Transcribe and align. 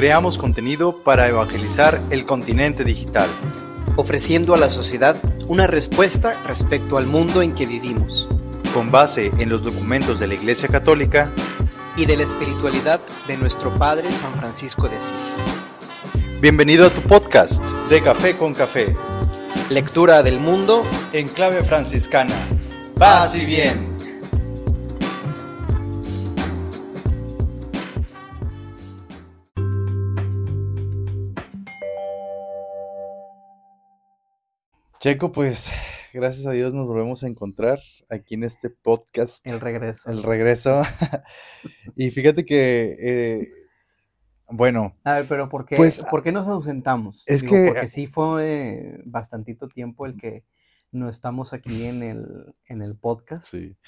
Creamos 0.00 0.38
contenido 0.38 1.04
para 1.04 1.28
evangelizar 1.28 2.00
el 2.08 2.24
continente 2.24 2.84
digital, 2.84 3.28
ofreciendo 3.96 4.54
a 4.54 4.56
la 4.56 4.70
sociedad 4.70 5.14
una 5.46 5.66
respuesta 5.66 6.40
respecto 6.46 6.96
al 6.96 7.04
mundo 7.04 7.42
en 7.42 7.54
que 7.54 7.66
vivimos, 7.66 8.26
con 8.72 8.90
base 8.90 9.30
en 9.36 9.50
los 9.50 9.62
documentos 9.62 10.18
de 10.18 10.26
la 10.26 10.32
Iglesia 10.36 10.70
Católica 10.70 11.30
y 11.98 12.06
de 12.06 12.16
la 12.16 12.22
espiritualidad 12.22 12.98
de 13.28 13.36
nuestro 13.36 13.74
Padre 13.74 14.10
San 14.10 14.32
Francisco 14.36 14.88
de 14.88 14.96
Asís. 14.96 15.36
Bienvenido 16.40 16.86
a 16.86 16.90
tu 16.90 17.02
podcast 17.02 17.62
de 17.90 18.00
Café 18.00 18.38
con 18.38 18.54
Café. 18.54 18.96
Lectura 19.68 20.22
del 20.22 20.40
mundo 20.40 20.82
en 21.12 21.28
clave 21.28 21.62
franciscana. 21.62 22.34
Paz 22.96 23.36
y 23.36 23.44
bien. 23.44 23.89
Checo, 35.00 35.32
pues 35.32 35.72
gracias 36.12 36.44
a 36.44 36.50
Dios 36.50 36.74
nos 36.74 36.86
volvemos 36.86 37.22
a 37.22 37.26
encontrar 37.26 37.80
aquí 38.10 38.34
en 38.34 38.44
este 38.44 38.68
podcast. 38.68 39.46
El 39.48 39.58
regreso. 39.58 40.10
El 40.10 40.22
regreso. 40.22 40.82
y 41.96 42.10
fíjate 42.10 42.44
que, 42.44 42.96
eh, 43.00 43.48
bueno. 44.50 44.98
A 45.04 45.14
ver, 45.14 45.26
pero 45.26 45.48
¿por 45.48 45.64
qué, 45.64 45.76
pues, 45.76 46.04
¿por 46.10 46.22
qué 46.22 46.32
nos 46.32 46.48
ausentamos? 46.48 47.24
Es 47.24 47.42
que. 47.42 47.68
Porque 47.68 47.86
sí 47.86 48.06
fue 48.06 49.00
bastantito 49.06 49.68
tiempo 49.68 50.04
el 50.04 50.18
que 50.18 50.44
no 50.92 51.08
estamos 51.08 51.54
aquí 51.54 51.86
en 51.86 52.02
el, 52.02 52.54
en 52.66 52.82
el 52.82 52.94
podcast. 52.94 53.46
Sí. 53.46 53.78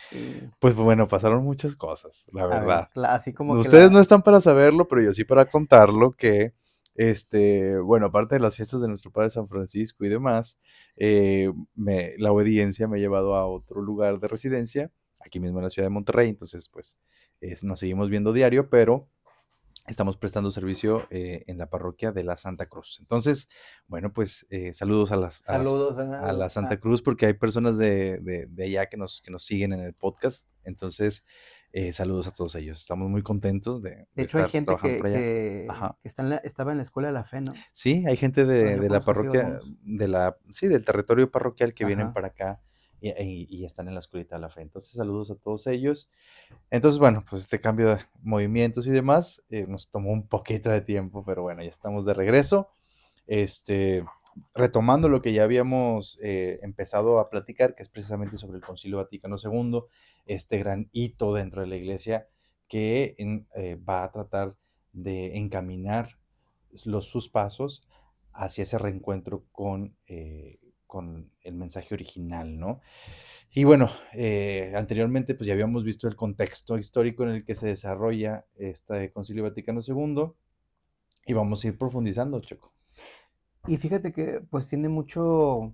Pues 0.61 0.75
bueno, 0.75 1.09
pasaron 1.09 1.45
muchas 1.45 1.77
cosas, 1.77 2.25
la 2.33 2.47
verdad. 2.47 2.89
así 3.05 3.35
como 3.35 3.53
Ustedes 3.53 3.91
no 3.91 4.01
están 4.01 4.23
para 4.23 4.41
saberlo, 4.41 4.89
pero 4.89 5.03
yo 5.03 5.13
sí 5.13 5.25
para 5.25 5.45
contarlo 5.45 6.13
que 6.13 6.55
este, 6.95 7.79
bueno, 7.79 8.07
aparte 8.07 8.35
de 8.37 8.41
las 8.41 8.57
fiestas 8.57 8.81
de 8.81 8.89
nuestro 8.89 9.11
Padre 9.11 9.31
San 9.31 9.49
Francisco 9.49 10.05
y 10.05 10.09
demás, 10.09 10.59
eh, 10.97 11.53
la 11.77 12.33
obediencia 12.33 12.89
me 12.89 12.99
ha 12.99 13.01
llevado 13.01 13.35
a 13.35 13.47
otro 13.47 13.81
lugar 13.83 14.21
de 14.21 14.29
residencia, 14.29 14.91
aquí 15.21 15.41
mismo 15.41 15.59
en 15.59 15.65
la 15.65 15.71
ciudad 15.71 15.87
de 15.87 15.95
Monterrey, 15.95 16.29
entonces 16.29 16.69
pues 16.69 16.97
nos 17.63 17.81
seguimos 17.81 18.09
viendo 18.09 18.33
diario, 18.33 18.71
pero 18.71 19.09
estamos 19.87 20.17
prestando 20.17 20.51
servicio 20.51 21.07
eh, 21.11 21.45
en 21.47 21.59
la 21.59 21.69
parroquia 21.69 22.13
de 22.13 22.23
la 22.23 22.37
Santa 22.37 22.67
Cruz. 22.67 22.99
Entonces, 23.01 23.49
bueno, 23.87 24.13
pues 24.13 24.47
eh, 24.51 24.73
saludos, 24.75 25.11
a, 25.13 25.17
las, 25.17 25.49
a, 25.49 25.59
la 26.33 26.49
Santa 26.49 26.79
Cruz 26.79 27.03
porque 27.03 27.27
hay 27.27 27.33
personas 27.35 27.79
de, 27.79 28.19
de, 28.21 28.65
allá 28.65 28.87
que 28.87 28.97
nos, 28.97 29.21
que 29.21 29.31
nos 29.31 29.45
siguen 29.45 29.73
en 29.73 29.81
el 29.81 29.95
podcast. 29.95 30.47
Entonces, 30.65 31.25
eh, 31.73 31.93
saludos 31.93 32.27
a 32.27 32.33
todos 32.33 32.55
ellos. 32.55 32.81
Estamos 32.81 33.09
muy 33.09 33.23
contentos 33.23 33.83
de, 33.83 34.07
de, 34.15 34.23
hecho, 34.23 34.39
hay 34.39 34.51
gente 34.51 34.77
que, 34.81 35.67
está 36.05 36.23
en 36.23 36.41
estaba 36.45 36.73
en 36.73 36.77
la 36.77 36.83
escuela 36.83 37.09
de 37.09 37.15
la 37.15 37.25
fe, 37.25 37.41
¿no? 37.41 37.53
Sí, 37.73 38.05
hay 38.07 38.17
gente 38.17 38.45
de, 38.45 38.89
la 38.89 39.01
parroquia, 39.01 39.59
de 39.83 40.09
la, 40.09 40.37
sí, 40.51 40.69
del 40.69 40.85
territorio 40.85 41.31
parroquial 41.31 41.73
que 41.73 41.85
vienen 41.85 42.13
para 42.13 42.29
acá 42.29 42.61
y, 43.03 43.65
están 43.65 43.89
en 43.89 43.95
la 43.95 44.01
escuelita 44.01 44.37
de 44.37 44.43
la 44.43 44.51
fe. 44.51 44.63
Entonces, 44.63 44.93
saludos 44.93 45.31
a 45.31 45.35
todos 45.35 45.67
ellos. 45.67 46.09
Entonces, 46.71 46.99
bueno, 46.99 47.25
pues 47.29 47.43
este 47.43 47.61
cambio 47.61 47.89
de 47.89 47.99
movimientos 48.23 48.87
y 48.87 48.91
demás 48.91 49.43
eh, 49.49 49.67
nos 49.67 49.89
tomó 49.91 50.13
un 50.13 50.29
poquito 50.29 50.71
de 50.71 50.83
tiempo, 50.83 51.25
pero 51.25 51.43
bueno, 51.43 51.63
ya 51.63 51.71
estamos 51.71 52.05
de 52.05 52.15
regreso. 52.15 52.71
Este, 53.27 54.05
retomando 54.55 55.09
lo 55.09 55.23
que 55.23 55.33
ya 55.33 55.45
habíamos 55.45 56.19
eh, 56.23 56.61
empezado 56.63 57.19
a 57.19 57.31
platicar, 57.31 57.75
que 57.75 57.83
es 57.83 57.89
precisamente 57.89 58.37
sobre 58.37 58.59
el 58.59 58.65
Concilio 58.65 58.99
Vaticano 58.99 59.37
II, 59.43 59.81
este 60.27 60.59
gran 60.59 60.89
hito 60.93 61.35
dentro 61.35 61.63
de 61.63 61.69
la 61.69 61.77
Iglesia 61.77 62.29
que 62.69 63.15
eh, 63.19 63.77
va 63.77 64.05
a 64.05 64.11
tratar 64.11 64.57
de 64.93 65.37
encaminar 65.37 66.19
los, 66.85 67.07
sus 67.07 67.29
pasos 67.29 67.87
hacia 68.33 68.63
ese 68.63 68.79
reencuentro 68.79 69.45
con, 69.53 69.97
eh, 70.09 70.59
con 70.87 71.31
el 71.43 71.55
mensaje 71.55 71.95
original, 71.95 72.59
¿no? 72.59 72.81
Y 73.55 73.65
bueno, 73.65 73.91
anteriormente 74.75 75.35
pues 75.35 75.47
ya 75.47 75.53
habíamos 75.53 75.85
visto 75.85 76.09
el 76.09 76.17
contexto 76.17 76.79
histórico 76.79 77.25
en 77.25 77.31
el 77.31 77.45
que 77.45 77.55
se 77.55 77.67
desarrolla 77.67 78.47
este 78.57 79.13
Concilio 79.13 79.43
Vaticano 79.43 79.81
II 79.87 80.33
y 81.27 81.35
vamos 81.35 81.63
a 81.63 81.69
ir 81.69 81.77
profundizando, 81.77 82.41
Choco. 82.41 82.72
Y 83.67 83.77
fíjate 83.77 84.13
que 84.13 84.41
pues 84.51 84.67
tiene 84.67 84.89
mucho, 84.89 85.73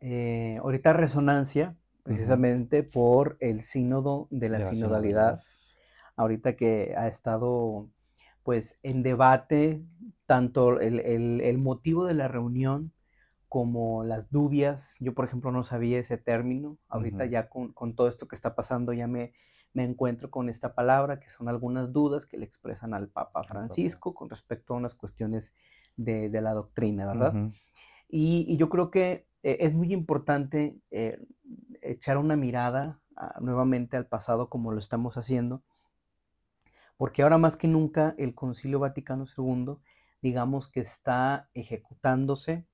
eh, 0.00 0.58
ahorita 0.62 0.92
resonancia, 0.92 1.76
precisamente 2.02 2.82
por 2.82 3.36
el 3.40 3.62
sínodo 3.62 4.28
de 4.30 4.48
la, 4.48 4.60
sinodalidad, 4.60 5.40
ahorita 6.16 6.56
que 6.56 6.94
ha 6.96 7.06
estado 7.08 7.88
pues 8.42 8.78
en 8.82 9.02
debate 9.02 9.82
tanto 10.26 10.80
el, 10.80 11.58
motivo 11.58 12.06
de 12.06 12.14
la 12.14 12.28
reunión 12.28 12.92
como 13.48 14.02
las 14.02 14.30
dubias. 14.30 14.96
Yo, 14.98 15.14
por 15.14 15.26
ejemplo, 15.26 15.52
no 15.52 15.62
sabía 15.62 15.98
ese 15.98 16.16
término. 16.16 16.78
Ahorita 16.88 17.26
ya 17.26 17.48
con, 17.48 17.94
todo 17.94 18.08
esto 18.08 18.26
que 18.26 18.34
está 18.34 18.54
pasando 18.54 18.92
ya 18.94 19.06
me, 19.06 19.32
me 19.74 19.84
encuentro 19.84 20.30
con 20.30 20.48
esta 20.48 20.74
palabra, 20.74 21.20
que 21.20 21.28
son 21.28 21.48
algunas 21.48 21.92
dudas 21.92 22.26
que 22.26 22.38
le 22.38 22.46
expresan 22.46 22.94
al 22.94 23.08
Papa. 23.08 23.44
Francisco 23.44 24.14
con 24.14 24.30
respecto 24.30 24.74
a 24.74 24.78
unas 24.78 24.94
cuestiones 24.94 25.52
de, 25.96 26.28
la 26.40 26.52
doctrina, 26.52 27.06
¿verdad? 27.06 27.50
y, 28.08 28.56
yo 28.56 28.68
creo 28.68 28.90
que 28.90 29.26
eh, 29.42 29.58
es 29.60 29.74
muy 29.74 29.92
importante 29.92 30.76
eh, 30.90 31.18
echar 31.80 32.18
una 32.18 32.36
mirada 32.36 33.00
nuevamente 33.40 33.96
al 33.96 34.06
pasado 34.06 34.48
como 34.48 34.72
lo 34.72 34.78
estamos 34.78 35.16
haciendo, 35.16 35.62
porque 36.96 37.22
ahora 37.22 37.38
más 37.38 37.56
que 37.56 37.68
nunca 37.68 38.14
el 38.18 38.34
Concilio 38.34 38.78
Vaticano 38.78 39.24
II, 39.36 39.76
digamos 40.22 40.68
que 40.68 40.80
está 40.80 41.48
ejecutándose 41.54 42.66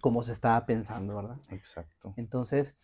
como 0.00 0.22
se 0.22 0.32
estaba 0.32 0.66
pensando, 0.66 1.16
¿verdad? 1.16 1.38
Exacto. 1.50 2.12
Entonces, 2.16 2.76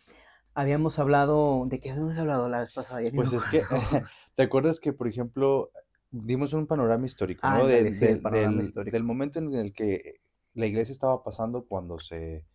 habíamos 0.53 0.97
hablado, 0.99 1.65
¿de 1.67 1.79
qué 1.79 1.91
habíamos 1.91 2.17
hablado 2.17 2.49
la 2.49 2.61
vez 2.61 2.73
pasada? 2.73 3.01
Pues 3.13 3.33
es 3.33 3.45
que, 3.45 3.61
¿te 4.35 4.43
acuerdas 4.43 4.79
que, 4.79 4.93
por 4.93 5.07
ejemplo, 5.07 5.71
dimos 6.11 6.53
un 6.53 6.67
panorama 6.67 7.05
histórico, 7.05 7.49
¿no? 7.49 7.65
del, 7.65 7.97
del, 7.97 9.03
momento 9.03 9.39
en 9.39 9.53
el 9.53 9.73
que 9.73 10.19
la 10.53 10.65
iglesia 10.65 10.91
estaba 10.91 11.23
pasando 11.23 11.65
cuando 11.65 11.99
se, 11.99 12.45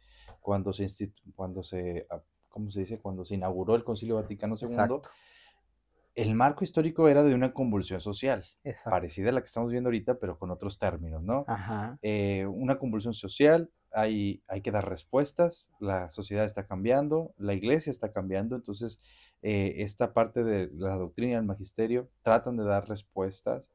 cuando 0.41 0.73
se, 0.73 0.87
cuando 1.35 1.63
se, 1.63 2.07
ah, 2.11 2.21
¿cómo 2.49 2.71
se 2.71 2.81
dice? 2.81 2.99
Cuando 2.99 3.25
se 3.25 3.35
inauguró 3.35 3.75
el 3.75 3.85
Concilio 3.85 4.17
Vaticano 4.17 4.55
II. 4.61 5.01
El 6.15 6.35
marco 6.35 6.65
histórico 6.65 7.09
era 7.09 7.23
de 7.23 7.35
una 7.35 7.53
convulsión 7.53 8.01
social, 8.01 8.43
parecida 8.85 9.29
a 9.29 9.33
la 9.33 9.41
que 9.41 9.47
estamos 9.47 9.71
viendo 9.71 9.89
ahorita, 9.89 10.19
pero 10.19 10.39
con 10.39 10.51
otros 10.51 10.79
términos, 10.79 11.23
¿no? 11.23 11.45
Eh, 12.01 12.47
una 12.47 12.79
convulsión 12.79 13.13
social, 13.13 13.71
hay, 13.97 14.43
hay 14.47 14.61
que 14.61 14.71
dar 14.71 14.89
respuestas, 14.89 15.71
la 15.81 16.11
sociedad 16.11 16.45
está 16.45 16.67
cambiando, 16.67 17.35
la 17.39 17.55
iglesia 17.55 17.91
está 17.91 18.13
cambiando, 18.13 18.55
entonces 18.55 19.01
eh, 19.41 19.77
esta 19.79 20.13
parte 20.13 20.45
de 20.45 20.71
la 20.75 20.97
doctrina 20.97 21.33
y 21.33 21.35
el 21.37 21.45
magisterio 21.45 22.11
tratan 22.23 22.59
de 22.59 22.65
dar 22.65 22.89
respuestas 22.89 23.71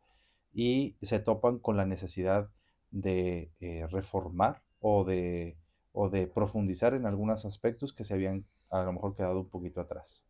y 0.53 0.95
se 1.01 1.19
topan 1.19 1.57
con 1.57 1.75
la 1.75 1.87
necesidad 1.87 2.51
de 2.91 3.51
eh, 3.61 3.87
reformar 3.87 4.61
o 4.79 5.03
de, 5.05 5.57
o 5.91 6.09
de 6.09 6.27
profundizar 6.27 6.93
en 6.93 7.07
algunos 7.07 7.45
aspectos 7.45 7.91
que 7.91 8.03
se 8.03 8.13
habían 8.13 8.45
a 8.69 8.83
lo 8.83 8.93
mejor 8.93 9.15
quedado 9.15 9.39
un 9.39 9.49
poquito 9.49 9.81
atrás. 9.81 10.23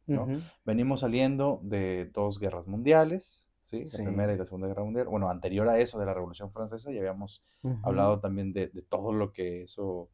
Venimos 0.65 1.01
saliendo 1.01 1.59
de 1.63 2.05
dos 2.05 2.39
guerras 2.39 2.65
mundiales, 2.65 3.45
¿sí? 3.63 3.85
la 3.85 4.03
Primera 4.03 4.33
y 4.33 4.37
la 4.37 4.45
Segunda 4.45 4.67
Guerra 4.67 4.83
Mundial. 4.83 5.07
Bueno, 5.07 5.29
anterior 5.29 5.67
a 5.69 5.79
eso 5.79 5.99
de 5.99 6.05
la 6.05 6.13
Revolución 6.13 6.51
Francesa 6.51 6.91
ya 6.91 6.99
habíamos 6.99 7.43
hablado 7.83 8.19
también 8.19 8.53
de, 8.53 8.67
de, 8.67 8.81
todo 8.81 9.13
lo 9.13 9.31
que 9.31 9.63
eso 9.63 10.09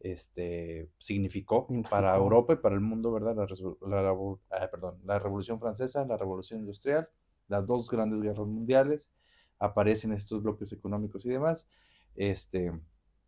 este, 0.00 0.90
significó 0.98 1.66
para 1.90 2.14
Europa 2.14 2.52
y 2.52 2.56
para 2.56 2.74
el 2.74 2.80
mundo, 2.80 3.10
¿verdad? 3.12 3.34
La, 3.36 4.10
ah, 4.50 4.70
perdón, 4.70 5.00
la 5.04 5.18
Revolución 5.18 5.58
Francesa, 5.58 6.04
la 6.04 6.16
Revolución 6.16 6.60
Industrial, 6.60 7.08
las 7.48 7.66
dos 7.66 7.90
grandes 7.90 8.20
guerras 8.20 8.46
mundiales, 8.46 9.10
aparecen 9.58 10.12
estos 10.12 10.42
bloques 10.42 10.72
económicos 10.72 11.24
y 11.24 11.30
demás. 11.30 11.68
Este, 12.16 12.72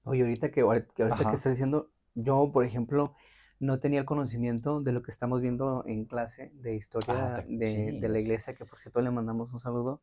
Oye, 0.05 0.23
ahorita 0.23 0.51
que, 0.51 0.61
ahorita 0.61 0.95
que 0.95 1.05
estás 1.05 1.53
diciendo, 1.53 1.91
yo, 2.15 2.51
por 2.53 2.65
ejemplo, 2.65 3.15
no 3.59 3.79
tenía 3.79 4.01
el 4.01 4.07
conocimiento 4.07 4.81
de 4.81 4.93
lo 4.93 5.03
que 5.03 5.11
estamos 5.11 5.41
viendo 5.41 5.85
en 5.87 6.05
clase 6.05 6.53
de 6.55 6.75
historia 6.75 7.37
ah, 7.37 7.45
de, 7.49 7.99
de, 8.01 8.09
la 8.09 8.19
iglesia, 8.19 8.55
que 8.55 8.65
por 8.65 8.79
cierto 8.79 9.01
le 9.01 9.11
mandamos 9.11 9.53
un 9.53 9.59
saludo 9.59 10.01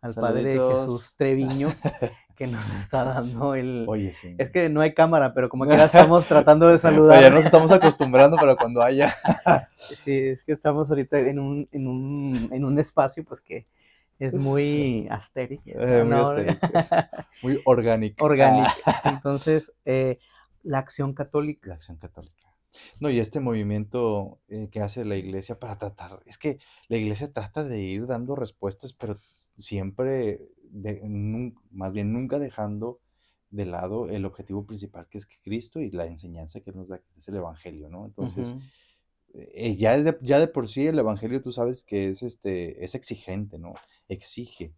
al 0.00 0.14
Padre 0.14 0.58
Jesús 0.58 1.14
Treviño, 1.16 1.68
que 2.36 2.46
nos 2.46 2.64
está 2.74 3.04
dando 3.04 3.54
el... 3.54 3.84
Oye, 3.88 4.12
sí. 4.12 4.34
Es 4.38 4.50
que 4.50 4.68
no 4.68 4.80
hay 4.80 4.94
cámara, 4.94 5.32
pero 5.34 5.48
como 5.48 5.66
que 5.66 5.76
ya 5.76 5.84
estamos 5.86 6.26
tratando 6.26 6.68
de 6.68 6.78
saludar. 6.78 7.20
Ya 7.20 7.30
nos 7.30 7.44
estamos 7.44 7.70
acostumbrando 7.72 8.36
para 8.36 8.56
cuando 8.56 8.82
haya. 8.82 9.12
sí, 9.76 10.18
es 10.18 10.44
que 10.44 10.52
estamos 10.52 10.90
ahorita 10.90 11.18
en 11.18 11.38
un, 11.38 11.68
en 11.72 11.86
un, 11.86 12.48
en 12.52 12.64
un 12.64 12.78
espacio, 12.78 13.24
pues 13.24 13.40
que 13.40 13.66
es 14.18 14.34
muy 14.34 15.06
astérico. 15.10 15.62
Eh, 15.66 16.04
muy, 16.04 16.58
muy 17.42 17.62
orgánico. 17.64 18.24
Orgánico. 18.24 18.70
Entonces, 19.04 19.72
eh, 19.84 20.18
la 20.62 20.78
acción 20.78 21.14
católica. 21.14 21.68
La 21.68 21.74
acción 21.74 21.96
católica. 21.96 22.45
No, 23.00 23.10
y 23.10 23.18
este 23.18 23.40
movimiento 23.40 24.40
eh, 24.48 24.68
que 24.70 24.80
hace 24.80 25.04
la 25.04 25.16
iglesia 25.16 25.58
para 25.58 25.78
tratar, 25.78 26.22
es 26.26 26.38
que 26.38 26.58
la 26.88 26.96
iglesia 26.96 27.32
trata 27.32 27.64
de 27.64 27.80
ir 27.80 28.06
dando 28.06 28.36
respuestas, 28.36 28.92
pero 28.92 29.18
siempre 29.56 30.40
más 31.70 31.92
bien 31.92 32.12
nunca 32.12 32.38
dejando 32.38 33.00
de 33.50 33.66
lado 33.66 34.08
el 34.08 34.24
objetivo 34.24 34.66
principal 34.66 35.08
que 35.08 35.18
es 35.18 35.26
que 35.26 35.36
Cristo 35.42 35.80
y 35.80 35.90
la 35.90 36.06
enseñanza 36.06 36.60
que 36.60 36.72
nos 36.72 36.88
da, 36.88 36.98
que 36.98 37.12
es 37.16 37.28
el 37.28 37.36
Evangelio, 37.36 37.88
¿no? 37.88 38.04
Entonces, 38.04 38.54
eh, 39.32 39.76
ya, 39.76 40.00
de, 40.00 40.18
ya 40.20 40.40
de 40.40 40.48
por 40.48 40.68
sí 40.68 40.86
el 40.86 40.98
Evangelio 40.98 41.40
tú 41.40 41.52
sabes 41.52 41.82
que 41.84 42.08
es, 42.08 42.22
este, 42.22 42.84
es 42.84 42.94
exigente, 42.94 43.58
¿no? 43.58 43.74
Exige 44.08 44.74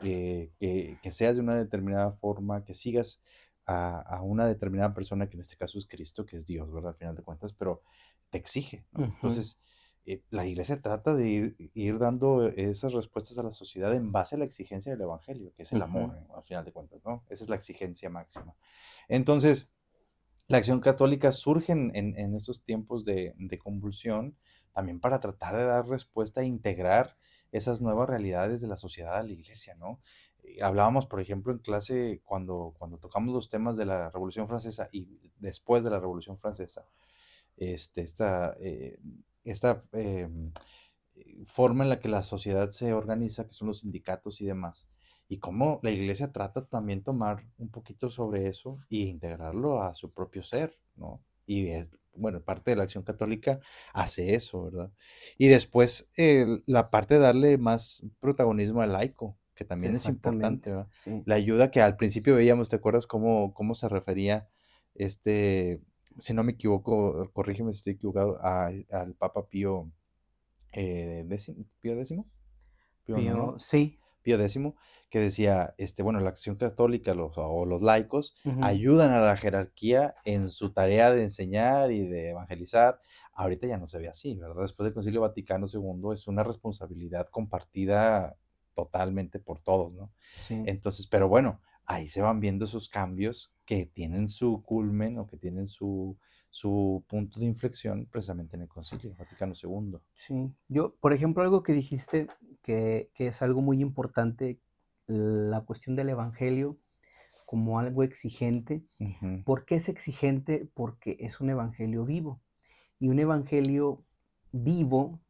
eh, 0.00 0.50
que, 0.58 0.98
que, 1.02 1.12
seas 1.12 1.36
de 1.36 1.42
una 1.42 1.56
determinada 1.56 2.12
forma, 2.12 2.64
que 2.64 2.74
sigas 2.74 3.20
a, 3.66 4.00
a, 4.00 4.22
una 4.22 4.46
determinada 4.46 4.92
persona, 4.94 5.28
que 5.28 5.36
en 5.36 5.40
este 5.40 5.56
caso 5.56 5.78
es 5.78 5.86
Cristo, 5.86 6.26
que 6.26 6.36
es 6.36 6.46
Dios, 6.46 6.72
¿verdad? 6.72 6.90
Al 6.90 6.96
final 6.96 7.14
de 7.14 7.22
cuentas, 7.22 7.52
pero 7.52 7.82
te 8.30 8.38
exige, 8.38 8.86
¿no? 8.92 9.04
Entonces, 9.04 9.60
eh, 10.04 10.22
la 10.30 10.46
iglesia 10.46 10.76
trata 10.78 11.14
de 11.14 11.28
ir, 11.28 11.56
ir, 11.74 11.98
dando 11.98 12.48
esas 12.48 12.92
respuestas 12.92 13.38
a 13.38 13.44
la 13.44 13.52
sociedad 13.52 13.94
en 13.94 14.10
base 14.10 14.34
a 14.34 14.38
la 14.38 14.44
exigencia 14.44 14.90
del 14.90 15.02
Evangelio, 15.02 15.52
que 15.54 15.62
es 15.62 15.72
el 15.72 15.82
amor, 15.82 16.18
al 16.34 16.42
final 16.42 16.64
de 16.64 16.72
cuentas, 16.72 17.00
¿no? 17.04 17.24
Esa 17.28 17.44
es 17.44 17.50
la 17.50 17.56
exigencia 17.56 18.10
máxima. 18.10 18.56
Entonces, 19.08 19.68
la 20.48 20.58
acción 20.58 20.80
católica 20.80 21.30
surge 21.30 21.72
en, 21.72 21.92
en, 21.94 22.34
estos 22.34 22.64
tiempos 22.64 23.04
de, 23.04 23.34
de, 23.38 23.58
convulsión 23.58 24.36
también 24.72 24.98
para 24.98 25.20
tratar 25.20 25.56
de 25.56 25.64
dar 25.64 25.86
respuesta 25.86 26.40
e 26.40 26.46
integrar 26.46 27.16
esas 27.52 27.80
nuevas 27.80 28.08
realidades 28.08 28.60
de 28.60 28.66
la 28.66 28.76
sociedad 28.76 29.14
a 29.14 29.22
la 29.22 29.32
iglesia, 29.32 29.76
¿no? 29.76 30.00
Eh, 30.42 30.62
hablábamos, 30.62 31.06
por 31.06 31.20
ejemplo, 31.20 31.52
en 31.52 31.58
clase 31.58 32.20
cuando, 32.24 32.74
cuando 32.78 32.98
tocamos 32.98 33.34
los 33.34 33.48
temas 33.48 33.76
de 33.76 33.86
la 33.86 34.10
Revolución 34.10 34.48
Francesa 34.48 34.88
y 34.92 35.08
después 35.38 35.84
de 35.84 35.90
la 35.90 36.00
Revolución 36.00 36.38
Francesa, 36.38 36.86
este, 37.56 38.02
esta, 38.02 38.54
eh, 38.60 38.98
esta 39.44 39.82
em, 39.92 40.52
forma 41.46 41.84
en 41.84 41.90
la 41.90 42.00
que 42.00 42.08
la 42.08 42.22
sociedad 42.22 42.70
se 42.70 42.92
organiza, 42.94 43.46
que 43.46 43.52
son 43.52 43.68
los 43.68 43.80
sindicatos 43.80 44.40
y 44.40 44.46
demás, 44.46 44.88
y 45.28 45.38
cómo 45.38 45.80
la 45.82 45.90
iglesia 45.90 46.32
trata 46.32 46.66
también 46.66 47.02
tomar 47.02 47.46
un 47.58 47.70
poquito 47.70 48.10
sobre 48.10 48.48
eso 48.48 48.78
e 48.90 48.96
integrarlo 48.98 49.82
a 49.82 49.94
su 49.94 50.12
propio 50.12 50.42
ser, 50.42 50.78
¿no? 50.96 51.22
Y 51.46 51.68
es, 51.68 51.90
bueno, 52.14 52.42
parte 52.42 52.70
de 52.70 52.76
la 52.76 52.84
acción 52.84 53.04
católica 53.04 53.60
hace 53.94 54.34
eso, 54.34 54.64
¿verdad? 54.64 54.92
Y 55.38 55.48
después 55.48 56.08
la 56.66 56.90
parte 56.90 57.14
de 57.14 57.20
darle 57.20 57.58
más 57.58 58.02
protagonismo 58.20 58.82
al 58.82 58.92
laico, 58.92 59.36
que 59.62 59.68
también 59.68 59.94
es 59.94 60.06
importante, 60.06 60.70
¿verdad? 60.70 60.88
La 61.24 61.36
ayuda 61.36 61.70
que 61.70 61.80
al 61.80 61.96
principio 61.96 62.34
veíamos, 62.34 62.68
¿te 62.68 62.76
acuerdas 62.76 63.06
cómo, 63.06 63.54
cómo 63.54 63.74
se 63.74 63.88
refería 63.88 64.48
este 64.94 65.80
si 66.18 66.34
no 66.34 66.44
me 66.44 66.52
equivoco, 66.52 67.30
corrígeme 67.32 67.72
si 67.72 67.78
estoy 67.78 67.94
equivocado, 67.94 68.38
al 68.42 69.14
Papa 69.18 69.48
Pío, 69.48 69.90
eh, 70.72 71.26
Pío 71.80 71.94
X. 71.94 72.14
Pío, 73.04 73.54
sí. 73.58 73.98
Pío 74.22 74.40
X, 74.40 74.58
que 75.10 75.18
decía, 75.18 75.74
este, 75.78 76.02
bueno, 76.02 76.20
la 76.20 76.30
acción 76.30 76.56
católica 76.56 77.14
los, 77.14 77.32
o 77.36 77.66
los 77.66 77.82
laicos 77.82 78.36
ayudan 78.60 79.10
a 79.10 79.20
la 79.20 79.36
jerarquía 79.36 80.14
en 80.24 80.48
su 80.50 80.72
tarea 80.72 81.10
de 81.10 81.22
enseñar 81.22 81.90
y 81.92 82.06
de 82.06 82.30
evangelizar. 82.30 83.00
Ahorita 83.34 83.66
ya 83.66 83.78
no 83.78 83.86
se 83.86 83.98
ve 83.98 84.08
así, 84.08 84.36
¿verdad? 84.36 84.62
Después 84.62 84.84
del 84.84 84.94
Concilio 84.94 85.22
Vaticano 85.22 85.66
II 85.66 86.12
es 86.12 86.28
una 86.28 86.44
responsabilidad 86.44 87.28
compartida 87.30 88.36
totalmente 88.74 89.38
por 89.38 89.60
todos, 89.60 89.92
¿no? 89.94 90.10
Sí. 90.40 90.62
Entonces, 90.66 91.06
pero 91.06 91.28
bueno, 91.28 91.60
ahí 91.84 92.08
se 92.08 92.22
van 92.22 92.40
viendo 92.40 92.64
esos 92.64 92.88
cambios 92.88 93.52
que 93.64 93.86
tienen 93.86 94.28
su 94.28 94.62
culmen 94.62 95.18
o 95.18 95.26
que 95.26 95.36
tienen 95.36 95.66
su, 95.66 96.16
su 96.50 97.04
punto 97.08 97.40
de 97.40 97.46
inflexión 97.46 98.06
precisamente 98.10 98.56
en 98.56 98.62
el 98.62 98.68
Concilio 98.68 99.14
Vaticano 99.18 99.54
II. 99.60 99.98
Sí, 100.14 100.52
yo, 100.68 100.94
por 101.00 101.12
ejemplo, 101.12 101.42
algo 101.42 101.62
que 101.62 101.72
dijiste 101.72 102.28
que, 102.62 103.10
que 103.14 103.28
es 103.28 103.42
algo 103.42 103.60
muy 103.60 103.80
importante, 103.80 104.58
la 105.06 105.62
cuestión 105.62 105.96
del 105.96 106.10
Evangelio 106.10 106.78
como 107.52 107.78
algo 107.78 108.02
exigente. 108.02 108.82
¿Por 109.44 109.66
qué 109.66 109.74
es 109.74 109.90
exigente? 109.90 110.70
Porque 110.72 111.18
es 111.20 111.38
un 111.38 111.50
Evangelio 111.50 112.06
vivo. 112.06 112.40
Y 112.98 113.08
un 113.08 113.18
Evangelio 113.18 114.06
vivo, 114.52 115.20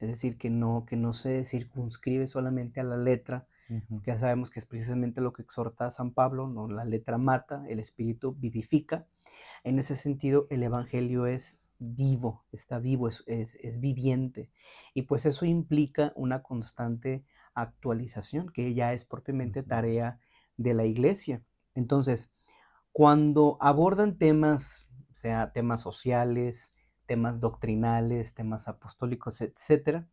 es 0.00 0.08
decir, 0.08 0.36
que 0.36 0.50
no, 0.50 0.84
que 0.86 0.96
no 0.96 1.12
se 1.12 1.44
circunscribe 1.44 2.26
solamente 2.26 2.80
a 2.80 2.84
la 2.84 2.96
letra, 2.96 3.46
ya 4.04 4.18
sabemos 4.20 4.50
que 4.50 4.60
es 4.60 4.66
precisamente 4.66 5.20
lo 5.20 5.32
que 5.32 5.42
exhorta 5.42 5.86
a 5.86 5.90
San 5.90 6.12
Pablo, 6.12 6.46
¿no? 6.46 6.68
la 6.68 6.84
letra 6.84 7.18
mata, 7.18 7.64
el 7.68 7.80
espíritu 7.80 8.34
vivifica. 8.38 9.06
En 9.64 9.78
ese 9.80 9.96
sentido, 9.96 10.46
el 10.50 10.62
Evangelio 10.62 11.26
es 11.26 11.58
vivo, 11.78 12.44
está 12.52 12.78
vivo, 12.78 13.08
es, 13.08 13.24
es, 13.26 13.80
viviente. 13.80 14.50
Y 14.94 15.02
pues 15.02 15.26
eso 15.26 15.44
implica 15.44 16.12
una 16.14 16.42
constante 16.42 17.24
actualización, 17.54 18.50
que 18.50 18.72
ya 18.74 18.92
es 18.92 19.04
propiamente 19.04 19.62
tarea 19.62 20.20
de 20.56 20.74
la 20.74 20.84
iglesia. 20.84 21.42
Entonces, 21.74 22.30
cuando 22.92 23.58
abordan 23.60 24.16
temas, 24.16 24.86
sea 25.12 25.52
temas 25.52 25.80
sociales, 25.80 26.74
temas 27.06 27.40
doctrinales, 27.40 28.34
temas 28.34 28.68
apostólicos, 28.68 29.40
etcétera, 29.40 30.08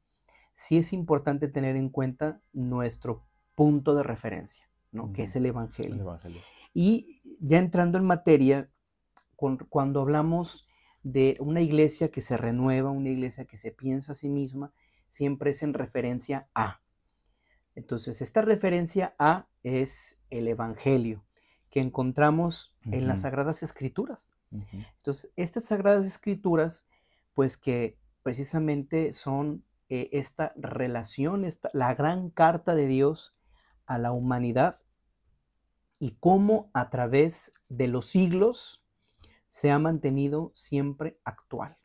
sí 0.53 0.77
es 0.77 0.93
importante 0.93 1.47
tener 1.47 1.75
en 1.75 1.89
cuenta 1.89 2.41
nuestro 2.53 3.25
punto 3.55 3.95
de 3.95 4.03
referencia, 4.03 4.69
¿no? 4.91 5.11
Que 5.11 5.23
es 5.23 5.35
el 5.35 5.45
evangelio. 5.45 5.95
Y 6.73 7.21
ya 7.39 7.59
entrando 7.59 7.97
en 7.97 8.05
materia, 8.05 8.69
cuando 9.35 10.01
hablamos 10.01 10.67
de 11.03 11.37
una 11.39 11.61
iglesia 11.61 12.09
que 12.09 12.21
se 12.21 12.37
renueva, 12.37 12.91
una 12.91 13.09
iglesia 13.09 13.45
que 13.45 13.57
se 13.57 13.71
piensa 13.71 14.13
a 14.13 14.15
sí 14.15 14.29
misma, 14.29 14.73
siempre 15.07 15.51
es 15.51 15.61
en 15.61 15.73
referencia 15.73 16.47
a. 16.55 16.79
Entonces, 17.75 18.21
esta 18.21 18.41
referencia 18.41 19.15
a 19.19 19.47
es 19.63 20.17
el 20.29 20.47
Evangelio 20.47 21.23
que 21.73 21.79
encontramos 21.79 22.71
en 22.85 23.07
las 23.07 23.21
Sagradas 23.21 23.63
Escrituras. 23.63 24.35
Entonces, 24.51 25.31
estas 25.35 25.63
Sagradas 25.63 26.05
Escrituras, 26.05 26.87
pues 27.33 27.57
que 27.57 27.97
precisamente 28.21 29.11
son 29.11 29.65
eh, 29.89 30.07
esta 30.11 30.53
relación, 30.55 31.45
esta, 31.45 31.71
la 31.73 31.95
gran 31.95 32.29
carta 32.29 32.75
de 32.75 32.85
Dios 32.85 33.35
a 33.87 33.97
la 33.97 34.11
humanidad 34.11 34.83
y 35.97 36.11
cómo 36.19 36.69
a 36.73 36.91
través 36.91 37.51
de 37.69 37.87
los 37.87 38.05
siglos 38.05 38.83
se 39.47 39.71
ha 39.71 39.79
mantenido 39.79 40.51
siempre 40.53 41.17
actual. 41.23 41.79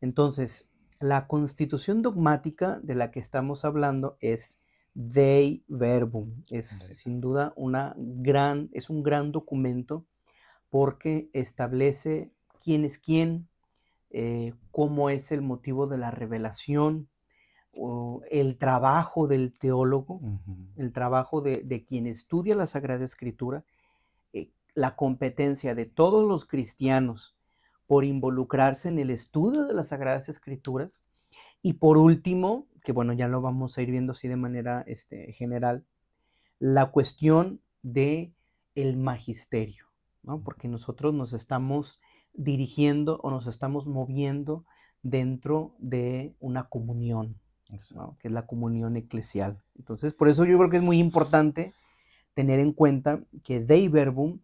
Entonces, 0.00 0.70
la 1.00 1.26
constitución 1.26 2.02
dogmática 2.02 2.78
de 2.84 2.94
la 2.94 3.10
que 3.10 3.18
estamos 3.18 3.64
hablando 3.64 4.16
es 4.20 4.60
Dei 5.00 5.62
Verbum. 5.68 6.42
Es 6.50 6.66
sin 6.66 7.20
duda 7.20 7.52
una 7.54 7.94
gran, 7.96 8.68
es 8.72 8.90
un 8.90 9.04
gran 9.04 9.30
documento 9.30 10.04
porque 10.70 11.30
establece 11.32 12.32
quién 12.60 12.84
es 12.84 12.98
quién, 12.98 13.46
eh, 14.10 14.54
cómo 14.72 15.08
es 15.08 15.30
el 15.30 15.40
motivo 15.40 15.86
de 15.86 15.98
la 15.98 16.10
revelación, 16.10 17.08
el 18.28 18.58
trabajo 18.58 19.28
del 19.28 19.56
teólogo, 19.56 20.20
el 20.74 20.92
trabajo 20.92 21.42
de, 21.42 21.84
quien 21.86 22.08
estudia 22.08 22.56
la 22.56 22.66
Sagrada 22.66 23.04
Escritura, 23.04 23.64
eh, 24.32 24.50
la 24.74 24.96
competencia 24.96 25.76
de 25.76 25.86
todos 25.86 26.26
los 26.26 26.44
cristianos 26.44 27.36
por 27.86 28.04
involucrarse 28.04 28.88
en 28.88 28.98
el 28.98 29.10
estudio 29.10 29.64
de 29.64 29.74
las 29.74 29.88
Sagradas 29.88 30.28
Escrituras. 30.28 31.00
Y 31.62 31.74
por 31.74 31.98
último, 31.98 32.66
que 32.88 32.92
bueno, 32.92 33.12
ya 33.12 33.28
lo 33.28 33.42
vamos 33.42 33.76
a 33.76 33.82
ir 33.82 33.90
viendo 33.90 34.12
así 34.12 34.28
de 34.28 34.36
manera 34.36 34.82
este, 34.86 35.30
general, 35.34 35.84
la 36.58 36.86
cuestión 36.86 37.60
de 37.82 38.32
el 38.74 38.96
magisterio, 38.96 39.84
¿no? 40.22 40.40
porque 40.40 40.68
nosotros 40.68 41.12
nos 41.12 41.34
estamos 41.34 42.00
dirigiendo 42.32 43.20
o 43.22 43.30
nos 43.30 43.46
estamos 43.46 43.86
moviendo 43.86 44.64
dentro 45.02 45.74
de 45.78 46.34
una 46.40 46.70
comunión, 46.70 47.38
que 47.68 48.28
es 48.28 48.32
la 48.32 48.46
comunión 48.46 48.96
eclesial. 48.96 49.62
Entonces, 49.76 50.14
por 50.14 50.30
eso 50.30 50.46
yo 50.46 50.56
creo 50.56 50.70
que 50.70 50.78
es 50.78 50.82
muy 50.82 50.98
importante 50.98 51.74
tener 52.32 52.58
en 52.58 52.72
cuenta 52.72 53.22
que 53.44 53.60
Dei 53.60 53.88
Verbum 53.88 54.40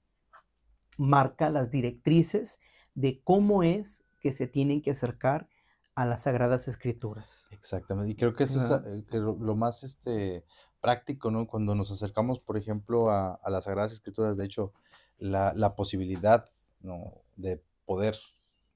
marca 0.98 1.48
las 1.48 1.70
directrices 1.70 2.60
de 2.94 3.22
cómo 3.24 3.62
es 3.62 4.04
que 4.20 4.32
se 4.32 4.46
tienen 4.46 4.82
que 4.82 4.90
acercar 4.90 5.48
a 5.94 6.06
las 6.06 6.22
Sagradas 6.22 6.68
Escrituras. 6.68 7.46
Exactamente, 7.50 8.10
y 8.10 8.16
creo 8.16 8.34
que 8.34 8.44
eso 8.44 8.60
es 8.60 8.70
eh, 8.86 9.04
lo, 9.12 9.56
más 9.56 9.84
este, 9.84 10.44
práctico, 10.80 11.30
¿no? 11.30 11.46
Cuando 11.46 11.74
nos 11.74 11.90
acercamos, 11.90 12.40
por 12.40 12.56
ejemplo, 12.56 13.10
a, 13.10 13.40
las 13.48 13.64
Sagradas 13.64 13.92
Escrituras, 13.92 14.36
de 14.36 14.44
hecho, 14.44 14.72
la, 15.18 15.52
la 15.54 15.76
posibilidad 15.76 16.50
¿no? 16.80 17.22
de 17.36 17.62
poder 17.84 18.16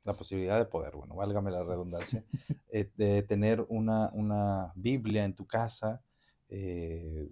la 0.08 0.16
posibilidad 0.16 0.58
de 0.58 0.64
poder, 0.64 0.96
bueno, 0.96 1.14
válgame 1.14 1.50
la 1.50 1.62
redundancia, 1.62 2.24
eh, 2.70 2.90
de 2.96 3.22
tener 3.22 3.66
una, 3.68 4.10
una, 4.14 4.72
Biblia 4.74 5.24
en 5.24 5.34
tu 5.34 5.46
casa 5.46 6.02
eh, 6.48 7.30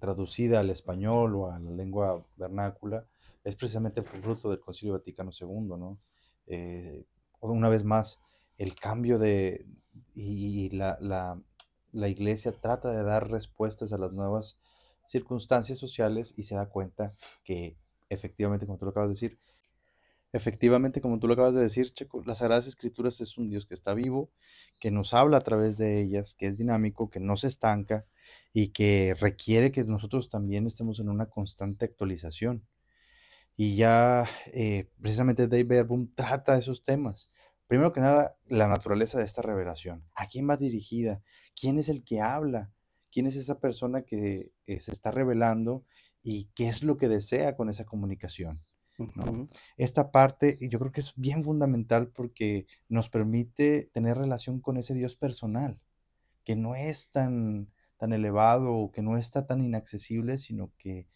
traducida 0.00 0.58
al 0.58 0.70
español 0.70 1.36
o 1.36 1.52
a 1.52 1.60
la 1.60 1.70
lengua 1.70 2.26
vernácula, 2.36 3.06
es 3.44 3.54
precisamente 3.54 4.02
fruto 4.02 4.50
del 4.50 4.58
Concilio 4.58 4.94
Vaticano 4.94 5.30
II, 5.30 5.78
¿no? 5.78 6.00
Eh, 6.48 7.06
una 7.40 7.68
vez 7.68 7.84
más, 7.84 8.18
el 8.58 8.74
cambio 8.74 9.18
de, 9.18 9.66
y 10.14 10.70
la, 10.70 10.98
la, 11.00 11.40
la, 11.92 12.08
iglesia 12.08 12.52
trata 12.52 12.90
de 12.90 13.02
dar 13.02 13.30
respuestas 13.30 13.92
a 13.92 13.98
las 13.98 14.12
nuevas 14.12 14.58
circunstancias 15.06 15.78
sociales 15.78 16.34
y 16.36 16.44
se 16.44 16.54
da 16.54 16.68
cuenta 16.68 17.14
que 17.44 17.76
efectivamente, 18.08 18.66
como 18.66 18.78
tú 18.78 18.86
lo 18.86 18.90
acabas 18.90 19.08
de 19.08 19.14
decir, 19.14 19.38
efectivamente, 20.32 21.00
como 21.00 21.18
tú 21.18 21.26
lo 21.26 21.34
acabas 21.34 21.54
de 21.54 21.62
decir, 21.62 21.92
Checo, 21.92 22.22
las 22.24 22.38
Sagradas 22.38 22.66
Escrituras 22.66 23.20
es 23.20 23.38
un 23.38 23.48
Dios 23.48 23.66
que 23.66 23.74
está 23.74 23.94
vivo, 23.94 24.30
que 24.78 24.90
nos 24.90 25.14
habla 25.14 25.38
a 25.38 25.42
través 25.42 25.76
de 25.78 26.00
ellas, 26.02 26.34
que 26.34 26.46
es 26.46 26.56
dinámico, 26.56 27.10
que 27.10 27.20
no 27.20 27.36
se 27.36 27.48
estanca 27.48 28.06
y 28.52 28.68
que 28.68 29.14
requiere 29.18 29.72
que 29.72 29.84
nosotros 29.84 30.28
también 30.28 30.66
estemos 30.66 31.00
en 31.00 31.08
una 31.08 31.26
constante 31.26 31.84
actualización. 31.84 32.66
Y 33.56 33.76
ya 33.76 34.28
eh, 34.52 34.90
precisamente 35.00 35.48
David 35.48 35.68
Verbum 35.68 36.08
trata 36.14 36.58
esos 36.58 36.84
temas. 36.84 37.28
Primero 37.66 37.92
que 37.92 38.00
nada, 38.00 38.36
la 38.46 38.68
naturaleza 38.68 39.18
de 39.18 39.24
esta 39.24 39.42
revelación. 39.42 40.04
¿A 40.14 40.26
quién 40.26 40.48
va 40.48 40.56
dirigida? 40.56 41.22
¿Quién 41.58 41.78
es 41.78 41.88
el 41.88 42.04
que 42.04 42.20
habla? 42.20 42.72
¿Quién 43.10 43.26
es 43.26 43.36
esa 43.36 43.58
persona 43.58 44.02
que 44.02 44.52
eh, 44.66 44.80
se 44.80 44.92
está 44.92 45.10
revelando 45.10 45.84
y 46.22 46.48
qué 46.54 46.68
es 46.68 46.82
lo 46.82 46.96
que 46.96 47.08
desea 47.08 47.56
con 47.56 47.68
esa 47.68 47.84
comunicación? 47.84 48.60
Esta 49.76 50.10
parte 50.10 50.58
yo 50.60 50.78
creo 50.78 50.92
que 50.92 51.00
es 51.00 51.12
bien 51.16 51.42
fundamental 51.42 52.08
porque 52.08 52.66
nos 52.88 53.08
permite 53.10 53.90
tener 53.92 54.16
relación 54.16 54.60
con 54.60 54.78
ese 54.78 54.94
Dios 54.94 55.16
personal, 55.16 55.78
que 56.44 56.56
no 56.56 56.74
es 56.74 57.10
tan, 57.10 57.68
tan 57.98 58.12
elevado 58.12 58.72
o 58.72 58.90
que 58.90 59.02
no 59.02 59.18
está 59.18 59.46
tan 59.46 59.62
inaccesible, 59.62 60.38
sino 60.38 60.72
que 60.78 61.06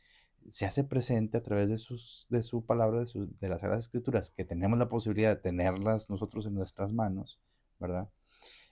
se 0.50 0.66
hace 0.66 0.84
presente 0.84 1.38
a 1.38 1.42
través 1.42 1.68
de, 1.68 1.78
sus, 1.78 2.26
de 2.28 2.42
su 2.42 2.66
palabra, 2.66 3.00
de, 3.00 3.26
de 3.40 3.48
las 3.48 3.60
Sagradas 3.60 3.84
Escrituras, 3.84 4.30
que 4.30 4.44
tenemos 4.44 4.78
la 4.78 4.88
posibilidad 4.88 5.34
de 5.34 5.40
tenerlas 5.40 6.10
nosotros 6.10 6.46
en 6.46 6.54
nuestras 6.54 6.92
manos, 6.92 7.40
¿verdad? 7.78 8.10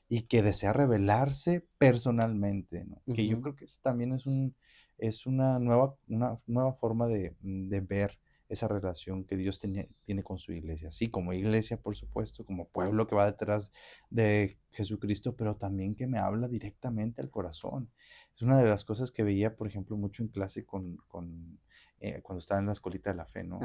Y 0.09 0.23
que 0.23 0.43
desea 0.43 0.73
revelarse 0.73 1.67
personalmente, 1.79 2.85
¿no? 2.85 3.03
Que 3.15 3.27
yo 3.27 3.41
creo 3.41 3.55
que 3.55 3.65
eso 3.65 3.79
también 3.83 4.13
es, 4.13 4.27
un, 4.27 4.55
es 4.99 5.27
una, 5.27 5.59
nueva, 5.59 5.97
una 6.09 6.39
nueva 6.47 6.73
forma 6.75 7.07
de, 7.07 7.37
de 7.41 7.81
ver 7.81 8.19
esa 8.49 8.67
relación 8.67 9.25
que 9.25 9.37
Dios 9.37 9.59
tiene, 9.59 9.91
tiene 10.05 10.23
con 10.23 10.39
su 10.39 10.53
iglesia. 10.53 10.91
Sí, 10.91 11.11
como 11.11 11.33
iglesia, 11.33 11.81
por 11.81 11.97
supuesto, 11.97 12.45
como 12.45 12.69
pueblo 12.69 13.07
que 13.07 13.15
va 13.15 13.27
detrás 13.27 13.71
de 14.11 14.59
Jesucristo, 14.71 15.37
pero 15.37 15.57
también 15.57 15.95
que 15.95 16.07
me 16.07 16.19
habla 16.19 16.49
directamente 16.49 17.21
al 17.21 17.31
corazón. 17.31 17.91
Es 18.35 18.43
una 18.43 18.59
de 18.59 18.69
las 18.69 18.85
cosas 18.85 19.13
que 19.13 19.23
veía, 19.23 19.55
por 19.55 19.69
ejemplo, 19.69 19.97
mucho 19.97 20.23
en 20.23 20.29
clase 20.29 20.65
con, 20.65 20.97
con 21.09 21.61
eh, 22.01 22.21
cuando 22.23 22.39
estaba 22.39 22.61
en 22.61 22.67
la 22.67 22.73
escuelita 22.73 23.11
de 23.11 23.17
la 23.17 23.27
fe, 23.27 23.43
¿no? 23.43 23.59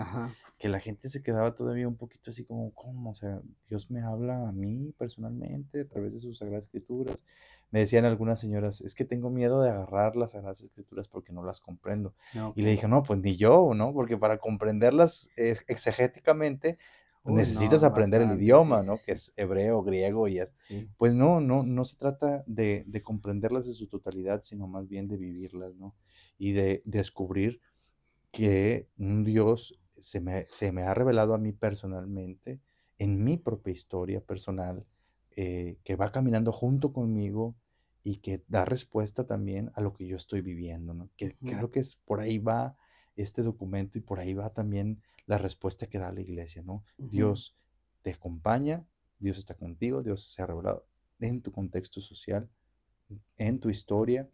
Que 0.58 0.68
la 0.68 0.80
gente 0.80 1.08
se 1.08 1.22
quedaba 1.22 1.54
todavía 1.54 1.88
un 1.88 1.98
poquito 1.98 2.32
así 2.32 2.44
como, 2.46 2.74
¿cómo? 2.74 3.12
O 3.12 3.14
sea, 3.14 3.42
Dios 3.70 3.92
me 3.92 4.02
habla 4.02 4.48
a 4.48 4.52
mí 4.52 4.92
personalmente 4.98 5.82
a 5.82 5.88
través 5.88 6.14
de 6.14 6.20
sus 6.20 6.40
sagradas 6.40 6.66
escrituras. 6.66 7.26
Me 7.70 7.80
decían 7.80 8.06
algunas 8.06 8.40
señoras, 8.40 8.82
es 8.82 8.96
que 8.96 9.06
tengo 9.06 9.30
miedo 9.30 9.62
de 9.62 9.70
agarrar 9.70 10.16
las 10.16 10.32
sagradas 10.32 10.62
escrituras 10.62 11.08
porque 11.08 11.32
no 11.32 11.44
las 11.44 11.60
comprendo. 11.60 12.16
Y 12.56 12.64
le 12.64 12.72
dije, 12.72 12.88
no, 12.88 13.04
pues 13.04 13.20
ni 13.20 13.36
yo, 13.36 13.74
¿no? 13.76 13.94
Porque 13.94 14.18
para 14.18 14.40
comprenderlas 14.40 15.30
eh, 15.38 15.56
exegéticamente 15.68 16.80
necesitas 17.26 17.84
aprender 17.84 18.22
el 18.22 18.32
idioma, 18.34 18.82
¿no? 18.82 18.96
Que 18.98 19.14
es 19.14 19.32
hebreo, 19.38 19.82
griego 19.84 20.28
y 20.28 20.40
así. 20.40 20.90
Pues 20.98 21.16
no, 21.16 21.40
no, 21.40 21.64
no 21.64 21.86
se 21.86 21.98
trata 21.98 22.44
de, 22.48 22.84
de 22.88 23.02
comprenderlas 23.02 23.66
en 23.68 23.74
su 23.74 23.88
totalidad, 23.88 24.42
sino 24.42 24.68
más 24.68 24.88
bien 24.88 25.08
de 25.08 25.18
vivirlas, 25.18 25.76
¿no? 25.76 25.96
Y 26.38 26.52
de 26.52 26.82
descubrir 26.86 27.62
que 28.34 28.90
un 28.98 29.24
Dios 29.24 29.80
se 29.96 30.20
me, 30.20 30.48
se 30.50 30.72
me, 30.72 30.82
ha 30.82 30.94
revelado 30.96 31.36
a 31.36 31.38
mí 31.38 31.54
personalmente, 31.54 32.60
en 32.98 33.24
mi 33.24 33.38
propia 33.38 33.72
historia 33.72 34.22
personal, 34.22 34.86
eh, 35.36 35.78
que 35.84 35.96
va 35.96 36.12
caminando 36.12 36.52
junto 36.52 36.92
conmigo 36.94 37.56
y 38.02 38.18
que 38.18 38.44
da 38.48 38.66
respuesta 38.66 39.28
también 39.28 39.72
a 39.76 39.82
lo 39.82 39.94
que 39.94 40.08
yo 40.08 40.18
estoy 40.18 40.42
viviendo, 40.42 40.96
¿no? 40.96 41.12
Que 41.16 41.38
creo 41.38 41.70
que 41.70 41.80
es 41.80 41.96
por 41.96 42.22
ahí 42.22 42.40
va 42.40 42.76
este 43.16 43.44
documento 43.44 44.00
y 44.00 44.02
por 44.02 44.20
ahí 44.20 44.34
va 44.34 44.52
también 44.52 45.00
la 45.28 45.38
respuesta 45.38 45.86
que 45.86 46.00
da 46.00 46.12
la 46.12 46.22
iglesia, 46.22 46.64
¿no? 46.64 46.84
Dios 46.98 47.56
te 48.02 48.12
acompaña, 48.12 48.84
Dios 49.20 49.38
está 49.38 49.54
contigo, 49.54 50.02
Dios 50.02 50.26
se 50.26 50.42
ha 50.42 50.48
revelado 50.48 50.88
en 51.20 51.44
tu 51.44 51.52
contexto 51.52 52.02
social, 52.02 52.50
en 53.38 53.60
tu 53.60 53.70
historia 53.70 54.28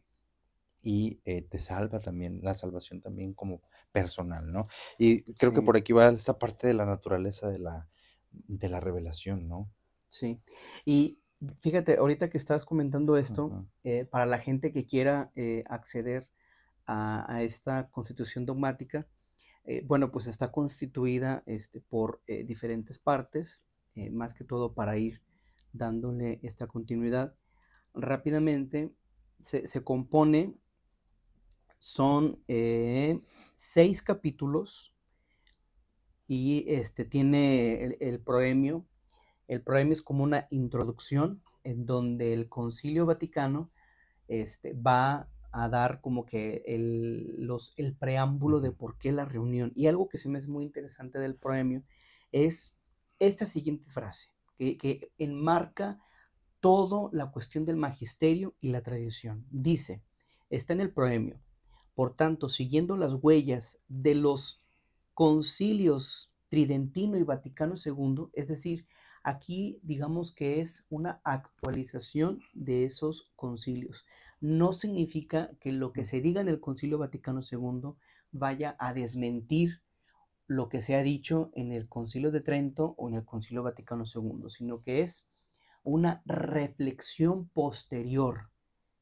y 0.82 1.20
eh, 1.26 1.42
te 1.42 1.60
salva 1.60 2.00
también, 2.00 2.40
la 2.42 2.56
salvación 2.56 3.02
también 3.02 3.34
como 3.34 3.62
personal, 3.92 4.52
¿no? 4.52 4.68
Y 4.98 5.34
creo 5.34 5.54
que 5.54 5.62
por 5.62 5.78
aquí 5.78 5.94
va 5.94 6.10
esta 6.10 6.38
parte 6.38 6.68
de 6.68 6.74
la 6.74 6.86
naturaleza 6.86 7.50
de 7.50 7.60
la, 7.60 7.90
de 8.32 8.70
la 8.70 8.80
revelación, 8.80 9.48
¿no? 9.48 9.70
Sí. 10.08 10.40
Y 10.86 11.20
fíjate, 11.58 11.98
ahorita 11.98 12.30
que 12.30 12.38
estás 12.38 12.64
comentando 12.64 13.18
esto, 13.18 13.68
eh, 13.84 14.06
para 14.06 14.26
la 14.26 14.40
gente 14.40 14.72
que 14.72 14.86
quiera 14.86 15.32
eh, 15.36 15.64
acceder 15.68 16.30
a, 16.86 17.44
esta 17.44 17.90
constitución 17.90 18.46
dogmática, 18.46 19.08
bueno, 19.84 20.12
pues 20.12 20.26
está 20.26 20.52
constituida 20.52 21.44
este, 21.46 21.80
por 21.80 22.24
diferentes 22.26 22.98
partes, 22.98 23.68
más 24.10 24.34
que 24.34 24.44
todo 24.44 24.74
para 24.74 24.98
ir 24.98 25.22
dándole 25.74 26.40
esta 26.42 26.66
continuidad. 26.66 27.36
Rápidamente 27.94 28.92
se, 29.42 29.68
se 29.68 29.84
compone, 29.84 30.56
son 31.80 32.44
seis 33.56 34.02
capítulos 34.02 34.94
y 36.28 36.66
este, 36.68 37.06
tiene 37.06 37.84
el, 37.84 37.98
el, 38.00 38.20
proemio. 38.20 38.86
El 39.48 39.64
proemio 39.64 39.94
es 39.94 40.04
como 40.04 40.24
una 40.24 40.48
introducción 40.52 41.42
en 41.64 41.86
donde 41.88 42.34
el 42.34 42.48
Concilio 42.48 43.08
Vaticano 43.08 43.72
este, 44.28 44.74
va 44.74 45.28
a 45.52 45.70
dar 45.70 46.02
como 46.02 46.26
que 46.26 46.62
el, 46.68 47.48
los, 47.48 47.74
el 47.78 47.96
preámbulo 47.96 48.60
de 48.60 48.72
por 48.72 48.98
qué 48.98 49.12
la 49.12 49.26
reunión. 49.26 49.72
Y 49.76 49.88
algo 49.88 50.08
que 50.08 50.20
se 50.20 50.30
me 50.30 50.38
hace 50.38 50.48
muy 50.48 50.64
interesante 50.64 51.18
del 51.20 51.36
proemio 51.36 51.84
es 52.32 52.78
esta 53.18 53.46
siguiente 53.46 53.90
frase, 53.90 54.30
que, 54.58 54.78
que 54.78 55.12
enmarca 55.18 56.00
toda 56.60 57.10
la 57.12 57.32
cuestión 57.32 57.66
del 57.66 57.76
magisterio 57.76 58.56
y 58.62 58.70
la 58.70 58.84
tradición. 58.84 59.46
Dice, 59.50 60.04
está 60.50 60.74
en 60.74 60.82
el 60.82 60.92
proemio, 60.92 61.40
por 62.00 62.16
tanto, 62.16 62.48
siguiendo 62.48 62.96
las 62.96 63.14
huellas 63.14 63.78
de 63.90 64.16
los 64.16 64.64
concilios 65.14 66.32
Tridentino 66.48 67.18
y 67.18 67.24
Vaticano 67.24 67.76
II, 67.76 68.30
es 68.32 68.48
decir, 68.48 68.88
aquí 69.22 69.82
digamos 69.84 70.32
que 70.32 70.62
es 70.62 70.88
una 70.90 71.20
actualización 71.26 72.40
de 72.54 72.86
esos 72.86 73.30
concilios. 73.36 74.06
No 74.40 74.72
significa 74.72 75.52
que 75.60 75.74
lo 75.74 75.92
que 75.92 76.06
se 76.06 76.22
diga 76.22 76.40
en 76.40 76.48
el 76.48 76.62
Concilio 76.62 77.00
Vaticano 77.00 77.42
II 77.42 77.96
vaya 78.32 78.78
a 78.80 78.94
desmentir 78.94 79.82
lo 80.48 80.70
que 80.70 80.80
se 80.80 80.96
ha 80.96 81.04
dicho 81.04 81.52
en 81.54 81.74
el 81.74 81.90
Concilio 81.90 82.32
de 82.32 82.40
Trento 82.40 82.96
o 82.98 83.10
en 83.10 83.16
el 83.16 83.26
Concilio 83.26 83.62
Vaticano 83.62 84.06
II, 84.06 84.46
sino 84.48 84.82
que 84.84 85.02
es 85.02 85.28
una 85.84 86.22
reflexión 86.26 87.50
posterior 87.50 88.52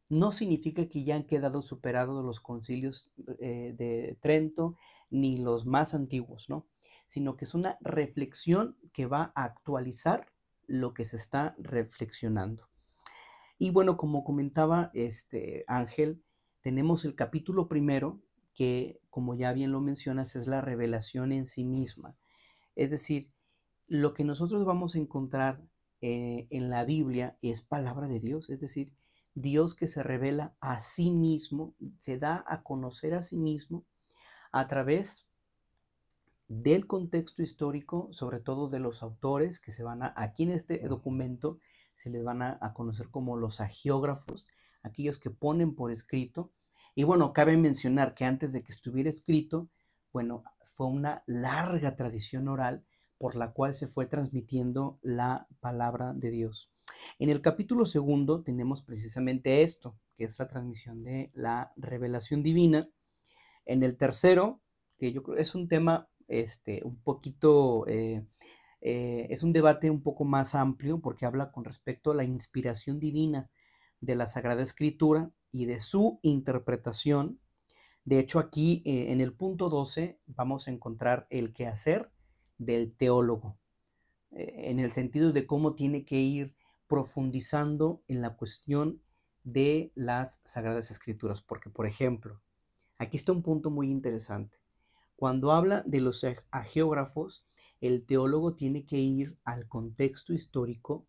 no 0.10 0.32
significa 0.32 0.88
que 0.88 1.04
ya 1.04 1.16
han 1.16 1.26
quedado 1.26 1.62
superados 1.62 2.24
los 2.24 2.40
concilios 2.40 3.12
eh, 3.40 3.74
de 3.78 4.18
Trento 4.22 4.78
ni 5.10 5.38
los 5.38 5.66
más 5.66 5.94
antiguos, 5.94 6.50
¿no? 6.50 6.66
Sino 7.08 7.38
que 7.38 7.46
es 7.46 7.54
una 7.54 7.78
reflexión 7.82 8.78
que 8.94 9.06
va 9.06 9.32
a 9.36 9.44
actualizar 9.46 10.28
lo 10.66 10.94
que 10.94 11.06
se 11.06 11.18
está 11.18 11.56
reflexionando. 11.58 12.68
Y 13.58 13.72
bueno, 13.72 13.98
como 13.98 14.24
comentaba 14.24 14.92
este 14.94 15.64
Ángel, 15.68 16.22
tenemos 16.62 17.06
el 17.06 17.16
capítulo 17.16 17.68
primero, 17.68 18.22
que 18.54 19.00
como 19.10 19.36
ya 19.36 19.54
bien 19.54 19.72
lo 19.72 19.82
mencionas, 19.82 20.36
es 20.36 20.48
la 20.48 20.62
revelación 20.62 21.32
en 21.32 21.48
sí 21.48 21.64
misma. 21.64 22.16
Es 22.76 22.92
decir, 22.92 23.32
lo 23.88 24.14
que 24.14 24.24
nosotros 24.24 24.66
vamos 24.66 24.96
a 24.96 25.00
encontrar 25.00 25.62
eh, 26.02 26.48
en 26.50 26.70
la 26.70 26.84
Biblia 26.84 27.38
es 27.42 27.62
palabra 27.62 28.08
de 28.08 28.20
Dios, 28.20 28.50
es 28.50 28.60
decir, 28.60 28.94
Dios 29.39 29.75
que 29.75 29.88
se 29.88 30.01
revela 30.01 30.56
a 30.62 30.79
sí 30.79 31.12
mismo, 31.12 31.75
se 32.00 32.17
da 32.17 32.44
a 32.48 32.63
conocer 32.63 33.13
a 33.13 33.22
sí 33.22 33.38
mismo 33.38 33.86
a 34.51 34.67
través 34.67 35.27
del 36.48 36.88
contexto 36.88 37.44
histórico, 37.44 38.10
sobre 38.12 38.39
todo 38.39 38.67
de 38.67 38.79
los 38.79 39.03
autores 39.03 39.60
que 39.60 39.72
se 39.72 39.84
van 39.84 40.01
a, 40.01 40.12
aquí 40.17 40.41
en 40.41 40.51
este 40.51 40.79
documento 40.88 41.60
se 41.98 42.10
les 42.10 42.24
van 42.24 42.41
a, 42.41 42.74
conocer 42.74 43.10
como 43.10 43.38
los 43.38 43.62
agiógrafos, 43.62 44.48
aquellos 44.82 45.20
que 45.20 45.29
ponen 45.29 45.75
por 45.75 45.91
escrito. 45.91 46.51
Y 46.96 47.03
bueno, 47.03 47.32
cabe 47.32 47.58
mencionar 47.58 48.15
que 48.15 48.25
antes 48.25 48.53
de 48.53 48.63
que 48.63 48.72
estuviera 48.72 49.10
escrito, 49.10 49.70
bueno, 50.13 50.44
fue 50.63 50.88
una 50.88 51.24
larga 51.27 51.96
tradición 51.96 52.48
oral 52.48 52.86
por 53.20 53.36
la 53.36 53.51
cual 53.51 53.75
se 53.75 53.88
fue 53.88 54.08
transmitiendo 54.08 55.00
la 55.03 55.48
palabra 55.60 56.13
de 56.13 56.32
Dios. 56.32 56.72
En 57.20 57.30
el 57.30 57.42
capítulo 57.42 57.86
segundo 57.86 58.44
tenemos 58.44 58.82
precisamente 58.82 59.62
esto, 59.62 59.98
que 60.16 60.25
es 60.25 60.38
la 60.39 60.48
transmisión 60.48 61.04
de 61.04 61.32
la 61.34 61.72
revelación 61.75 62.44
divina. 62.44 62.89
En 63.66 63.84
el 63.84 63.98
tercero, 63.98 64.62
que 64.98 65.12
yo 65.12 65.24
creo 65.24 65.38
es 65.38 65.56
un 65.56 65.68
tema 65.68 66.10
este, 66.27 66.82
un 66.84 66.98
poquito, 67.01 67.88
eh, 67.88 68.25
eh, 68.82 69.27
es 69.30 69.44
un 69.44 69.54
debate 69.54 69.89
un 69.89 70.01
poco 70.01 70.25
más 70.25 70.56
amplio 70.56 71.00
porque 71.00 71.25
habla 71.25 71.51
con 71.51 71.63
respecto 71.63 72.12
a 72.12 72.16
la 72.16 72.24
inspiración 72.24 73.00
divina 73.00 73.50
de 74.01 74.16
la 74.16 74.27
Sagrada 74.27 74.63
Escritura 74.63 75.32
y 75.51 75.66
de 75.66 75.80
su 75.80 76.20
interpretación. 76.22 77.39
De 78.06 78.20
hecho, 78.20 78.39
aquí 78.39 78.84
eh, 78.86 79.12
en 79.12 79.22
el 79.22 79.34
punto 79.34 79.70
12 79.70 80.20
vamos 80.25 80.68
a 80.68 80.72
encontrar 80.72 81.27
el 81.30 81.54
quehacer 81.54 82.12
del 82.58 82.96
teólogo, 82.96 83.60
en 84.32 84.80
el 84.80 84.92
sentido 84.92 85.32
de 85.32 85.46
cómo 85.46 85.75
tiene 85.75 86.04
que 86.04 86.20
ir 86.20 86.57
profundizando 86.88 88.01
en 88.08 88.22
la 88.22 88.36
cuestión 88.36 89.01
de 89.44 89.91
las 89.96 90.41
Sagradas 90.46 90.91
Escrituras. 90.91 91.41
Porque, 91.41 91.70
por 91.70 91.86
ejemplo, 91.88 92.41
aquí 92.98 93.17
está 93.17 93.32
un 93.32 93.44
punto 93.44 93.70
muy 93.70 93.89
interesante. 93.89 94.58
Cuando 95.15 95.51
habla 95.51 95.84
de 95.86 96.01
los 96.01 96.25
agiógrafos, 96.51 97.46
el 97.82 98.06
teólogo 98.06 98.53
tiene 98.53 98.86
que 98.86 98.98
ir 98.98 99.38
al 99.44 99.67
contexto 99.67 100.34
histórico, 100.34 101.06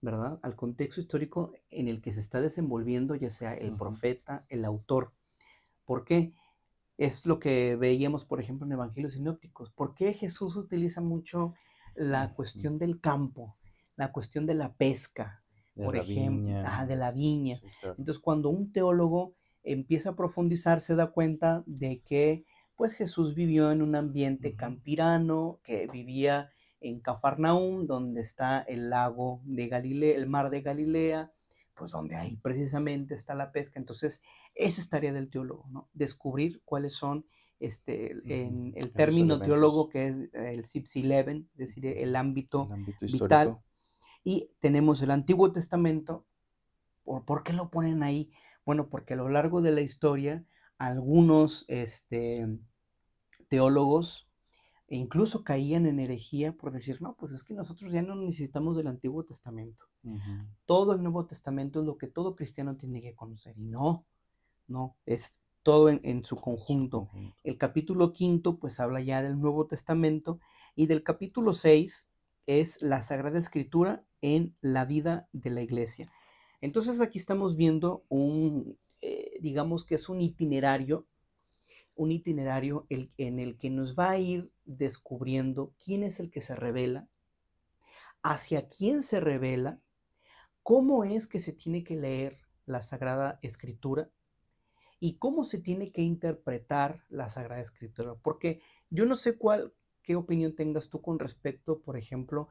¿verdad? 0.00 0.38
Al 0.42 0.56
contexto 0.56 1.00
histórico 1.00 1.52
en 1.70 1.88
el 1.88 2.00
que 2.00 2.12
se 2.12 2.20
está 2.20 2.40
desenvolviendo, 2.40 3.14
ya 3.14 3.30
sea 3.30 3.54
el 3.54 3.76
profeta, 3.76 4.44
el 4.48 4.64
autor. 4.64 5.12
¿Por 5.84 6.04
qué? 6.04 6.34
Es 6.98 7.26
lo 7.26 7.38
que 7.38 7.76
veíamos, 7.76 8.24
por 8.24 8.40
ejemplo, 8.40 8.66
en 8.66 8.72
Evangelios 8.72 9.14
Sinópticos. 9.14 9.70
¿Por 9.70 9.94
qué 9.94 10.12
Jesús 10.12 10.56
utiliza 10.56 11.00
mucho 11.00 11.54
la 11.94 12.34
cuestión 12.34 12.78
del 12.78 13.00
campo, 13.00 13.56
la 14.02 14.12
cuestión 14.12 14.46
de 14.46 14.54
la 14.54 14.74
pesca, 14.74 15.44
por 15.74 15.96
ejemplo, 15.96 16.62
de 16.86 16.96
la 16.96 17.12
viña? 17.12 17.60
Entonces, 17.82 18.18
cuando 18.18 18.48
un 18.48 18.72
teólogo 18.72 19.34
empieza 19.62 20.10
a 20.10 20.16
profundizar, 20.16 20.80
se 20.80 20.96
da 20.96 21.12
cuenta 21.12 21.62
de 21.66 22.00
que 22.00 22.44
pues 22.74 22.94
Jesús 22.94 23.34
vivió 23.34 23.70
en 23.70 23.80
un 23.80 23.94
ambiente 23.94 24.56
campirano, 24.56 25.60
que 25.62 25.86
vivía 25.86 26.50
en 26.80 26.98
Cafarnaúm, 27.00 27.86
donde 27.86 28.20
está 28.20 28.60
el 28.60 28.90
lago 28.90 29.40
de 29.44 29.68
Galilea, 29.68 30.16
el 30.16 30.28
mar 30.28 30.50
de 30.50 30.62
Galilea, 30.62 31.32
pues 31.76 31.92
donde 31.92 32.16
ahí 32.16 32.36
precisamente 32.38 33.14
está 33.14 33.36
la 33.36 33.52
pesca. 33.52 33.78
Entonces, 33.78 34.20
esa 34.56 34.80
es 34.80 34.88
tarea 34.88 35.12
del 35.12 35.30
teólogo, 35.30 35.68
¿no? 35.70 35.88
Descubrir 35.92 36.60
cuáles 36.64 36.94
son, 36.94 37.24
este, 37.60 38.16
en 38.24 38.72
el 38.74 38.92
término 38.92 39.40
teólogo 39.40 39.88
que 39.88 40.08
es 40.08 40.16
el 40.32 40.64
Sipsileven, 40.64 41.48
es 41.52 41.58
decir, 41.58 41.86
el 41.86 42.16
ámbito, 42.16 42.68
vital. 43.00 43.58
Y 44.24 44.50
tenemos 44.60 45.02
el 45.02 45.10
Antiguo 45.10 45.52
Testamento. 45.52 46.24
¿Por, 47.04 47.24
¿Por 47.24 47.42
qué 47.42 47.52
lo 47.52 47.70
ponen 47.70 48.02
ahí? 48.02 48.30
Bueno, 48.64 48.88
porque 48.88 49.14
a 49.14 49.16
lo 49.16 49.28
largo 49.28 49.60
de 49.60 49.72
la 49.72 49.80
historia, 49.80 50.44
algunos 50.78 51.64
este, 51.68 52.46
teólogos 53.48 54.28
incluso 54.96 55.42
caían 55.42 55.86
en 55.86 56.00
herejía 56.00 56.52
por 56.52 56.72
decir, 56.72 57.00
no, 57.00 57.14
pues 57.14 57.32
es 57.32 57.44
que 57.44 57.54
nosotros 57.54 57.92
ya 57.92 58.02
no 58.02 58.14
necesitamos 58.14 58.76
del 58.76 58.88
Antiguo 58.88 59.24
Testamento. 59.24 59.86
Todo 60.66 60.92
el 60.92 61.02
Nuevo 61.02 61.26
Testamento 61.26 61.80
es 61.80 61.86
lo 61.86 61.96
que 61.96 62.08
todo 62.08 62.34
cristiano 62.34 62.76
tiene 62.76 63.00
que 63.00 63.14
conocer. 63.14 63.56
Y 63.56 63.64
no, 63.64 64.04
no, 64.66 64.96
es 65.06 65.40
todo 65.62 65.88
en, 65.88 66.24
su 66.24 66.36
conjunto. 66.36 67.08
El 67.44 67.56
capítulo 67.56 68.12
quinto, 68.12 68.58
pues 68.58 68.80
habla 68.80 69.00
ya 69.00 69.22
del 69.22 69.40
Nuevo 69.40 69.66
Testamento. 69.66 70.40
Y 70.74 70.86
del 70.86 71.02
capítulo 71.02 71.54
seis 71.54 72.08
es 72.46 72.82
la 72.82 73.00
Sagrada 73.00 73.38
Escritura 73.38 74.04
en 74.22 74.56
la 74.60 74.86
vida 74.86 75.28
de 75.32 75.50
la 75.50 75.60
iglesia. 75.60 76.10
Entonces 76.62 77.00
aquí 77.00 77.18
estamos 77.18 77.56
viendo 77.56 78.04
un, 78.08 78.78
eh, 79.02 79.38
digamos 79.40 79.84
que 79.84 79.96
es 79.96 80.08
un 80.08 80.20
itinerario, 80.20 81.06
un 81.94 82.10
itinerario 82.10 82.86
en 82.88 83.38
el 83.38 83.58
que 83.58 83.68
nos 83.68 83.94
va 83.96 84.10
a 84.10 84.18
ir 84.18 84.50
descubriendo 84.64 85.74
quién 85.84 86.02
es 86.02 86.20
el 86.20 86.30
que 86.30 86.40
se 86.40 86.54
revela, 86.54 87.08
hacia 88.22 88.68
quién 88.68 89.02
se 89.02 89.20
revela, 89.20 89.80
cómo 90.62 91.04
es 91.04 91.26
que 91.26 91.40
se 91.40 91.52
tiene 91.52 91.84
que 91.84 91.96
leer 91.96 92.38
la 92.64 92.82
Sagrada 92.82 93.38
Escritura 93.42 94.10
y 95.00 95.16
cómo 95.16 95.44
se 95.44 95.58
tiene 95.58 95.90
que 95.90 96.02
interpretar 96.02 97.02
la 97.08 97.28
Sagrada 97.28 97.60
Escritura. 97.60 98.14
Porque 98.22 98.60
yo 98.88 99.04
no 99.04 99.16
sé 99.16 99.36
cuál, 99.36 99.74
qué 100.02 100.14
opinión 100.14 100.54
tengas 100.54 100.88
tú 100.88 101.02
con 101.02 101.18
respecto, 101.18 101.80
por 101.80 101.96
ejemplo, 101.96 102.48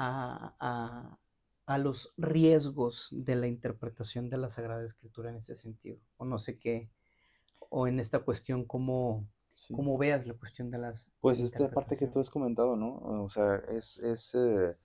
a 0.00 1.18
a 1.70 1.78
los 1.78 2.12
riesgos 2.16 3.06
de 3.12 3.36
la 3.36 3.46
interpretación 3.46 4.28
de 4.28 4.38
la 4.38 4.50
Sagrada 4.50 4.84
Escritura 4.84 5.30
en 5.30 5.36
ese 5.36 5.54
sentido. 5.54 5.98
O 6.16 6.24
no 6.24 6.40
sé 6.40 6.58
qué, 6.58 6.90
o 7.68 7.86
en 7.86 8.00
esta 8.00 8.18
cuestión, 8.18 8.64
cómo, 8.64 9.28
veas 9.96 10.26
la 10.26 10.34
cuestión 10.34 10.72
de 10.72 10.78
las... 10.78 11.12
Pues 11.20 11.38
esta 11.38 11.70
parte 11.70 11.96
que 11.96 12.08
tú 12.08 12.18
has 12.18 12.28
comentado, 12.28 12.74
¿no? 12.74 12.96
O 13.22 13.30
sea, 13.30 13.62
es, 13.68 13.98
es, 13.98 14.34
eh, 14.34 14.76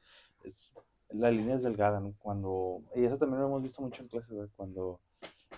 la 1.09 1.31
línea 1.31 1.55
es 1.55 1.63
delgada, 1.63 1.99
¿no? 1.99 2.13
Cuando, 2.19 2.83
y 2.95 3.03
eso 3.03 3.17
también 3.17 3.41
lo 3.41 3.47
hemos 3.47 3.63
visto 3.63 3.81
mucho 3.81 4.03
en 4.03 4.09
clases, 4.09 4.51
cuando 4.55 5.01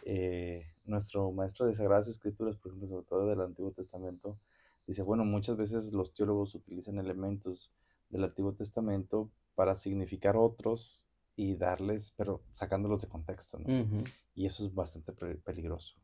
eh, 0.03 0.65
nuestro 0.85 1.29
maestro 1.33 1.65
de 1.65 1.75
Sagradas 1.75 2.07
Escrituras, 2.07 2.55
por 2.55 2.71
ejemplo, 2.71 2.87
sobre 2.87 3.05
todo 3.05 3.27
del 3.27 3.41
Antiguo 3.41 3.73
Testamento, 3.73 4.39
dice, 4.85 5.01
bueno, 5.01 5.25
muchas 5.25 5.57
veces 5.57 5.91
los 5.91 6.13
teólogos 6.13 6.55
utilizan 6.55 6.99
elementos 6.99 7.69
del 8.09 8.23
Antiguo 8.23 8.53
Testamento 8.53 9.29
para 9.55 9.75
significar 9.75 10.37
otros 10.37 11.07
y 11.35 11.55
darles, 11.55 12.11
pero 12.15 12.41
sacándolos 12.53 13.01
de 13.01 13.07
contexto, 13.07 13.59
¿no? 13.59 14.03
Y 14.33 14.45
eso 14.45 14.65
es 14.65 14.73
bastante 14.73 15.13
peligroso. 15.13 15.95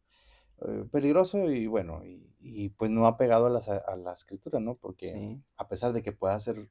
Eh, 0.61 0.85
peligroso 0.91 1.49
y 1.51 1.67
bueno, 1.67 2.01
y, 2.39 2.69
pues 2.69 2.91
no 2.91 3.07
ha 3.07 3.17
pegado 3.17 3.47
a 3.47 3.49
la, 3.49 3.59
a 3.59 3.95
la 3.95 4.13
escritura, 4.13 4.59
¿no? 4.59 4.75
Porque 4.75 5.39
a 5.57 5.67
pesar 5.67 5.93
de 5.93 6.01
que 6.01 6.11
pueda 6.11 6.39
ser 6.39 6.69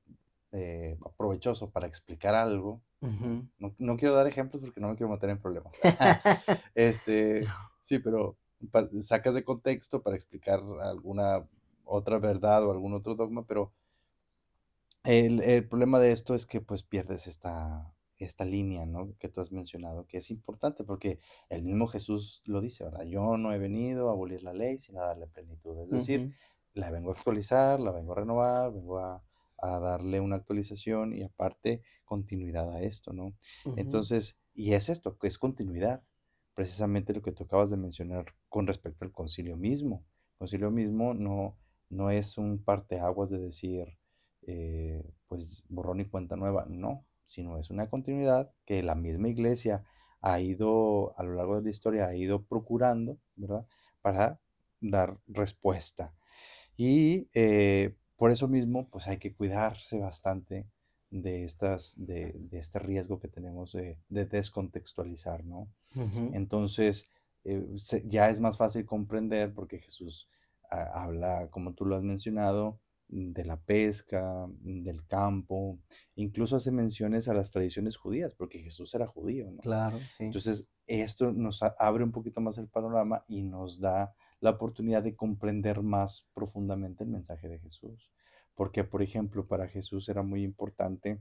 eh, 0.52 0.98
provechoso 1.16 1.70
para 1.70 1.86
explicar 1.86 2.34
algo, 2.34 2.80
no, 3.00 3.74
no, 3.78 3.96
quiero 3.96 4.14
dar 4.14 4.28
ejemplos 4.28 4.62
porque 4.62 4.80
no 4.80 4.88
me 4.88 4.96
quiero 4.96 5.10
meter 5.10 5.30
en 5.30 5.38
problemas. 5.38 5.74
este, 6.76 7.44
sí, 7.80 7.98
pero 7.98 8.36
sacas 9.00 9.34
de 9.34 9.44
contexto 9.44 10.02
para 10.02 10.14
explicar 10.14 10.62
alguna 10.82 11.44
otra 11.84 12.18
verdad 12.18 12.64
o 12.64 12.70
algún 12.70 12.94
otro 12.94 13.16
dogma, 13.16 13.44
pero 13.44 13.72
el, 15.04 15.40
el 15.42 15.68
problema 15.68 15.98
de 15.98 16.12
esto 16.12 16.34
es 16.34 16.46
que 16.46 16.60
pues 16.60 16.82
pierdes 16.82 17.26
esta, 17.26 17.92
esta 18.24 18.44
línea, 18.44 18.86
¿no? 18.86 19.14
Que 19.18 19.28
tú 19.28 19.40
has 19.40 19.52
mencionado, 19.52 20.06
que 20.06 20.18
es 20.18 20.30
importante 20.30 20.84
porque 20.84 21.18
el 21.48 21.62
mismo 21.62 21.86
Jesús 21.86 22.42
lo 22.44 22.60
dice, 22.60 22.84
¿verdad? 22.84 23.04
Yo 23.04 23.36
no 23.36 23.52
he 23.52 23.58
venido 23.58 24.08
a 24.08 24.12
abolir 24.12 24.42
la 24.42 24.52
ley, 24.52 24.78
sino 24.78 25.00
a 25.00 25.06
darle 25.06 25.26
plenitud. 25.26 25.78
Es 25.80 25.90
decir, 25.90 26.34
la 26.74 26.90
vengo 26.90 27.10
a 27.10 27.14
actualizar, 27.14 27.80
la 27.80 27.92
vengo 27.92 28.12
a 28.12 28.16
renovar, 28.16 28.72
vengo 28.72 28.98
a, 28.98 29.22
darle 29.58 30.18
una 30.18 30.34
actualización 30.34 31.14
y 31.14 31.22
aparte 31.22 31.82
continuidad 32.04 32.68
a 32.72 32.82
esto, 32.82 33.12
¿no? 33.12 33.32
Entonces, 33.76 34.36
y 34.54 34.72
es 34.72 34.88
esto, 34.88 35.16
que 35.18 35.28
es 35.28 35.38
continuidad. 35.38 36.02
Precisamente 36.54 37.14
lo 37.14 37.22
que 37.22 37.30
tú 37.30 37.44
acabas 37.44 37.70
de 37.70 37.76
mencionar 37.76 38.34
con 38.48 38.66
respecto 38.66 39.04
al 39.04 39.12
concilio 39.12 39.56
mismo. 39.56 40.04
El 40.32 40.38
concilio 40.38 40.70
mismo 40.72 41.14
no, 41.14 41.56
no 41.90 42.10
es 42.10 42.38
un 42.38 42.58
parteaguas 42.58 43.30
de 43.30 43.38
decir, 43.38 43.96
eh, 44.46 45.02
pues 45.28 45.64
borrón 45.68 46.00
y 46.00 46.06
cuenta 46.06 46.36
nueva, 46.36 46.66
no 46.68 47.04
sino 47.32 47.58
es 47.58 47.70
una 47.70 47.88
continuidad 47.88 48.52
que 48.64 48.82
la 48.82 48.94
misma 48.94 49.28
iglesia 49.28 49.84
ha 50.20 50.40
ido, 50.40 51.18
a 51.18 51.24
lo 51.24 51.34
largo 51.34 51.56
de 51.56 51.62
la 51.62 51.70
historia, 51.70 52.06
ha 52.06 52.14
ido 52.14 52.44
procurando, 52.44 53.18
¿verdad? 53.34 53.66
Para 54.02 54.40
dar 54.80 55.18
respuesta. 55.26 56.14
Y 56.76 57.28
eh, 57.34 57.96
por 58.16 58.30
eso 58.30 58.46
mismo, 58.48 58.88
pues 58.88 59.08
hay 59.08 59.18
que 59.18 59.34
cuidarse 59.34 59.98
bastante 59.98 60.68
de, 61.10 61.44
estas, 61.44 61.94
de, 61.96 62.48
este 62.52 62.78
riesgo 62.78 63.18
que 63.18 63.28
tenemos 63.28 63.72
de, 63.72 63.98
descontextualizar, 64.08 65.44
¿no? 65.44 65.68
Entonces, 66.32 67.10
eh, 67.44 67.66
ya 68.04 68.30
es 68.30 68.40
más 68.40 68.56
fácil 68.56 68.86
comprender 68.86 69.52
porque 69.52 69.80
Jesús 69.80 70.28
ah, 70.70 71.02
habla, 71.02 71.48
como 71.50 71.74
tú 71.74 71.84
lo 71.84 71.96
has 71.96 72.02
mencionado, 72.02 72.78
de 73.12 73.44
la 73.44 73.60
pesca, 73.60 74.48
del 74.62 75.04
campo, 75.06 75.78
incluso 76.14 76.56
hace 76.56 76.72
menciones 76.72 77.28
a 77.28 77.34
las 77.34 77.50
tradiciones 77.50 77.98
judías, 77.98 78.34
porque 78.34 78.60
Jesús 78.60 78.94
era 78.94 79.06
judío, 79.06 79.50
¿no? 79.50 79.60
Claro, 79.60 79.98
sí. 80.16 80.24
Entonces, 80.24 80.66
esto 80.86 81.30
nos 81.30 81.62
abre 81.62 82.04
un 82.04 82.10
poquito 82.10 82.40
más 82.40 82.56
el 82.56 82.68
panorama 82.68 83.24
y 83.28 83.42
nos 83.42 83.80
da 83.80 84.14
la 84.40 84.50
oportunidad 84.50 85.02
de 85.02 85.14
comprender 85.14 85.82
más 85.82 86.26
profundamente 86.32 87.04
el 87.04 87.10
mensaje 87.10 87.48
de 87.48 87.58
Jesús. 87.58 88.10
Porque, 88.54 88.82
por 88.82 89.02
ejemplo, 89.02 89.46
para 89.46 89.68
Jesús 89.68 90.08
era 90.08 90.22
muy 90.22 90.42
importante 90.42 91.20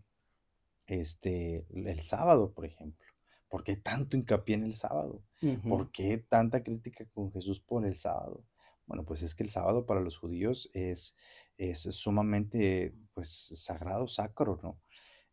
este, 0.87 1.65
el 1.73 1.99
sábado, 2.03 2.53
por 2.53 2.65
ejemplo. 2.65 3.05
¿Por 3.49 3.65
qué 3.65 3.75
tanto 3.75 4.15
hincapié 4.15 4.55
en 4.55 4.63
el 4.63 4.75
sábado? 4.75 5.23
¿Por 5.67 5.91
qué 5.91 6.17
tanta 6.17 6.63
crítica 6.63 7.05
con 7.13 7.33
Jesús 7.33 7.59
por 7.59 7.85
el 7.85 7.97
sábado? 7.97 8.45
Bueno, 8.85 9.05
pues 9.05 9.21
es 9.21 9.35
que 9.35 9.43
el 9.43 9.49
sábado 9.49 9.85
para 9.85 10.01
los 10.01 10.17
judíos 10.17 10.69
es, 10.73 11.15
es 11.57 11.81
sumamente, 11.81 12.93
pues, 13.13 13.51
sagrado, 13.55 14.07
sacro, 14.07 14.59
¿no? 14.61 14.79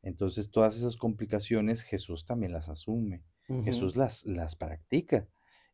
Entonces, 0.02 0.50
todas 0.50 0.76
esas 0.76 0.96
complicaciones 0.96 1.82
Jesús 1.82 2.24
también 2.24 2.52
las 2.52 2.68
asume, 2.68 3.24
Jesús 3.64 3.96
las, 3.96 4.26
las 4.26 4.56
practica. 4.56 5.26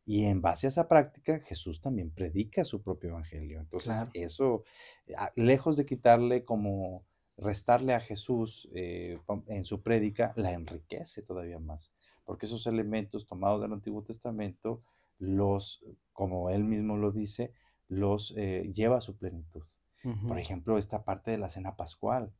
Y 0.05 0.25
en 0.25 0.41
base 0.41 0.67
a 0.67 0.69
esa 0.69 0.87
práctica, 0.87 1.39
Jesús 1.39 1.81
también 1.81 2.11
predica 2.11 2.63
su 2.63 2.81
propio 2.81 3.09
evangelio. 3.09 3.59
Entonces, 3.59 4.05
eso, 4.13 4.63
ah, 5.17 5.31
lejos 5.35 5.77
de 5.77 5.85
quitarle 5.85 6.45
como 6.45 7.05
restarle 7.37 7.93
a 7.93 7.99
Jesús 7.99 8.69
eh, 8.73 9.19
en 9.47 9.65
su 9.65 9.81
prédica, 9.81 10.33
la 10.35 10.53
enriquece 10.53 11.21
todavía 11.21 11.59
más. 11.59 11.91
Porque 12.23 12.45
esos 12.45 12.67
elementos 12.67 13.25
tomados 13.25 13.61
del 13.61 13.73
Antiguo 13.73 14.03
Testamento, 14.03 14.83
los, 15.17 15.83
como 16.13 16.49
él 16.49 16.63
mismo 16.63 16.97
lo 16.97 17.11
dice, 17.11 17.51
los 17.87 18.33
eh, 18.37 18.71
lleva 18.73 18.97
a 18.97 19.01
su 19.01 19.17
plenitud. 19.17 19.63
Por 20.27 20.37
ejemplo, 20.37 20.77
esta 20.77 21.03
parte 21.03 21.31
de 21.31 21.39
la 21.39 21.49
cena 21.49 21.75
pascual, 21.75 22.31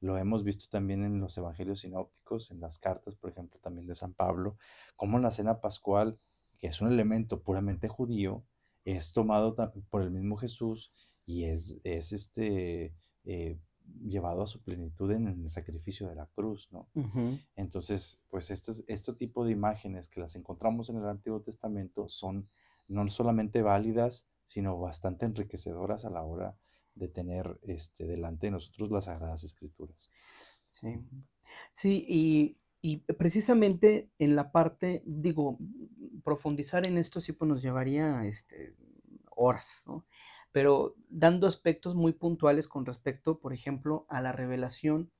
lo 0.00 0.18
hemos 0.18 0.44
visto 0.44 0.66
también 0.70 1.04
en 1.04 1.20
los 1.20 1.38
evangelios 1.38 1.80
sinópticos, 1.80 2.50
en 2.50 2.60
las 2.60 2.78
cartas, 2.78 3.14
por 3.14 3.30
ejemplo, 3.30 3.58
también 3.60 3.86
de 3.86 3.94
San 3.94 4.12
Pablo, 4.12 4.58
como 4.96 5.18
la 5.18 5.30
cena 5.30 5.62
pascual, 5.62 6.18
que 6.58 6.66
es 6.66 6.82
un 6.82 6.92
elemento 6.92 7.40
puramente 7.40 7.88
judío, 7.88 8.44
es 8.84 9.14
tomado 9.14 9.56
por 9.88 10.02
el 10.02 10.10
mismo 10.10 10.36
Jesús 10.36 10.92
y 11.24 11.44
es, 11.44 11.80
es 11.84 12.12
este, 12.12 12.94
eh, 13.24 13.58
llevado 14.02 14.42
a 14.42 14.46
su 14.46 14.62
plenitud 14.62 15.10
en 15.10 15.26
el 15.26 15.50
sacrificio 15.50 16.08
de 16.08 16.16
la 16.16 16.26
cruz, 16.26 16.68
¿no? 16.70 16.88
Entonces, 17.56 18.20
pues 18.28 18.50
este, 18.50 18.72
este 18.86 19.14
tipo 19.14 19.44
de 19.44 19.52
imágenes 19.52 20.08
que 20.08 20.20
las 20.20 20.36
encontramos 20.36 20.90
en 20.90 20.96
el 20.96 21.06
Antiguo 21.06 21.40
Testamento 21.40 22.08
son 22.08 22.48
no 22.88 23.08
solamente 23.08 23.62
válidas, 23.62 24.26
sino 24.44 24.78
bastante 24.78 25.26
enriquecedoras 25.26 26.04
a 26.04 26.10
la 26.10 26.22
hora 26.22 26.56
de 26.94 27.08
tener 27.08 27.58
este, 27.62 28.06
delante 28.06 28.46
de 28.46 28.52
nosotros 28.52 28.90
las 28.90 29.06
Sagradas 29.06 29.44
Escrituras. 29.44 30.10
Sí, 30.68 31.00
sí 31.72 32.04
y, 32.08 32.56
y 32.80 32.98
precisamente 32.98 34.10
en 34.18 34.36
la 34.36 34.52
parte, 34.52 35.02
digo, 35.04 35.58
profundizar 36.22 36.86
en 36.86 36.98
esto 36.98 37.20
sí 37.20 37.32
pues 37.32 37.48
nos 37.48 37.62
llevaría 37.62 38.26
este, 38.26 38.74
horas, 39.30 39.84
¿no? 39.86 40.04
pero 40.54 40.94
dando 41.08 41.48
aspectos 41.48 41.96
muy 41.96 42.12
puntuales 42.12 42.68
con 42.68 42.86
respecto, 42.86 43.40
por 43.40 43.52
ejemplo, 43.52 44.06
a 44.08 44.22
la 44.22 44.30
revelación. 44.30 45.10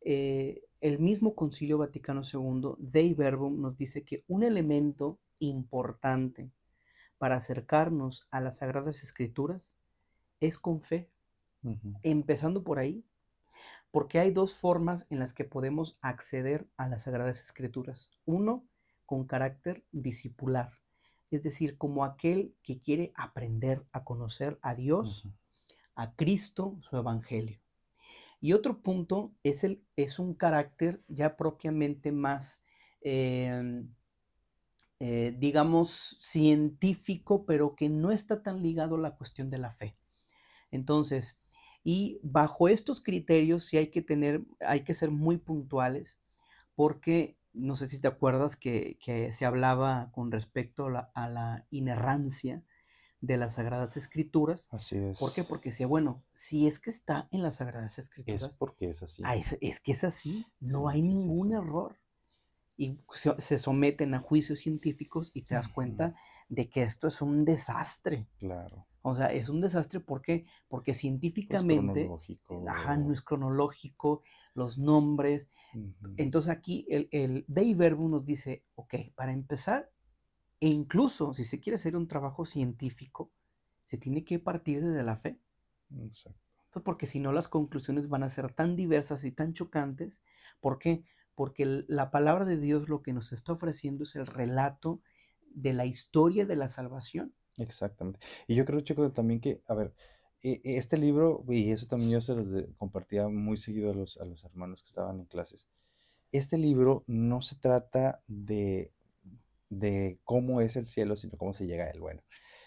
Eh, 0.00 0.64
el 0.80 0.98
mismo 0.98 1.36
Concilio 1.36 1.78
Vaticano 1.78 2.22
II, 2.22 2.74
Dei 2.78 3.14
Verbum, 3.14 3.60
nos 3.60 3.76
dice 3.76 4.02
que 4.04 4.24
un 4.26 4.42
elemento 4.42 5.20
importante 5.38 6.50
para 7.18 7.36
acercarnos 7.36 8.26
a 8.30 8.40
las 8.40 8.58
Sagradas 8.58 9.02
Escrituras 9.02 9.76
es 10.40 10.58
con 10.58 10.82
fe, 10.82 11.10
empezando 12.02 12.62
por 12.62 12.78
ahí, 12.78 13.04
porque 13.90 14.18
hay 14.18 14.30
dos 14.30 14.54
formas 14.54 15.06
en 15.10 15.18
las 15.18 15.34
que 15.34 15.44
podemos 15.44 15.98
acceder 16.00 16.66
a 16.76 16.88
las 16.88 17.02
Sagradas 17.02 17.40
Escrituras. 17.40 18.10
Uno, 18.24 18.66
con 19.06 19.26
carácter 19.26 19.84
discipular, 19.92 20.72
es 21.30 21.42
decir, 21.42 21.78
como 21.78 22.04
aquel 22.04 22.54
que 22.62 22.80
quiere 22.80 23.12
aprender 23.14 23.84
a 23.92 24.04
conocer 24.04 24.58
a 24.62 24.74
Dios, 24.74 25.28
a 25.94 26.14
Cristo, 26.14 26.78
su 26.80 26.96
Evangelio. 26.96 27.60
Y 28.40 28.52
otro 28.52 28.82
punto 28.82 29.32
es, 29.42 29.64
el, 29.64 29.82
es 29.96 30.18
un 30.18 30.34
carácter 30.34 31.02
ya 31.08 31.36
propiamente 31.36 32.12
más, 32.12 32.62
em, 33.00 33.88
eh, 35.06 35.36
digamos, 35.38 36.16
científico, 36.22 37.44
pero 37.44 37.76
que 37.76 37.90
no 37.90 38.10
está 38.10 38.42
tan 38.42 38.62
ligado 38.62 38.96
a 38.96 39.00
la 39.00 39.16
cuestión 39.16 39.50
de 39.50 39.58
la 39.58 39.70
fe. 39.70 39.98
Entonces, 40.70 41.38
y 41.84 42.20
bajo 42.22 42.68
estos 42.68 43.02
criterios 43.02 43.66
sí 43.66 43.76
hay 43.76 43.88
que 43.88 44.00
tener, 44.00 44.46
hay 44.60 44.80
que 44.80 44.94
ser 44.94 45.10
muy 45.10 45.36
puntuales, 45.36 46.18
porque 46.74 47.36
no 47.52 47.76
sé 47.76 47.86
si 47.86 48.00
te 48.00 48.08
acuerdas 48.08 48.56
que, 48.56 48.96
se 49.30 49.44
hablaba 49.44 50.10
con 50.12 50.32
respecto 50.32 50.86
a 50.86 51.28
la, 51.28 51.66
inerrancia 51.70 52.64
de 53.20 53.36
las 53.36 53.56
Sagradas 53.56 53.98
Escrituras. 53.98 54.68
Así 54.70 54.96
es. 54.96 55.18
¿Por 55.18 55.34
qué? 55.34 55.44
Porque 55.44 55.68
decía, 55.68 55.86
bueno, 55.86 56.24
si 56.32 56.66
es 56.66 56.80
que 56.80 56.88
está 56.88 57.28
en 57.30 57.42
las 57.42 57.56
Sagradas 57.56 57.98
Escrituras. 57.98 58.40
Es 58.40 58.56
porque 58.56 58.88
es 58.88 59.02
así. 59.02 59.22
Ah, 59.26 59.36
es, 59.36 59.80
que 59.80 59.92
es 59.92 60.02
así, 60.02 60.46
no 60.60 60.88
hay 60.88 61.02
ningún 61.02 61.52
error. 61.52 61.98
Y 62.76 62.98
se, 63.12 63.58
someten 63.58 64.14
a 64.14 64.18
juicios 64.18 64.58
científicos 64.58 65.30
y 65.32 65.42
te 65.42 65.54
das 65.54 65.68
cuenta 65.68 66.14
de 66.48 66.68
que 66.68 66.82
esto 66.82 67.06
es 67.06 67.22
un 67.22 67.44
desastre. 67.44 68.26
Claro. 68.38 68.86
O 69.02 69.14
sea, 69.14 69.32
es 69.32 69.48
un 69.48 69.60
desastre. 69.60 70.00
Porque 70.00 70.46
pues 70.68 70.96
científicamente, 70.96 72.00
es 72.00 72.06
cronológico. 72.06 72.64
Ajá, 72.68 72.96
no 72.96 73.12
es 73.12 73.22
cronológico, 73.22 74.22
los 74.54 74.78
nombres. 74.78 75.50
Entonces 76.16 76.50
aquí 76.50 76.86
el, 76.88 77.08
el 77.12 77.44
Dei 77.46 77.74
Verbum 77.74 78.10
nos 78.10 78.24
dice, 78.24 78.64
ok, 78.74 78.94
para 79.14 79.32
empezar, 79.32 79.90
e 80.60 80.68
incluso 80.68 81.34
si 81.34 81.44
se 81.44 81.60
quiere 81.60 81.74
hacer 81.74 81.96
un 81.96 82.08
trabajo 82.08 82.46
científico, 82.46 83.30
se 83.84 83.98
tiene 83.98 84.24
que 84.24 84.38
partir 84.38 84.82
desde 84.82 85.02
la 85.02 85.16
fe. 85.16 85.38
Exacto. 86.00 86.40
Pues 86.72 86.82
porque 86.82 87.06
si 87.06 87.20
no 87.20 87.32
las 87.32 87.48
conclusiones 87.48 88.08
van 88.08 88.24
a 88.24 88.28
ser 88.28 88.52
tan 88.52 88.74
diversas 88.74 89.24
y 89.24 89.30
tan 89.30 89.52
chocantes. 89.52 90.20
¿Por 90.60 90.78
qué? 90.78 91.04
Porque 91.34 91.84
la 91.88 92.10
palabra 92.10 92.44
de 92.44 92.56
Dios 92.56 92.88
lo 92.88 93.02
que 93.02 93.12
nos 93.12 93.32
está 93.32 93.52
ofreciendo 93.52 94.04
es 94.04 94.16
el 94.16 94.26
relato 94.26 95.00
de 95.54 95.72
la 95.72 95.86
historia 95.86 96.46
de 96.46 96.56
la 96.56 96.68
salvación. 96.68 97.34
Exactamente. 97.56 98.20
Y 98.46 98.54
yo 98.54 98.64
creo, 98.64 98.80
Chico, 98.80 99.10
también 99.12 99.40
que, 99.40 99.62
a 99.66 99.74
ver, 99.74 99.94
e, 100.42 100.60
e, 100.64 100.76
este 100.76 100.98
libro, 100.98 101.44
y 101.48 101.70
eso 101.70 101.86
también 101.86 102.10
yo 102.10 102.20
se 102.20 102.34
los 102.34 102.48
compartía 102.76 103.28
muy 103.28 103.56
seguido 103.56 103.90
a 103.90 103.94
los, 103.94 104.16
a 104.18 104.24
los 104.24 104.44
hermanos 104.44 104.82
que 104.82 104.88
estaban 104.88 105.20
en 105.20 105.26
clases, 105.26 105.68
este 106.32 106.58
libro 106.58 107.04
no 107.06 107.40
se 107.40 107.56
trata 107.56 108.22
de, 108.26 108.92
de 109.68 110.18
cómo 110.24 110.60
es 110.60 110.76
el 110.76 110.88
cielo, 110.88 111.16
sino 111.16 111.38
cómo 111.38 111.52
se 111.52 111.66
llega 111.66 111.84
a 111.84 111.90
él. 111.90 112.00
Bueno, 112.00 112.22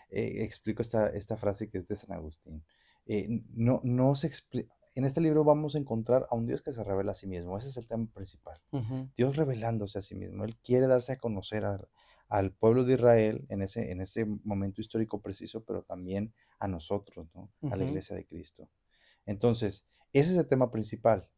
eh, 0.10 0.44
explico 0.44 0.82
esta, 0.82 1.10
esta 1.10 1.36
frase 1.36 1.70
que 1.70 1.80
es 1.80 1.88
de 1.88 1.96
San 1.96 2.14
Agustín. 2.14 2.64
Eh, 3.06 3.44
no, 3.54 3.82
no 3.84 4.16
se 4.16 4.28
en 4.98 5.06
este 5.06 5.22
libro 5.22 5.44
vamos 5.44 5.76
a 5.76 5.78
encontrar 5.78 6.28
a 6.32 6.36
un 6.36 6.48
Dios 6.48 6.64
que 6.64 6.74
se 6.74 6.84
revela 6.84 7.12
a 7.12 7.16
sí 7.16 7.28
mismo. 7.28 7.56
Ese 7.56 7.70
es 7.70 7.78
el 7.78 7.88
tema 7.88 8.08
principal. 8.14 8.60
Dios 9.16 9.36
revelándose 9.36 10.00
a 10.00 10.02
sí 10.02 10.16
mismo. 10.16 10.44
Él 10.44 10.58
quiere 10.58 10.88
darse 10.88 11.14
a 11.14 11.18
conocer 11.18 11.66
a, 11.66 11.88
al 12.30 12.52
pueblo 12.52 12.84
de 12.84 12.96
Israel 12.96 13.46
en 13.50 13.62
ese, 13.62 13.92
en 13.92 14.02
ese 14.02 14.26
momento 14.26 14.82
histórico 14.82 15.22
preciso, 15.22 15.64
pero 15.64 15.84
también 15.84 16.34
a 16.60 16.68
nosotros, 16.68 17.28
¿no? 17.36 17.52
a 17.70 17.76
la 17.76 17.84
iglesia 17.84 18.16
de 18.16 18.26
Cristo. 18.26 18.70
Entonces, 19.28 19.86
ese 20.14 20.32
es 20.32 20.38
el 20.38 20.48
tema 20.48 20.72
principal. 20.72 21.30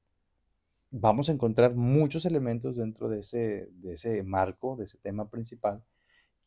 Vamos 0.91 1.29
a 1.29 1.33
encontrar 1.33 1.75
muchos 1.75 2.25
elementos 2.25 2.77
dentro 2.77 3.09
de 3.09 3.19
ese, 3.19 3.67
de 3.73 3.93
ese 3.93 4.23
marco, 4.23 4.77
de 4.77 4.85
ese 4.85 4.97
tema 4.97 5.29
principal, 5.29 5.83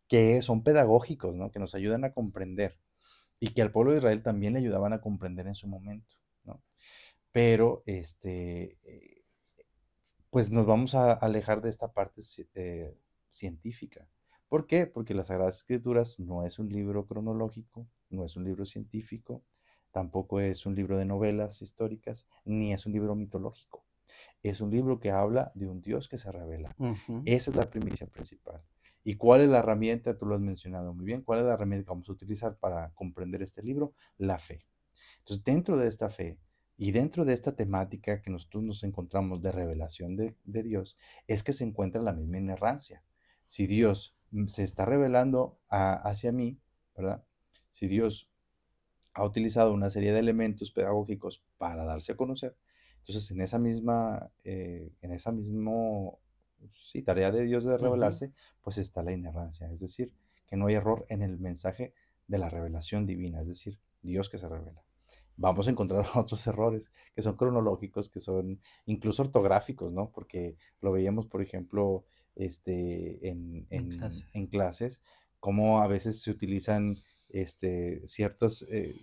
que 0.09 0.43
son 0.43 0.65
pedagógicos, 0.65 1.35
¿no? 1.35 1.51
que 1.53 1.59
nos 1.59 1.75
ayudan 1.75 2.05
a 2.05 2.13
comprender 2.13 2.79
y 3.39 3.49
que 3.49 3.63
al 3.63 3.71
pueblo 3.71 3.93
de 3.93 3.99
Israel 3.99 4.23
también 4.23 4.55
le 4.55 4.61
ayudaban 4.61 4.93
a 4.93 5.01
comprender 5.01 5.47
en 5.47 5.55
su 5.55 5.69
momento. 5.69 6.15
¿no? 6.45 6.63
Pero, 7.33 7.83
este, 7.87 8.79
eh, 8.85 9.25
pues 10.31 10.51
nos 10.51 10.67
vamos 10.67 10.95
a 10.95 11.13
alejar 11.13 11.63
de 11.63 11.71
esta 11.71 11.93
parte 11.93 12.23
eh, 12.55 12.97
científica. 13.29 14.07
¿Por 14.49 14.67
qué? 14.67 14.87
Porque 14.87 15.15
las 15.15 15.29
Sagradas 15.29 15.57
Escrituras 15.57 16.21
no 16.21 16.45
es 16.45 16.59
un 16.59 16.69
libro 16.69 17.07
cronológico, 17.07 17.89
no 18.11 18.25
es 18.25 18.37
un 18.37 18.45
libro 18.45 18.67
científico, 18.67 19.43
tampoco 19.93 20.41
es 20.41 20.67
un 20.67 20.75
libro 20.75 20.99
de 20.99 21.07
novelas 21.07 21.63
históricas, 21.63 22.27
ni 22.45 22.73
es 22.73 22.85
un 22.85 22.93
libro 22.93 23.15
mitológico. 23.15 23.85
Es 24.43 24.61
un 24.61 24.71
libro 24.71 25.01
que 25.01 25.11
habla 25.11 25.53
de 25.55 25.69
un 25.69 25.81
Dios 25.81 26.09
que 26.09 26.19
se 26.19 26.31
revela. 26.31 26.77
Esa 27.25 27.51
es 27.51 27.57
la 27.57 27.71
primicia 27.71 28.07
principal. 28.07 28.63
¿Y 29.05 29.17
cuál 29.17 29.41
es 29.41 29.49
la 29.49 29.59
herramienta? 29.59 30.17
Tú 30.17 30.27
lo 30.27 30.35
has 30.35 30.41
mencionado 30.41 30.93
muy 30.95 31.07
bien. 31.07 31.23
¿Cuál 31.23 31.41
es 31.41 31.47
la 31.47 31.55
herramienta 31.55 31.87
que 31.87 31.91
vamos 31.91 32.09
a 32.09 32.13
utilizar 32.13 32.57
para 32.57 32.91
comprender 32.95 33.43
este 33.43 33.63
libro? 33.63 33.95
La 34.19 34.39
fe. 34.39 34.67
Entonces, 35.19 35.45
dentro 35.45 35.77
de 35.77 35.89
esta 35.89 36.09
fe 36.09 36.39
y 36.83 36.93
dentro 36.93 37.25
de 37.25 37.33
esta 37.33 37.55
temática 37.55 38.21
que 38.23 38.31
nosotros 38.31 38.63
nos 38.63 38.85
encontramos 38.85 39.43
de 39.43 39.53
revelación 39.53 40.17
de, 40.17 40.37
de 40.45 40.63
Dios, 40.63 40.99
es 41.27 41.43
que 41.43 41.53
se 41.53 41.65
encuentra 41.65 42.03
la 42.03 42.13
misma 42.13 42.39
inerrancia. 42.39 43.03
Si 43.47 43.67
Dios 43.67 44.17
Mm, 44.33 44.47
se 44.47 44.65
está 44.65 44.85
revelando 44.85 45.61
hacia 45.69 46.33
mí, 46.33 46.59
¿verdad? 46.97 47.23
Si 47.71 47.87
Dios 47.87 48.31
ha 49.15 49.25
utilizado 49.25 49.73
una 49.75 49.91
serie 49.91 50.13
de 50.13 50.19
elementos 50.21 50.71
pedagógicos 50.73 51.45
para 51.59 51.85
darse 51.85 52.13
a 52.13 52.17
conocer, 52.17 52.57
entonces 53.01 53.31
en 53.31 53.43
esa 53.43 53.59
misma, 53.59 54.31
eh, 54.45 54.91
en 55.03 55.13
esa 55.13 55.33
misma 55.33 55.63
sí, 56.71 57.03
tarea 57.03 57.31
de 57.31 57.45
Dios 57.45 57.65
de 57.65 57.77
revelarse, 57.77 58.33
pues 58.63 58.79
está 58.79 59.03
la 59.03 59.13
inerrancia, 59.13 59.71
es 59.71 59.81
decir, 59.81 60.15
que 60.47 60.57
no 60.57 60.67
hay 60.67 60.75
error 60.75 61.05
en 61.09 61.23
el 61.23 61.39
mensaje 61.39 61.93
de 62.27 62.39
la 62.39 62.49
revelación 62.49 63.05
divina, 63.05 63.41
es 63.41 63.49
decir, 63.49 63.79
Dios 64.03 64.31
que 64.31 64.39
se 64.39 64.49
revela. 64.49 64.83
Vamos 65.37 65.67
a 65.67 65.71
encontrar 65.71 66.05
otros 66.15 66.47
errores 66.47 66.91
que 67.15 67.23
son 67.23 67.37
cronológicos, 67.37 68.09
que 68.09 68.21
son 68.21 68.61
incluso 68.87 69.23
ortográficos, 69.23 69.93
¿no? 69.93 70.11
Porque 70.11 70.57
lo 70.81 70.93
veíamos, 70.93 71.27
por 71.27 71.43
ejemplo, 71.43 72.05
este, 72.37 73.29
en, 73.29 73.67
en, 73.71 74.47
clases, 74.47 75.03
cómo 75.39 75.83
a 75.83 75.87
veces 75.87 76.23
se 76.23 76.31
utilizan 76.31 76.99
este, 77.29 78.07
ciertas 78.07 78.63
eh, 78.71 79.01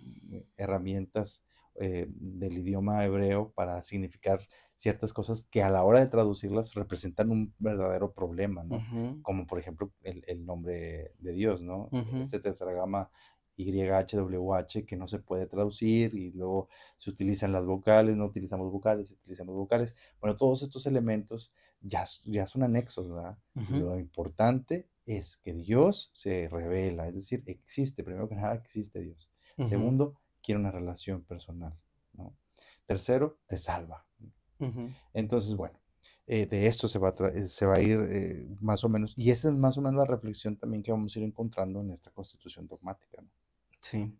herramientas 0.56 1.44
eh, 1.76 2.06
del 2.10 2.58
idioma 2.58 3.04
hebreo 3.04 3.52
para 3.54 3.80
significar 3.82 4.40
ciertas 4.74 5.12
cosas 5.12 5.46
que 5.50 5.62
a 5.62 5.70
la 5.70 5.84
hora 5.84 6.00
de 6.00 6.06
traducirlas 6.06 6.74
representan 6.74 7.30
un 7.30 7.54
verdadero 7.58 8.12
problema, 8.12 8.64
¿no? 8.64 8.82
Como 9.22 9.46
por 9.46 9.58
ejemplo 9.58 9.92
el, 10.02 10.44
nombre 10.44 11.12
de 11.18 11.32
Dios, 11.32 11.62
¿no? 11.62 11.88
Este 12.20 12.40
tetragrama 12.40 13.10
YHWH 13.64 14.86
que 14.86 14.96
no 14.96 15.06
se 15.06 15.18
puede 15.18 15.46
traducir 15.46 16.14
y 16.14 16.32
luego 16.32 16.68
se 16.96 17.10
utilizan 17.10 17.52
las 17.52 17.64
vocales, 17.64 18.16
no 18.16 18.26
utilizamos 18.26 18.70
vocales, 18.70 19.12
utilizamos 19.12 19.54
vocales. 19.54 19.94
Bueno, 20.20 20.36
todos 20.36 20.62
estos 20.62 20.86
elementos 20.86 21.52
ya, 21.80 22.04
ya 22.24 22.46
son 22.46 22.62
anexos, 22.62 23.10
¿verdad? 23.10 23.38
Lo 23.54 23.98
importante 23.98 24.88
es 25.06 25.38
que 25.38 25.54
Dios 25.54 26.10
se 26.12 26.48
revela, 26.48 27.08
es 27.08 27.14
decir, 27.14 27.42
existe, 27.46 28.04
primero 28.04 28.28
que 28.28 28.36
nada 28.36 28.54
existe 28.54 29.00
Dios. 29.00 29.30
Segundo, 29.64 30.14
quiere 30.42 30.60
una 30.60 30.70
relación 30.70 31.22
personal. 31.22 31.74
¿no? 32.14 32.34
Tercero, 32.86 33.38
te 33.46 33.58
salva. 33.58 34.04
Entonces, 35.14 35.54
bueno, 35.56 35.78
eh, 36.26 36.46
de 36.46 36.66
esto 36.66 36.86
se 36.86 36.98
va 36.98 37.08
a, 37.08 37.48
se 37.48 37.66
va 37.66 37.76
a 37.76 37.80
ir 37.80 37.98
eh, 38.10 38.46
más 38.60 38.84
o 38.84 38.88
menos, 38.88 39.14
y 39.16 39.30
esa 39.30 39.48
es 39.48 39.54
más 39.54 39.78
o 39.78 39.80
menos 39.80 39.98
la 39.98 40.04
reflexión 40.04 40.56
también 40.56 40.82
que 40.82 40.92
vamos 40.92 41.14
a 41.14 41.18
ir 41.18 41.24
encontrando 41.24 41.80
en 41.80 41.90
esta 41.90 42.10
constitución 42.10 42.66
dogmática. 42.68 43.22
Sí. 43.80 44.12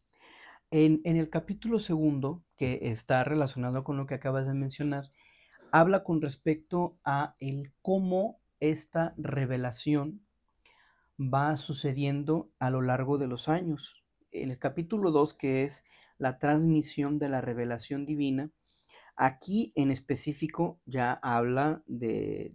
En, 0.70 1.00
en, 1.04 1.16
el 1.16 1.30
capítulo 1.30 1.78
segundo, 1.78 2.44
que 2.56 2.78
está 2.82 3.24
relacionado 3.24 3.84
con 3.84 3.96
lo 3.96 4.06
que 4.06 4.14
acabas 4.14 4.46
de 4.46 4.54
mencionar, 4.54 5.08
habla 5.72 6.04
con 6.04 6.20
respecto 6.22 6.98
a 7.04 7.34
el 7.40 7.72
cómo 7.82 8.40
esta 8.60 9.14
revelación 9.16 10.26
va 11.18 11.56
sucediendo 11.56 12.50
a 12.58 12.70
lo 12.70 12.82
largo 12.82 13.18
de 13.18 13.26
los 13.26 13.48
años. 13.48 14.04
En 14.30 14.50
el 14.50 14.58
capítulo 14.58 15.10
2, 15.10 15.34
que 15.34 15.64
es 15.64 15.84
la 16.18 16.38
transmisión 16.38 17.18
de 17.18 17.28
la 17.28 17.40
revelación 17.40 18.06
divina, 18.06 18.50
Aquí 19.22 19.70
en 19.74 19.90
específico 19.90 20.80
ya 20.86 21.12
habla 21.12 21.82
de, 21.86 22.50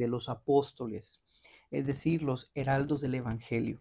los 0.00 0.28
apóstoles, 0.28 1.22
es 1.70 1.86
decir, 1.86 2.24
los 2.24 2.50
heraldos 2.56 3.00
del 3.00 3.14
Evangelio. 3.14 3.80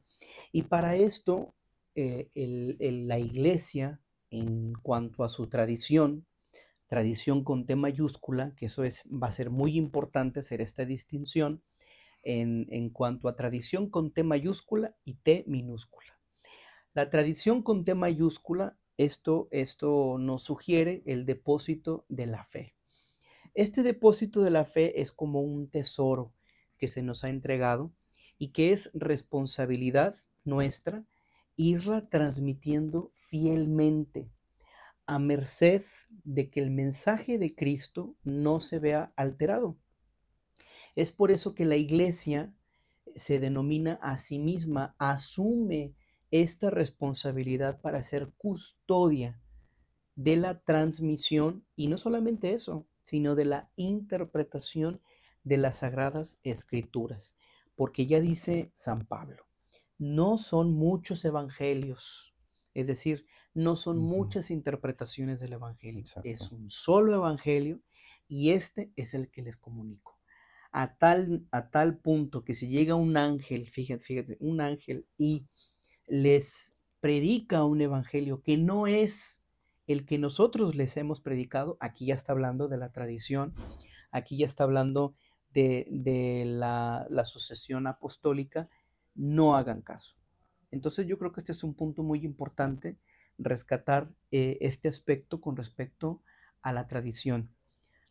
Y 0.51 0.61
para 0.61 0.95
esto, 0.95 1.55
eh, 1.97 2.29
la 3.07 3.19
iglesia, 3.19 3.99
en 4.29 4.73
cuanto 4.73 5.23
a 5.23 5.29
su 5.29 5.47
tradición, 5.47 6.25
tradición 6.87 7.43
con 7.43 7.65
T 7.65 7.75
mayúscula, 7.75 8.53
que 8.55 8.67
eso 8.67 8.83
es, 8.83 9.09
va 9.11 9.27
a 9.27 9.31
ser 9.31 9.49
muy 9.49 9.75
importante 9.77 10.41
hacer 10.41 10.61
esta 10.61 10.85
distinción, 10.85 11.63
en, 12.23 12.67
en 12.71 12.89
cuanto 12.89 13.27
a 13.29 13.35
tradición 13.35 13.89
con 13.89 14.11
T 14.11 14.23
mayúscula 14.23 14.95
y 15.05 15.15
T 15.15 15.43
minúscula. 15.47 16.19
La 16.93 17.09
tradición 17.09 17.63
con 17.63 17.83
T 17.83 17.95
mayúscula 17.95 18.77
esto, 18.97 19.47
esto 19.51 20.17
nos 20.19 20.43
sugiere 20.43 21.03
el 21.05 21.25
depósito 21.25 22.05
de 22.09 22.25
la 22.25 22.43
fe. 22.43 22.75
Este 23.53 23.81
depósito 23.81 24.41
de 24.41 24.51
la 24.51 24.65
fe 24.65 25.01
es 25.01 25.11
como 25.11 25.41
un 25.41 25.67
tesoro 25.69 26.31
que 26.77 26.87
se 26.87 27.01
nos 27.01 27.23
ha 27.23 27.29
entregado 27.29 27.91
y 28.37 28.49
que 28.49 28.71
es 28.71 28.91
responsabilidad 28.93 30.15
nuestra 30.43 31.03
irla 31.57 32.07
transmitiendo 32.09 33.11
fielmente 33.13 34.29
a 35.05 35.19
merced 35.19 35.83
de 36.23 36.49
que 36.49 36.61
el 36.61 36.69
mensaje 36.69 37.37
de 37.37 37.55
Cristo 37.55 38.15
no 38.23 38.59
se 38.59 38.79
vea 38.79 39.11
alterado. 39.15 39.77
Es 40.95 41.11
por 41.11 41.31
eso 41.31 41.53
que 41.53 41.65
la 41.65 41.75
iglesia 41.75 42.53
se 43.15 43.39
denomina 43.39 43.99
a 44.01 44.17
sí 44.17 44.37
misma, 44.39 44.95
asume 44.99 45.93
esta 46.29 46.69
responsabilidad 46.69 47.81
para 47.81 48.01
ser 48.03 48.31
custodia 48.37 49.41
de 50.15 50.35
la 50.35 50.59
transmisión 50.61 51.65
y 51.75 51.87
no 51.87 51.97
solamente 51.97 52.53
eso, 52.53 52.87
sino 53.03 53.35
de 53.35 53.45
la 53.45 53.71
interpretación 53.75 55.01
de 55.43 55.57
las 55.57 55.77
sagradas 55.77 56.39
escrituras. 56.43 57.35
Porque 57.75 58.05
ya 58.05 58.19
dice 58.19 58.71
San 58.75 59.05
Pablo, 59.05 59.46
no 59.97 60.37
son 60.37 60.73
muchos 60.73 61.23
evangelios, 61.25 62.33
es 62.73 62.87
decir, 62.87 63.25
no 63.53 63.75
son 63.75 63.97
muchas 63.97 64.51
interpretaciones 64.51 65.39
del 65.39 65.53
evangelio, 65.53 66.03
es 66.23 66.51
un 66.51 66.69
solo 66.69 67.15
evangelio 67.15 67.81
y 68.27 68.51
este 68.51 68.91
es 68.95 69.13
el 69.13 69.29
que 69.29 69.41
les 69.41 69.57
comunico. 69.57 70.19
A 70.71 70.95
tal, 70.95 71.47
a 71.51 71.69
tal 71.69 71.97
punto 71.97 72.43
que 72.43 72.53
si 72.53 72.67
llega 72.67 72.93
un 72.93 73.17
ángel, 73.17 73.69
fíjate, 73.69 74.03
fíjate, 74.03 74.37
un 74.39 74.61
ángel 74.61 75.07
y 75.17 75.47
les 76.07 76.75
predica 76.99 77.63
un 77.63 77.81
evangelio 77.81 78.41
que 78.41 78.57
no 78.57 78.85
es 78.85 79.41
el 79.87 80.05
que 80.05 80.17
nosotros 80.19 80.75
les 80.75 80.97
hemos 80.97 81.21
predicado, 81.21 81.77
aquí 81.79 82.07
ya 82.07 82.15
está 82.15 82.33
hablando 82.33 82.67
de 82.67 82.77
la 82.77 82.91
tradición, 82.91 83.55
aquí 84.11 84.37
ya 84.37 84.45
está 84.45 84.65
hablando 84.65 85.15
de, 85.53 86.43
la, 86.45 87.07
sucesión 87.25 87.87
apostólica, 87.87 88.69
no 89.17 89.57
hagan 89.57 89.81
caso. 89.81 90.15
Entonces 90.71 91.05
yo 91.07 91.17
creo 91.17 91.33
que 91.33 91.41
este 91.41 91.51
es 91.51 91.63
un 91.63 91.73
punto 91.73 92.03
muy 92.03 92.23
importante, 92.23 92.97
rescatar 93.37 94.09
eh, 94.31 94.57
este 94.61 94.87
aspecto 94.87 95.41
con 95.41 95.57
respecto 95.57 96.21
a 96.61 96.71
la 96.71 96.87
tradición. 96.87 97.49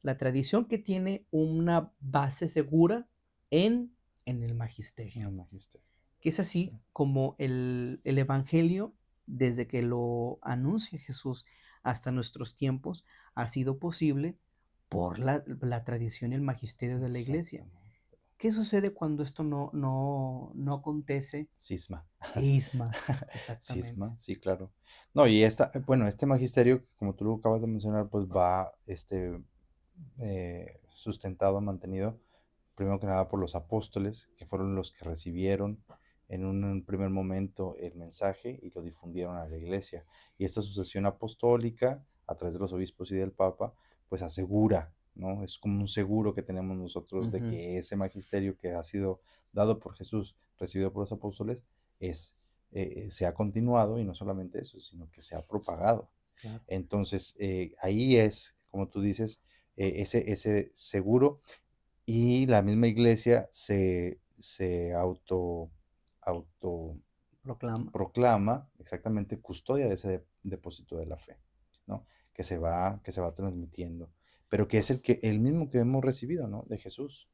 La 0.03 0.19
tradición 0.19 0.67
que 0.67 0.79
tiene 0.79 1.25
una 1.31 1.91
base 2.01 2.49
segura 2.49 3.09
en, 3.51 3.93
en 4.27 4.43
el 4.43 4.55
magisterio. 4.55 5.23
En 5.23 5.29
el 5.29 5.33
magisterio 5.33 5.87
que 6.21 6.31
es 6.31 6.41
así 6.41 6.73
como 6.93 7.37
el, 7.39 8.01
Evangelio, 8.05 8.95
desde 9.27 9.67
que 9.67 9.83
lo 9.83 10.39
anuncia 10.43 10.99
Jesús 10.99 11.45
hasta 11.83 12.11
nuestros 12.11 12.55
tiempos, 12.55 13.05
ha 13.35 13.47
sido 13.49 13.79
posible 13.79 14.37
por 14.89 15.19
la, 15.19 15.85
tradición 15.85 16.33
y 16.33 16.37
el 16.37 16.43
magisterio 16.43 16.99
de 16.99 17.09
la 17.09 17.19
iglesia. 17.19 17.67
¿Qué 18.39 18.53
sucede 18.53 18.93
cuando 18.93 19.23
esto 19.23 19.43
no, 19.43 19.71
no, 19.73 20.53
no 20.55 20.75
acontece? 20.75 21.49
Cisma. 21.59 22.07
Cisma. 22.35 22.91
Cisma, 23.61 24.17
sí, 24.19 24.37
claro. 24.37 24.73
No, 25.15 25.27
y 25.27 25.43
esta, 25.43 25.71
bueno, 25.87 26.07
este 26.07 26.27
magisterio, 26.27 26.85
como 26.97 27.15
tú 27.15 27.25
lo 27.25 27.35
acabas 27.37 27.63
de 27.63 27.69
mencionar, 27.69 28.09
pues 28.11 28.27
va 28.27 28.75
este, 28.85 29.41
eh, 30.19 30.81
sustentado, 30.91 31.61
mantenido, 31.63 32.21
primero 32.75 33.01
que 33.01 33.07
nada 33.07 33.29
por 33.29 33.41
los 33.41 33.55
apóstoles, 33.55 34.31
que 34.37 34.45
fueron 34.45 34.75
los 34.75 34.93
que 34.93 35.05
recibieron 35.05 35.83
en 36.29 36.45
un 36.45 36.85
primer 36.85 37.11
momento 37.11 37.77
el 37.79 37.95
mensaje 37.95 38.59
y 38.63 38.71
lo 38.71 38.83
difundieron 38.83 39.37
a 39.37 39.49
la 39.49 39.57
iglesia. 39.57 40.05
Y 40.37 40.45
esta 40.45 40.61
sucesión 40.61 41.07
apostólica, 41.07 42.05
a 42.27 42.35
través 42.35 42.55
de 42.55 42.61
los 42.61 42.73
obispos 42.73 43.11
y 43.13 43.17
del 43.17 43.33
Papa, 43.33 43.73
pues 44.09 44.23
asegura, 44.23 44.93
¿no? 45.17 45.43
Es 45.43 45.59
como 45.59 45.81
un 45.81 45.89
seguro 45.89 46.35
que 46.35 46.43
tenemos 46.43 46.77
nosotros 46.77 47.31
de 47.33 47.43
que 47.43 47.79
ese 47.79 47.97
magisterio 47.97 48.57
que 48.57 48.73
ha 48.73 48.83
sido 48.83 49.21
dado 49.53 49.79
por 49.79 49.95
Jesús, 49.95 50.37
recibido 50.59 50.93
por 50.93 51.03
los 51.03 51.13
apóstoles, 51.13 51.65
es, 51.99 52.37
eh, 52.73 52.93
eh, 52.97 53.11
se 53.11 53.27
ha 53.27 53.35
continuado 53.35 53.99
y 53.99 54.05
no 54.05 54.15
solamente 54.15 54.61
eso, 54.61 54.81
sino 54.81 55.11
que 55.11 55.23
se 55.23 55.35
ha 55.35 55.43
propagado. 55.43 56.11
Entonces, 56.67 57.35
eh, 57.41 57.75
ahí 57.81 58.17
es, 58.17 58.57
como 58.71 58.89
tú 58.89 59.01
dices, 59.01 59.41
ese, 59.75 60.31
ese 60.31 60.71
seguro 60.75 61.41
y 62.07 62.47
la 62.47 62.63
misma 62.63 62.87
iglesia 62.87 63.49
se, 63.51 64.21
se 64.39 64.95
auto 64.95 65.71
auto 66.23 66.97
proclama. 67.43 67.93
proclama 67.93 68.71
exactamente 68.79 69.41
custodia 69.41 69.89
de 69.89 69.95
ese 69.95 70.25
depósito 70.43 70.97
de 70.97 71.07
la 71.07 71.17
fe, 71.17 71.39
¿no? 71.87 72.07
Que 72.35 72.45
se 72.45 72.59
va, 72.59 73.01
que 73.03 73.13
se 73.13 73.21
va 73.21 73.33
transmitiendo, 73.33 74.11
pero 74.49 74.69
que 74.69 74.79
es 74.79 74.91
el, 74.91 75.01
que, 75.01 75.19
el 75.23 75.41
mismo 75.41 75.71
que 75.71 75.79
hemos 75.79 76.05
recibido, 76.05 76.49
¿no? 76.49 76.65
De 76.69 76.79
Jesús. 76.79 77.29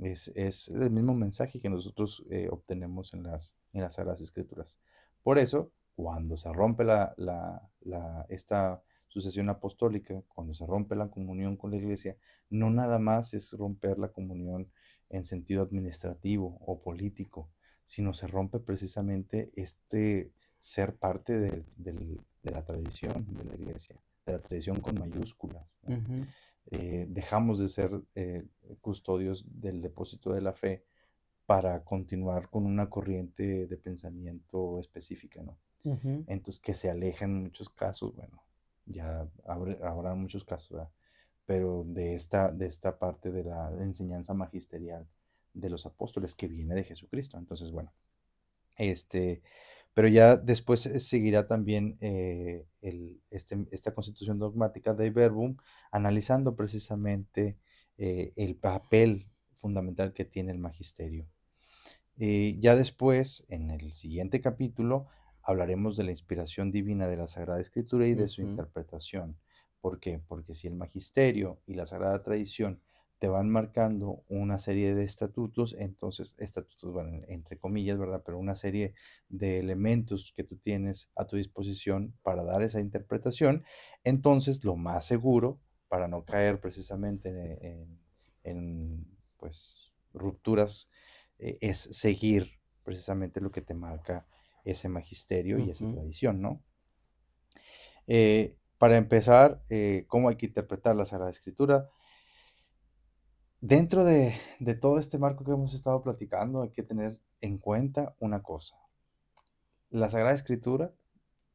Es, 0.00 0.28
es 0.34 0.68
el 0.68 0.90
mismo 0.90 1.14
mensaje 1.14 1.60
que 1.60 1.70
nosotros 1.70 2.24
eh, 2.28 2.48
obtenemos 2.50 3.14
en 3.14 3.22
las, 3.22 3.56
en 3.72 3.82
las 3.82 3.94
Sagradas 3.94 4.20
Escrituras. 4.20 4.78
Por 5.22 5.38
eso, 5.38 5.70
cuando 5.94 6.36
se 6.36 6.52
rompe 6.52 6.82
la, 6.84 7.14
la, 7.16 7.70
la, 7.80 8.26
esta 8.28 8.82
sucesión 9.06 9.48
apostólica, 9.48 10.20
cuando 10.28 10.52
se 10.52 10.66
rompe 10.66 10.96
la 10.96 11.08
comunión 11.08 11.56
con 11.56 11.70
la 11.70 11.76
iglesia, 11.76 12.16
no 12.50 12.70
nada 12.70 12.98
más 12.98 13.32
es 13.34 13.52
romper 13.52 13.98
la 13.98 14.08
comunión 14.08 14.68
en 15.08 15.22
sentido 15.22 15.62
administrativo 15.62 16.58
o 16.60 16.80
político, 16.80 17.48
sino 17.84 18.12
se 18.12 18.26
rompe 18.26 18.58
precisamente 18.58 19.52
este 19.54 20.32
ser 20.58 20.96
parte 20.96 21.38
de, 21.38 21.64
la 22.42 22.64
tradición 22.64 23.26
de 23.34 23.44
la 23.44 23.54
iglesia, 23.54 23.96
de 24.26 24.32
la 24.32 24.38
tradición 24.40 24.80
con 24.80 24.98
mayúsculas. 24.98 25.66
Eh, 26.70 27.06
dejamos 27.08 27.58
de 27.58 27.68
ser 27.68 27.90
eh, 28.14 28.46
custodios 28.80 29.44
del 29.60 29.82
depósito 29.82 30.32
de 30.32 30.40
la 30.40 30.54
fe 30.54 30.84
para 31.46 31.84
continuar 31.84 32.48
con 32.48 32.64
una 32.64 32.88
corriente 32.88 33.66
de 33.66 33.76
pensamiento 33.76 34.80
específica, 34.80 35.42
¿no? 35.42 35.58
Entonces, 36.26 36.60
que 36.60 36.72
se 36.72 36.88
aleja 36.88 37.26
en 37.26 37.42
muchos 37.42 37.68
casos, 37.68 38.14
bueno, 38.16 38.42
ya 38.86 39.28
habrá, 39.44 40.14
muchos 40.14 40.42
casos, 40.42 40.88
pero 41.44 41.84
de 41.86 42.14
esta, 42.14 42.50
de 42.50 42.64
esta 42.64 42.98
parte 42.98 43.30
de 43.30 43.44
la 43.44 43.70
enseñanza 43.80 44.32
magisterial 44.32 45.06
de 45.52 45.68
los 45.68 45.84
apóstoles 45.84 46.34
que 46.34 46.48
viene 46.48 46.74
de 46.74 46.84
Jesucristo. 46.84 47.36
Entonces, 47.36 47.70
bueno, 47.70 47.92
este, 48.78 49.42
pero 49.94 50.08
ya 50.08 50.36
después 50.36 50.84
eh, 50.86 51.00
seguirá 51.00 51.46
también 51.46 51.96
eh, 52.00 52.66
el, 52.82 53.22
este, 53.30 53.64
esta 53.70 53.94
constitución 53.94 54.38
dogmática 54.38 54.92
de 54.92 55.10
Verbum, 55.10 55.56
analizando 55.92 56.56
precisamente 56.56 57.56
eh, 57.96 58.32
el 58.36 58.56
papel 58.56 59.30
fundamental 59.52 60.12
que 60.12 60.24
tiene 60.24 60.50
el 60.52 60.58
magisterio. 60.58 61.26
ya 62.16 62.76
después, 62.76 63.44
en 63.48 63.70
el 63.70 63.92
siguiente 63.92 64.40
capítulo, 64.40 65.06
hablaremos 65.42 65.96
de 65.96 66.04
la 66.04 66.10
inspiración 66.10 66.70
divina 66.72 67.08
de 67.08 67.16
la 67.16 67.28
Sagrada 67.28 67.60
Escritura 67.60 68.06
y 68.06 68.14
de 68.14 68.28
su 68.28 68.42
interpretación. 68.42 69.36
¿Por 69.80 70.00
qué? 70.00 70.20
Porque 70.26 70.54
si 70.54 70.66
el 70.66 70.74
magisterio 70.74 71.60
y 71.66 71.74
la 71.74 71.86
Sagrada 71.86 72.22
Tradición 72.22 72.80
te 73.18 73.28
van 73.28 73.48
marcando 73.48 74.24
una 74.28 74.58
serie 74.58 74.94
de 74.94 75.04
estatutos, 75.04 75.74
entonces, 75.78 76.34
estatutos, 76.38 76.92
bueno, 76.92 77.20
entre 77.28 77.58
comillas, 77.58 77.98
¿verdad? 77.98 78.22
Pero 78.24 78.38
una 78.38 78.54
serie 78.54 78.94
de 79.28 79.58
elementos 79.58 80.32
que 80.34 80.44
tú 80.44 80.56
tienes 80.56 81.10
a 81.14 81.26
tu 81.26 81.36
disposición 81.36 82.14
para 82.22 82.42
dar 82.44 82.62
esa 82.62 82.80
interpretación, 82.80 83.64
entonces 84.02 84.64
lo 84.64 84.76
más 84.76 85.06
seguro, 85.06 85.60
para 85.88 86.08
no 86.08 86.24
caer 86.24 86.60
precisamente 86.60 87.88
en, 88.42 89.06
pues, 89.36 89.92
rupturas, 90.12 90.90
eh, 91.38 91.56
es 91.60 91.78
seguir 91.78 92.60
precisamente 92.82 93.40
lo 93.40 93.50
que 93.50 93.62
te 93.62 93.74
marca 93.74 94.26
ese 94.64 94.88
magisterio 94.88 95.58
y 95.58 95.70
esa 95.70 95.90
tradición, 95.90 96.40
¿no? 96.40 96.62
Eh, 98.06 98.56
para 98.78 98.96
empezar, 98.96 99.62
eh, 99.70 100.04
¿cómo 100.08 100.28
hay 100.28 100.36
que 100.36 100.46
interpretar 100.46 100.96
la 100.96 101.06
Sagrada 101.06 101.30
Escritura? 101.30 101.88
Dentro 103.66 104.04
de, 104.04 104.34
todo 104.78 104.98
este 104.98 105.16
marco 105.16 105.42
que 105.42 105.52
hemos 105.52 105.72
estado 105.72 106.02
platicando, 106.02 106.60
hay 106.60 106.68
que 106.68 106.82
tener 106.82 107.18
en 107.40 107.56
cuenta 107.56 108.14
una 108.20 108.42
cosa. 108.42 108.76
La 109.88 110.10
Sagrada 110.10 110.34
Escritura, 110.34 110.92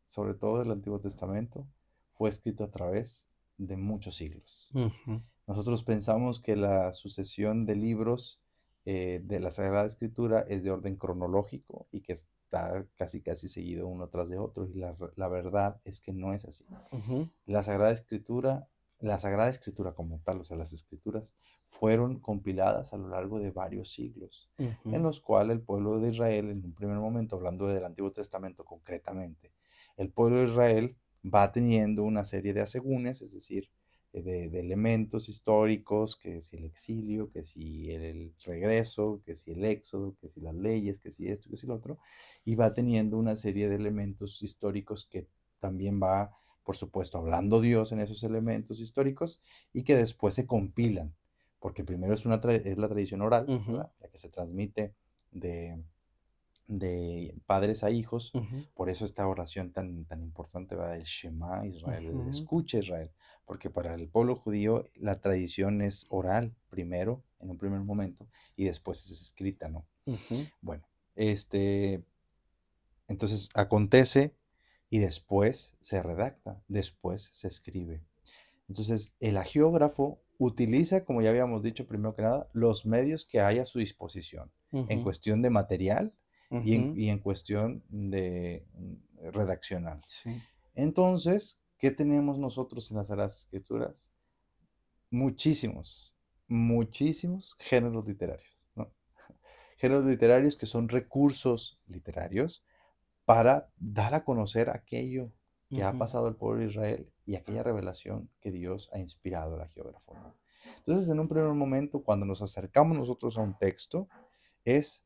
sobre 0.07 0.33
todo 0.33 0.57
del 0.57 0.71
Antiguo 0.71 0.99
Testamento, 0.99 1.67
fue 2.15 2.29
escrito 2.29 2.63
a 2.63 2.71
través 2.71 3.27
de 3.59 3.77
muchos 3.77 4.15
siglos. 4.15 4.71
Nosotros 5.45 5.83
pensamos 5.83 6.39
que 6.39 6.55
la 6.55 6.93
sucesión 6.93 7.67
de 7.67 7.75
libros 7.75 8.41
eh, 8.85 9.21
de 9.23 9.39
la 9.39 9.51
Sagrada 9.51 9.85
Escritura 9.85 10.43
es 10.49 10.63
de 10.63 10.71
orden 10.71 10.95
cronológico 10.95 11.85
y 11.91 12.01
que 12.01 12.13
está 12.13 12.87
casi 12.95 13.21
casi 13.21 13.47
seguido 13.47 13.87
uno 13.87 14.07
tras 14.07 14.29
de 14.29 14.39
otro 14.39 14.67
y 14.67 14.73
la, 14.73 15.27
verdad 15.27 15.79
es 15.85 16.01
que 16.01 16.11
no 16.11 16.33
es 16.33 16.43
así. 16.45 16.65
La 17.45 17.61
Sagrada 17.61 17.91
Escritura 17.91 18.67
la 18.99 19.19
Sagrada 19.19 19.49
Escritura 19.49 19.93
como 19.93 20.19
tal, 20.19 20.41
o 20.41 20.43
sea, 20.43 20.57
las 20.57 20.73
escrituras, 20.73 21.33
fueron 21.65 22.19
compiladas 22.19 22.93
a 22.93 22.97
lo 22.97 23.09
largo 23.09 23.39
de 23.39 23.51
varios 23.51 23.91
siglos, 23.91 24.49
en 24.57 25.03
los 25.03 25.21
cuales 25.21 25.57
el 25.57 25.61
pueblo 25.61 25.99
de 25.99 26.09
Israel, 26.09 26.49
en 26.49 26.65
un 26.65 26.73
primer 26.73 26.97
momento, 26.97 27.35
hablando 27.35 27.67
del 27.67 27.85
Antiguo 27.85 28.11
Testamento 28.11 28.65
concretamente, 28.65 29.51
el 29.97 30.09
pueblo 30.09 30.39
de 30.39 30.45
Israel 30.45 30.95
va 31.23 31.51
teniendo 31.51 32.03
una 32.03 32.25
serie 32.25 32.53
de 32.53 32.61
asegúnes, 32.61 33.21
es 33.21 33.33
decir, 33.33 33.69
eh, 34.11 34.21
de, 34.23 34.59
elementos 34.59 35.29
históricos, 35.29 36.15
que 36.15 36.41
si 36.41 36.57
el 36.57 36.65
exilio, 36.65 37.29
que 37.31 37.43
si 37.43 37.91
el, 37.91 38.33
regreso, 38.43 39.21
que 39.25 39.35
si 39.35 39.51
el 39.51 39.63
éxodo, 39.63 40.15
que 40.19 40.29
si 40.29 40.41
las 40.41 40.55
leyes, 40.55 40.97
que 40.99 41.11
si 41.11 41.27
esto, 41.27 41.49
que 41.49 41.57
si 41.57 41.67
lo 41.67 41.75
otro, 41.75 41.99
y 42.43 42.55
va 42.55 42.73
teniendo 42.73 43.17
una 43.17 43.35
serie 43.35 43.69
de 43.69 43.75
elementos 43.75 44.41
históricos 44.41 45.05
que 45.05 45.27
también 45.59 46.01
va 46.01 46.31
por 46.69 46.77
supuesto, 46.77 47.17
hablando 47.17 47.61
Dios 47.61 47.91
en 47.93 47.99
esos 47.99 48.23
elementos 48.23 48.79
históricos 48.79 49.41
y 49.73 49.81
que 49.81 49.95
después 49.95 50.35
se 50.35 50.45
compilan, 50.45 51.15
porque 51.57 51.83
primero 51.83 52.13
es, 52.13 52.27
una 52.27 52.35
es 52.35 52.77
la 52.77 52.87
tradición 52.87 53.23
oral, 53.23 53.47
la 53.67 54.07
que 54.07 54.19
se 54.19 54.29
transmite 54.29 54.93
de, 55.31 55.83
de 56.67 57.33
padres 57.47 57.83
a 57.83 57.89
hijos, 57.89 58.31
por 58.75 58.87
eso 58.87 59.03
esta 59.03 59.27
oración 59.27 59.71
tan, 59.71 60.05
tan 60.05 60.21
importante 60.21 60.75
va 60.75 60.91
del 60.91 61.05
Shema 61.05 61.65
Israel, 61.65 62.05
el 62.05 62.29
escucha 62.29 62.77
Israel, 62.77 63.09
porque 63.45 63.71
para 63.71 63.95
el 63.95 64.07
pueblo 64.07 64.35
judío 64.35 64.85
la 64.93 65.19
tradición 65.19 65.81
es 65.81 66.05
oral 66.09 66.53
primero, 66.69 67.23
en 67.39 67.49
un 67.49 67.57
primer 67.57 67.79
momento, 67.79 68.27
y 68.55 68.65
después 68.65 69.03
es 69.09 69.19
escrita, 69.19 69.69
¿no? 69.69 69.87
Bueno, 70.61 70.83
este, 71.15 72.03
entonces 73.07 73.49
acontece 73.55 74.35
y 74.89 74.99
después 74.99 75.75
se 75.79 76.01
redacta, 76.01 76.61
después 76.67 77.29
se 77.33 77.47
escribe. 77.47 78.01
Entonces, 78.67 79.13
el 79.19 79.37
agiógrafo 79.37 80.21
utiliza, 80.37 81.05
como 81.05 81.21
ya 81.21 81.29
habíamos 81.29 81.63
dicho 81.63 81.87
primero 81.87 82.15
que 82.15 82.21
nada, 82.21 82.49
los 82.53 82.85
medios 82.85 83.25
que 83.25 83.41
hay 83.41 83.59
a 83.59 83.65
su 83.65 83.79
disposición 83.79 84.51
en 84.71 85.03
cuestión 85.03 85.41
de 85.41 85.49
material 85.49 86.13
y, 86.63 87.09
en, 87.09 87.19
cuestión 87.19 87.83
de 87.89 88.65
mm, 88.73 89.29
redaccional. 89.31 90.01
Entonces, 90.75 91.59
¿qué 91.77 91.91
tenemos 91.91 92.39
nosotros 92.39 92.89
en 92.89 92.97
las 92.97 93.07
Sagradas 93.07 93.39
Escrituras? 93.39 94.11
Muchísimos, 95.11 96.15
muchísimos 96.47 97.55
géneros 97.59 98.07
literarios. 98.07 98.67
Géneros 99.77 100.05
literarios 100.05 100.55
que 100.55 100.65
son 100.65 100.87
recursos 100.87 101.79
literarios 101.87 102.63
para 103.29 103.69
dar 103.77 104.15
a 104.15 104.23
conocer 104.23 104.71
aquello 104.71 105.31
que 105.69 105.83
ha 105.83 105.93
pasado 105.93 106.25
al 106.25 106.35
pueblo 106.35 106.61
de 106.61 106.69
Israel 106.69 107.13
y 107.27 107.35
aquella 107.35 107.61
revelación 107.61 108.27
que 108.41 108.49
Dios 108.49 108.89
ha 108.91 108.97
inspirado 108.97 109.53
a 109.53 109.59
la 109.59 109.67
geógrafo. 109.67 110.15
Entonces, 110.77 111.07
en 111.09 111.19
un 111.19 111.27
primer 111.27 111.53
momento, 111.53 112.01
cuando 112.01 112.25
nos 112.25 112.41
acercamos 112.41 112.97
nosotros 112.97 113.37
a 113.37 113.41
un 113.41 113.55
texto, 113.55 114.07
es 114.65 115.05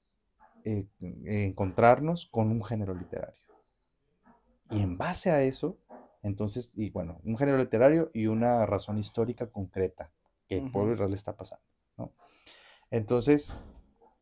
eh, 0.63 0.87
encontrarnos 1.01 2.25
con 2.27 2.49
un 2.49 2.63
género 2.63 2.93
literario. 2.93 3.43
Y 4.69 4.79
en 4.79 4.97
base 4.97 5.29
a 5.29 5.43
eso, 5.43 5.77
entonces, 6.21 6.71
y 6.77 6.91
bueno, 6.91 7.19
un 7.25 7.37
género 7.37 7.57
literario 7.57 8.09
y 8.13 8.27
una 8.27 8.65
razón 8.65 8.97
histórica 8.99 9.47
concreta 9.47 10.13
que 10.47 10.59
el 10.59 10.71
pueblo 10.71 10.91
de 10.91 10.95
Israel 10.95 11.13
está 11.13 11.35
pasando. 11.35 11.65
Entonces, 12.89 13.49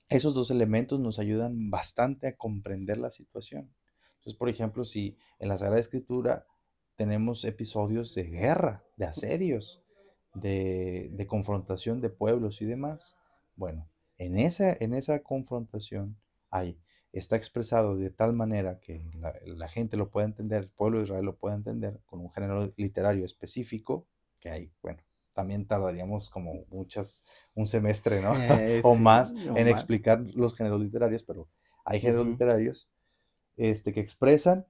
esos 0.10 0.34
dos 0.34 0.50
elementos 0.50 1.00
nos 1.00 1.20
ayudan 1.20 1.70
bastante 1.70 2.30
a 2.30 2.36
comprender 2.36 2.98
la 2.98 3.12
situación. 3.12 3.72
Entonces, 4.22 4.38
por 4.38 4.50
ejemplo, 4.50 4.86
si 4.86 5.18
en 5.40 5.50
la 5.50 5.58
Sagrada 5.58 5.80
Escritura 5.80 6.46
tenemos 6.96 7.44
episodios 7.44 8.14
de 8.14 8.26
guerra, 8.26 8.84
de 8.96 9.06
asedios, 9.06 9.82
de, 10.36 11.26
confrontación 11.28 12.02
de 12.02 12.12
pueblos 12.12 12.62
y 12.62 12.66
demás, 12.66 13.16
bueno, 13.56 13.90
en 14.20 14.38
esa, 14.38 14.78
en 14.80 14.94
esa 14.94 15.24
confrontación 15.24 16.18
hay, 16.52 16.78
está 17.12 17.36
expresado 17.36 17.98
de 17.98 18.12
tal 18.12 18.34
manera 18.34 18.80
que 18.80 19.04
la, 19.46 19.68
gente 19.68 19.98
lo 19.98 20.12
pueda 20.12 20.28
entender, 20.28 20.66
el 20.66 20.70
pueblo 20.70 21.00
de 21.00 21.06
Israel 21.06 21.26
lo 21.26 21.36
pueda 21.36 21.56
entender 21.56 22.00
con 22.06 22.20
un 22.20 22.32
género 22.32 22.72
literario 22.78 23.26
específico, 23.26 24.06
que 24.40 24.52
hay, 24.52 24.72
bueno, 24.84 25.00
también 25.34 25.66
tardaríamos 25.66 26.30
como 26.30 26.66
muchas, 26.70 27.24
un 27.56 27.66
semestre, 27.66 28.22
¿no? 28.22 28.36
Eh, 28.36 28.82
o 28.84 28.94
más 28.94 29.34
en 29.56 29.68
explicar 29.68 30.22
los 30.36 30.56
géneros 30.56 30.80
literarios, 30.80 31.24
pero 31.24 31.48
hay 31.84 32.00
géneros 32.00 32.28
literarios 32.28 32.88
este, 33.58 33.94
que 33.94 34.00
expresan 34.00 34.66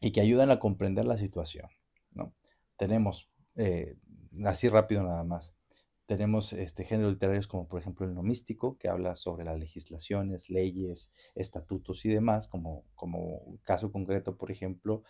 y 0.00 0.12
que 0.12 0.20
ayudan 0.20 0.50
a 0.50 0.58
comprender 0.58 1.06
la 1.06 1.18
situación. 1.18 1.68
¿no? 2.14 2.32
Tenemos, 2.76 3.30
eh, 3.56 3.96
así 4.44 4.68
rápido 4.68 5.02
nada 5.02 5.24
más, 5.24 5.52
tenemos 6.06 6.52
este, 6.52 6.84
géneros 6.84 7.14
literarios 7.14 7.46
como 7.46 7.66
por 7.66 7.80
ejemplo 7.80 8.06
el 8.06 8.14
nomístico, 8.14 8.76
que 8.76 8.88
habla 8.88 9.16
sobre 9.16 9.44
las 9.44 9.58
legislaciones, 9.58 10.50
leyes, 10.50 11.10
estatutos 11.34 12.04
y 12.04 12.10
demás, 12.10 12.46
como, 12.46 12.84
como 12.94 13.58
caso 13.62 13.90
concreto, 13.90 14.36
por 14.36 14.50
ejemplo, 14.50 15.02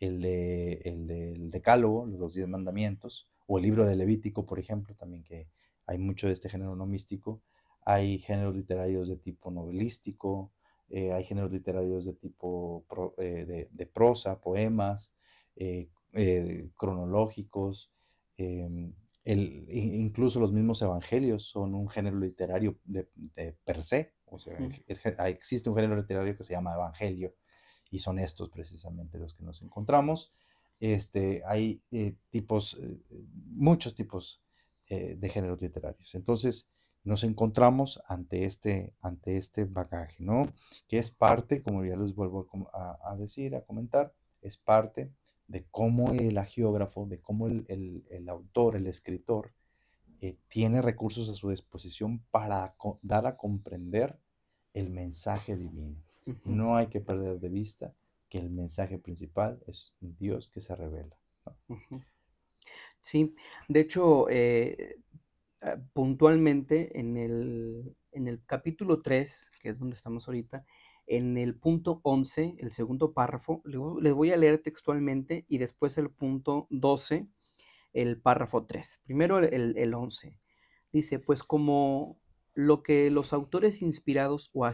el, 0.00 0.20
de, 0.22 0.80
el 0.84 1.06
del 1.06 1.50
decálogo, 1.50 2.06
los 2.06 2.34
diez 2.34 2.48
mandamientos, 2.48 3.28
o 3.46 3.58
el 3.58 3.64
libro 3.64 3.86
de 3.86 3.96
Levítico, 3.96 4.46
por 4.46 4.58
ejemplo, 4.58 4.94
también 4.94 5.24
que 5.24 5.48
hay 5.86 5.98
mucho 5.98 6.26
de 6.26 6.34
este 6.34 6.48
género 6.48 6.76
nomístico. 6.76 7.40
Hay 7.84 8.18
géneros 8.18 8.54
literarios 8.54 9.08
de 9.08 9.16
tipo 9.16 9.50
novelístico, 9.50 10.52
eh, 10.90 11.12
hay 11.12 11.24
géneros 11.24 11.52
literarios 11.52 12.04
de 12.06 12.14
tipo 12.14 12.84
eh, 13.18 13.68
de, 13.70 13.86
prosa, 13.86 14.40
poemas, 14.40 15.12
eh, 15.56 15.90
cronológicos, 16.76 17.92
em, 18.38 18.94
incluso 19.24 20.40
los 20.40 20.52
mismos 20.52 20.80
evangelios 20.80 21.44
son 21.44 21.74
un 21.74 21.88
género 21.88 22.18
literario 22.18 22.78
de, 22.84 23.06
per 23.64 23.82
se. 23.82 24.14
O 24.24 24.38
sea, 24.38 24.58
existe 25.28 25.68
un 25.68 25.76
género 25.76 25.96
literario 25.96 26.36
que 26.36 26.42
se 26.42 26.54
llama 26.54 26.74
evangelio 26.74 27.34
y 27.90 27.98
son 27.98 28.18
estos 28.18 28.48
precisamente 28.48 29.18
los 29.18 29.34
que 29.34 29.44
nos 29.44 29.60
encontramos. 29.62 30.32
Este, 30.80 31.42
hay 31.44 31.82
tipos, 32.30 32.78
muchos 33.50 33.94
tipos 33.94 34.42
de 34.88 35.28
géneros 35.28 35.60
literarios. 35.60 36.14
Entonces, 36.14 36.70
nos 37.08 37.24
encontramos 37.24 38.02
ante 38.06 38.44
este, 38.44 38.92
ante 39.00 39.38
este 39.38 39.64
bagaje, 39.64 40.22
¿no? 40.22 40.52
Que 40.86 40.98
es 40.98 41.10
parte, 41.10 41.62
como 41.62 41.82
ya 41.82 41.96
les 41.96 42.14
vuelvo 42.14 42.46
a, 42.74 43.16
decir, 43.16 43.56
a 43.56 43.62
comentar, 43.62 44.12
es 44.42 44.58
parte 44.58 45.10
de 45.46 45.64
cómo 45.70 46.12
el 46.12 46.36
agiógrafo, 46.36 47.06
de 47.06 47.18
cómo 47.18 47.46
el, 47.48 48.28
autor, 48.28 48.76
el 48.76 48.86
escritor, 48.86 49.52
eh, 50.20 50.36
tiene 50.48 50.82
recursos 50.82 51.30
a 51.30 51.32
su 51.34 51.48
disposición 51.48 52.22
para 52.30 52.74
dar 53.00 53.26
a 53.26 53.38
comprender 53.38 54.18
el 54.74 54.90
mensaje 54.90 55.56
divino. 55.56 55.96
No 56.44 56.76
hay 56.76 56.88
que 56.88 57.00
perder 57.00 57.40
de 57.40 57.48
vista 57.48 57.94
que 58.28 58.36
el 58.36 58.50
mensaje 58.50 58.98
principal 58.98 59.62
es 59.66 59.94
Dios 60.00 60.48
que 60.48 60.60
se 60.60 60.76
revela. 60.76 61.16
Sí, 63.00 63.32
de 63.68 63.80
hecho, 63.80 64.28
eh, 64.28 64.98
Ah, 65.60 65.76
puntualmente 65.92 66.98
en 67.00 67.16
el, 67.16 67.96
en 68.12 68.28
el 68.28 68.44
capítulo 68.44 69.02
3, 69.02 69.50
que 69.60 69.70
es 69.70 69.78
donde 69.78 69.96
estamos 69.96 70.28
ahorita, 70.28 70.64
en 71.06 71.36
el 71.36 71.56
punto 71.56 72.00
11, 72.04 72.56
el 72.58 72.70
segundo 72.70 73.12
párrafo, 73.12 73.62
les 73.64 74.12
voy 74.12 74.30
a 74.30 74.36
leer 74.36 74.58
textualmente 74.58 75.46
y 75.48 75.58
después 75.58 75.98
el 75.98 76.10
punto 76.10 76.66
12, 76.70 77.26
el 77.92 78.20
párrafo 78.20 78.66
3. 78.66 79.00
Primero 79.04 79.38
el, 79.38 79.76
el 79.76 79.94
11. 79.94 80.38
Dice, 80.92 81.18
pues 81.18 81.42
como 81.42 82.20
lo 82.54 82.82
que 82.82 83.10
los 83.10 83.32
autores 83.32 83.82
inspirados 83.82 84.50
o 84.52 84.64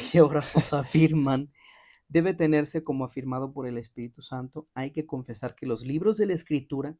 geógrafos 0.00 0.72
afirman 0.72 1.52
debe 2.10 2.34
tenerse 2.34 2.84
como 2.84 3.04
afirmado 3.04 3.52
por 3.52 3.66
el 3.66 3.78
Espíritu 3.78 4.20
Santo, 4.20 4.68
hay 4.74 4.90
que 4.90 5.06
confesar 5.06 5.54
que 5.54 5.64
los 5.64 5.86
libros 5.86 6.18
de 6.18 6.26
la 6.26 6.34
Escritura 6.34 6.96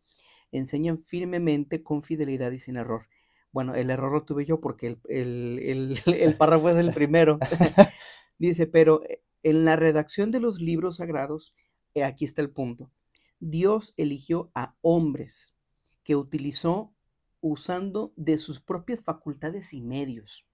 enseñan 0.52 0.98
firmemente 0.98 1.82
con 1.82 2.02
fidelidad 2.02 2.52
y 2.52 2.58
sin 2.58 2.76
error. 2.76 3.06
Bueno, 3.52 3.74
el 3.74 3.90
error 3.90 4.12
lo 4.12 4.24
tuve 4.24 4.44
yo 4.44 4.60
porque 4.60 4.98
el, 5.08 5.98
el 6.06 6.36
párrafo 6.38 6.70
es 6.70 6.76
el 6.76 6.94
primero. 6.94 7.38
Dice, 8.38 8.66
pero 8.66 9.02
eh, 9.04 9.22
en 9.42 9.64
la 9.64 9.76
redacción 9.76 10.30
de 10.30 10.40
los 10.40 10.60
libros 10.60 10.96
sagrados, 10.96 11.54
eh, 11.94 12.04
aquí 12.04 12.24
está 12.24 12.40
el 12.40 12.50
punto. 12.50 12.90
Dios 13.40 13.94
eligió 13.96 14.52
a 14.54 14.76
hombres 14.80 15.56
que 16.04 16.14
utilizó 16.14 16.94
usando 17.40 18.12
de 18.16 18.38
sus 18.38 18.60
propias 18.60 19.00
facultades 19.02 19.72
y 19.72 19.80
medios. 19.80 20.46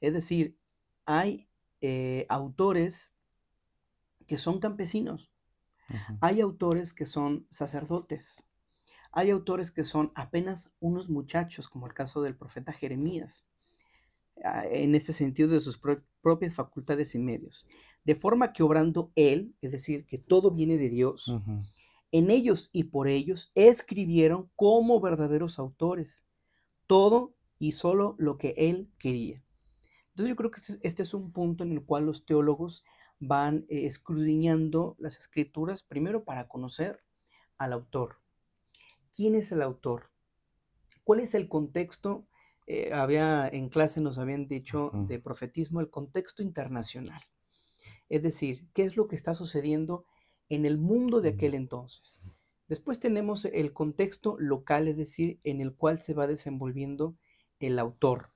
Es 0.00 0.12
decir, 0.12 0.56
hay 1.04 1.48
eh, 1.80 2.26
autores 2.28 3.12
que 4.28 4.38
son 4.38 4.60
campesinos, 4.60 5.28
hay 6.20 6.42
autores 6.42 6.92
que 6.92 7.06
son 7.06 7.46
sacerdotes, 7.50 8.44
hay 9.10 9.30
autores 9.30 9.70
que 9.70 9.84
son 9.84 10.12
apenas 10.14 10.70
unos 10.80 11.08
muchachos, 11.08 11.66
como 11.66 11.86
el 11.86 11.94
caso 11.94 12.20
del 12.20 12.36
profeta 12.36 12.74
Jeremías, 12.74 13.46
ah, 14.44 14.64
en 14.70 14.94
este 14.94 15.14
sentido 15.14 15.48
de 15.48 15.60
sus 15.60 15.80
propias 16.20 16.54
facultades 16.54 17.14
y 17.14 17.18
medios. 17.18 17.66
De 18.04 18.14
forma 18.14 18.52
que 18.52 18.62
obrando 18.62 19.10
Él, 19.16 19.54
es 19.62 19.72
decir, 19.72 20.04
que 20.04 20.18
todo 20.18 20.50
viene 20.50 20.76
de 20.76 20.90
Dios, 20.90 21.34
en 22.12 22.30
ellos 22.30 22.68
y 22.72 22.84
por 22.84 23.08
ellos 23.08 23.50
escribieron 23.54 24.50
como 24.56 25.00
verdaderos 25.00 25.58
autores 25.58 26.22
todo 26.86 27.34
y 27.58 27.72
solo 27.72 28.14
lo 28.18 28.36
que 28.36 28.54
Él 28.58 28.90
quería. 28.98 29.42
Entonces 30.10 30.30
yo 30.30 30.36
creo 30.36 30.50
que 30.50 30.60
este, 30.60 30.78
este, 30.82 31.02
es 31.02 31.14
un 31.14 31.32
punto 31.32 31.64
en 31.64 31.72
el 31.72 31.82
cual 31.82 32.06
los 32.06 32.26
teólogos 32.26 32.84
van 33.20 33.66
eh, 33.68 33.86
escudriñando 33.86 34.96
las 34.98 35.16
escrituras 35.18 35.82
primero 35.82 36.24
para 36.24 36.48
conocer 36.48 37.02
al 37.56 37.72
autor. 37.72 38.20
¿Quién 39.14 39.34
es 39.34 39.50
el 39.52 39.62
autor? 39.62 40.10
¿Cuál 41.04 41.20
es 41.20 41.34
el 41.34 41.48
contexto? 41.48 42.26
Eh, 42.66 42.92
había 42.92 43.48
en 43.48 43.70
clase 43.70 44.00
nos 44.00 44.18
habían 44.18 44.46
dicho 44.46 44.90
de 44.92 45.18
profetismo 45.18 45.80
el 45.80 45.90
contexto 45.90 46.42
internacional. 46.42 47.22
Es 48.08 48.22
decir, 48.22 48.68
¿qué 48.74 48.84
es 48.84 48.96
lo 48.96 49.08
que 49.08 49.16
está 49.16 49.34
sucediendo 49.34 50.04
en 50.48 50.66
el 50.66 50.78
mundo 50.78 51.20
de 51.20 51.30
aquel 51.30 51.54
entonces? 51.54 52.20
Después 52.68 53.00
tenemos 53.00 53.46
el 53.46 53.72
contexto 53.72 54.36
local, 54.38 54.88
es 54.88 54.96
decir, 54.98 55.40
en 55.44 55.62
el 55.62 55.74
cual 55.74 56.02
se 56.02 56.12
va 56.12 56.26
desenvolviendo 56.26 57.16
el 57.58 57.78
autor. 57.78 58.30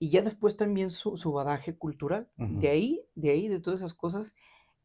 Y 0.00 0.08
ya 0.08 0.22
después 0.22 0.56
también 0.56 0.90
su, 0.90 1.14
badaje 1.30 1.76
cultural. 1.76 2.28
De 2.36 2.70
ahí, 2.70 3.02
de 3.14 3.30
ahí, 3.30 3.48
de 3.48 3.60
todas 3.60 3.80
esas 3.80 3.92
cosas, 3.92 4.34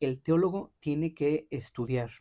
el 0.02 0.22
teólogo 0.22 0.74
tiene 0.82 1.16
que 1.16 1.48
estudiar. 1.52 2.12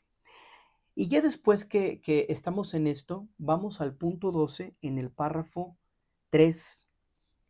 Y 0.95 1.09
ya 1.09 1.21
después 1.21 1.65
que, 1.65 2.01
que 2.01 2.27
estamos 2.29 2.73
en 2.73 2.87
esto, 2.87 3.27
vamos 3.37 3.81
al 3.81 3.97
punto 3.97 4.31
12 4.31 4.77
en 4.81 4.99
el 4.99 5.11
párrafo 5.11 5.77
3. 6.31 6.89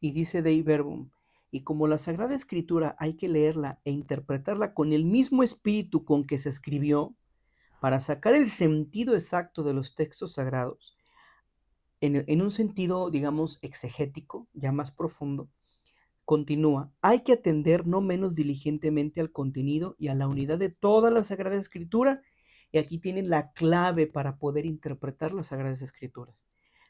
Y 0.01 0.13
dice 0.13 0.41
Dei 0.41 0.63
Verbum, 0.63 1.11
y 1.51 1.61
como 1.61 1.87
la 1.89 1.99
Sagrada 1.99 2.35
Escritura 2.35 2.97
hay 2.99 3.15
que 3.15 3.29
leerla 3.29 3.79
e 3.85 3.91
interpretarla 3.91 4.73
con 4.73 4.95
el 4.95 5.05
mismo 5.05 5.43
espíritu 5.43 6.07
con 6.07 6.27
que 6.27 6.39
se 6.39 6.49
escribió, 6.49 7.15
para 7.81 8.01
sacar 8.01 8.35
el 8.35 8.49
sentido 8.49 9.13
exacto 9.13 9.63
de 9.63 9.75
los 9.75 9.95
textos 9.95 10.33
sagrados, 10.33 10.97
en, 12.07 12.43
un 12.43 12.51
sentido, 12.51 13.11
digamos, 13.11 13.59
exegético, 13.63 14.47
ya 14.53 14.73
más 14.73 14.91
profundo, 14.91 15.49
continúa, 16.25 16.93
hay 17.01 17.21
que 17.21 17.33
atender 17.33 17.87
no 17.87 18.01
menos 18.01 18.35
diligentemente 18.35 19.21
al 19.21 19.31
contenido 19.31 19.97
y 19.99 20.09
a 20.09 20.15
la 20.15 20.29
unidad 20.29 20.59
de 20.59 20.69
toda 20.69 21.11
la 21.11 21.25
Sagrada 21.25 21.57
Escritura. 21.57 22.23
Y 22.73 22.79
aquí 22.79 22.99
tienen 22.99 23.31
la 23.31 23.53
clave 23.53 24.07
para 24.07 24.37
poder 24.37 24.67
interpretar 24.67 25.33
las 25.33 25.49
Sagradas 25.49 25.81
Escrituras, 25.81 26.37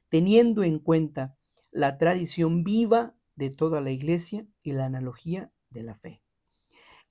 teniendo 0.09 0.63
en 0.63 0.79
cuenta 0.79 1.37
la 1.71 1.99
tradición 1.99 2.65
viva 2.65 3.15
de 3.37 3.51
toda 3.51 3.81
la 3.81 3.91
iglesia 3.91 4.47
y 4.63 4.73
la 4.73 4.87
analogía 4.87 5.53
de 5.71 5.83
la 5.83 5.95
fe. 5.95 6.23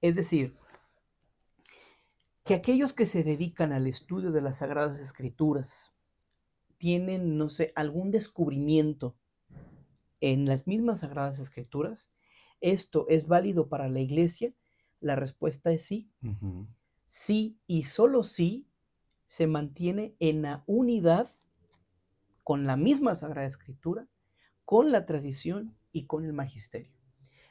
Es 0.01 0.16
decir, 0.16 0.58
que 2.43 2.56
aquellos 2.56 2.93
que 2.93 3.06
se 3.06 3.24
dedican 3.24 3.72
al 3.72 3.88
estudio 3.88 4.32
de 4.32 4.41
las 4.41 4.58
Sagradas 4.58 4.99
Escrituras 4.99 5.93
tienen, 6.84 7.38
no 7.38 7.48
sé, 7.48 7.72
algún 7.78 8.12
descubrimiento 8.12 9.16
en 10.20 10.46
las 10.46 10.68
mismas 10.68 11.00
Sagradas 11.00 11.40
Escrituras, 11.40 12.12
¿esto 12.60 13.06
es 13.08 13.26
válido 13.26 13.70
para 13.70 13.88
la 13.88 14.02
iglesia? 14.02 14.54
La 15.00 15.16
respuesta 15.16 15.72
es 15.72 15.86
sí. 15.86 16.12
Sí 17.08 17.58
y 17.68 17.84
solo 17.84 18.24
sí 18.24 18.68
se 19.26 19.48
mantiene 19.48 20.18
en 20.20 20.42
la 20.42 20.66
unidad 20.68 21.30
con 22.44 22.66
la 22.66 22.76
misma 22.76 23.16
Sagrada 23.16 23.48
Escritura, 23.48 24.10
con 24.66 24.92
la 24.92 25.06
tradición 25.06 25.78
y 25.94 26.06
con 26.06 26.26
el 26.26 26.34
magisterio. 26.34 26.92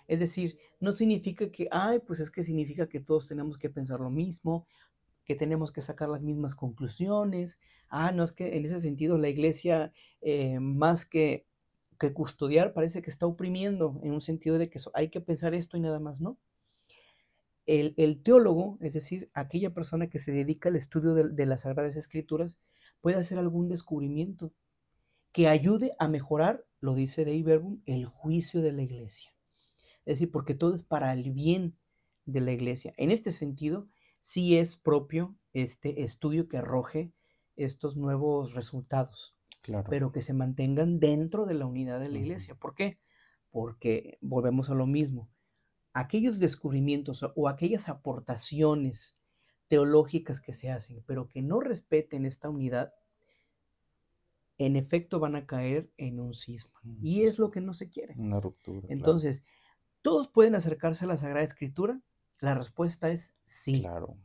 Es 0.09 0.19
decir, 0.19 0.59
no 0.79 0.93
significa 0.93 1.51
que, 1.51 1.69
ay, 1.71 2.01
pues 2.01 2.21
es 2.21 2.31
que 2.31 2.43
significa 2.43 2.87
que 2.87 3.01
todos 3.01 3.29
tenemos 3.29 3.57
que 3.57 3.71
pensar 3.71 3.99
lo 3.99 4.11
mismo, 4.11 4.67
que 5.25 5.35
tenemos 5.35 5.73
que 5.73 5.83
sacar 5.83 6.09
las 6.09 6.23
mismas 6.23 6.55
conclusiones. 6.55 7.59
Ah, 7.89 8.13
no 8.13 8.25
es 8.25 8.33
que 8.33 8.57
en 8.57 8.65
ese 8.65 8.81
sentido 8.81 9.19
la 9.19 9.29
iglesia, 9.29 9.93
eh, 10.21 10.59
más 10.61 11.05
que, 11.07 11.47
que 11.99 12.13
custodiar, 12.13 12.73
parece 12.73 13.03
que 13.03 13.11
está 13.11 13.27
oprimiendo 13.27 14.01
en 14.03 14.13
un 14.13 14.21
sentido 14.21 14.59
de 14.59 14.69
que 14.69 14.81
hay 14.95 15.09
que 15.09 15.21
pensar 15.21 15.55
esto 15.55 15.77
y 15.77 15.81
nada 15.81 16.01
más, 16.01 16.21
¿no? 16.21 16.39
El, 17.65 18.23
teólogo, 18.23 18.77
es 18.81 18.93
decir, 18.93 19.31
aquella 19.35 19.73
persona 19.73 20.11
que 20.11 20.19
se 20.19 20.33
dedica 20.33 20.69
al 20.69 20.77
estudio 20.77 21.15
de, 21.15 21.47
las 21.47 21.61
Sagradas 21.61 21.97
Escrituras, 21.97 22.59
puede 23.01 23.17
hacer 23.17 23.39
algún 23.39 23.69
descubrimiento 23.69 24.53
que 25.33 25.49
ayude 25.49 25.93
a 25.99 26.09
mejorar, 26.09 26.65
lo 26.81 26.95
dice 26.95 27.25
Dei 27.25 27.43
Verbum, 27.43 27.81
el 27.87 28.07
juicio 28.07 28.63
de 28.63 28.73
la 28.73 28.83
iglesia. 28.83 29.31
Es 30.05 30.15
decir, 30.17 30.31
porque 30.33 30.55
todo 30.55 30.75
es 30.75 30.83
para 30.83 31.13
el 31.13 31.31
bien 31.31 31.77
de 32.27 32.41
la 32.41 32.53
iglesia. 32.53 32.93
En 32.97 33.13
este 33.13 33.31
sentido, 33.31 33.87
sí 34.23 34.57
es 34.57 34.79
propio 34.79 35.37
este 35.53 36.03
estudio 36.03 36.49
que 36.49 36.57
arroje 36.57 37.13
estos 37.57 37.99
nuevos 37.99 38.55
resultados, 38.55 39.35
claro. 39.61 39.91
pero 39.91 40.13
que 40.13 40.23
se 40.23 40.33
mantengan 40.33 40.99
dentro 40.99 41.45
de 41.45 41.53
la 41.53 41.67
unidad 41.67 42.01
de 42.01 42.09
la 42.09 42.19
iglesia. 42.19 42.55
¿Por 42.55 42.75
qué? 42.75 42.99
Porque 43.51 44.17
volvemos 44.23 44.71
a 44.71 44.75
lo 44.75 44.87
mismo. 44.87 45.29
Aquellos 45.93 46.39
descubrimientos 46.39 47.23
o 47.35 47.49
aquellas 47.49 47.91
aportaciones 47.91 49.15
teológicas 49.69 50.41
que 50.41 50.55
se 50.55 50.71
hacen, 50.71 51.03
pero 51.07 51.29
que 51.29 51.43
no 51.43 51.61
respeten 51.61 52.25
esta 52.25 52.49
unidad, 52.49 52.95
en 54.57 54.77
efecto 54.77 55.19
van 55.19 55.37
a 55.37 55.45
caer 55.45 55.91
en 55.99 56.19
un 56.21 56.33
cisma. 56.33 56.81
Y 57.03 57.25
es 57.25 57.39
lo 57.39 57.51
que 57.51 57.61
no 57.61 57.75
se 57.75 57.91
quiere. 57.91 58.15
Una 58.17 58.41
ruptura. 58.41 58.87
Entonces, 58.89 59.45
¿Todos 60.03 60.27
pueden 60.27 60.57
acercarse 60.57 61.05
a 61.05 61.09
la 61.09 61.17
Sagrada 61.17 61.45
Escritura? 61.45 62.01
La 62.43 62.55
respuesta 62.55 63.11
es 63.11 63.33
sí. 63.45 63.81
Claro. 63.81 64.19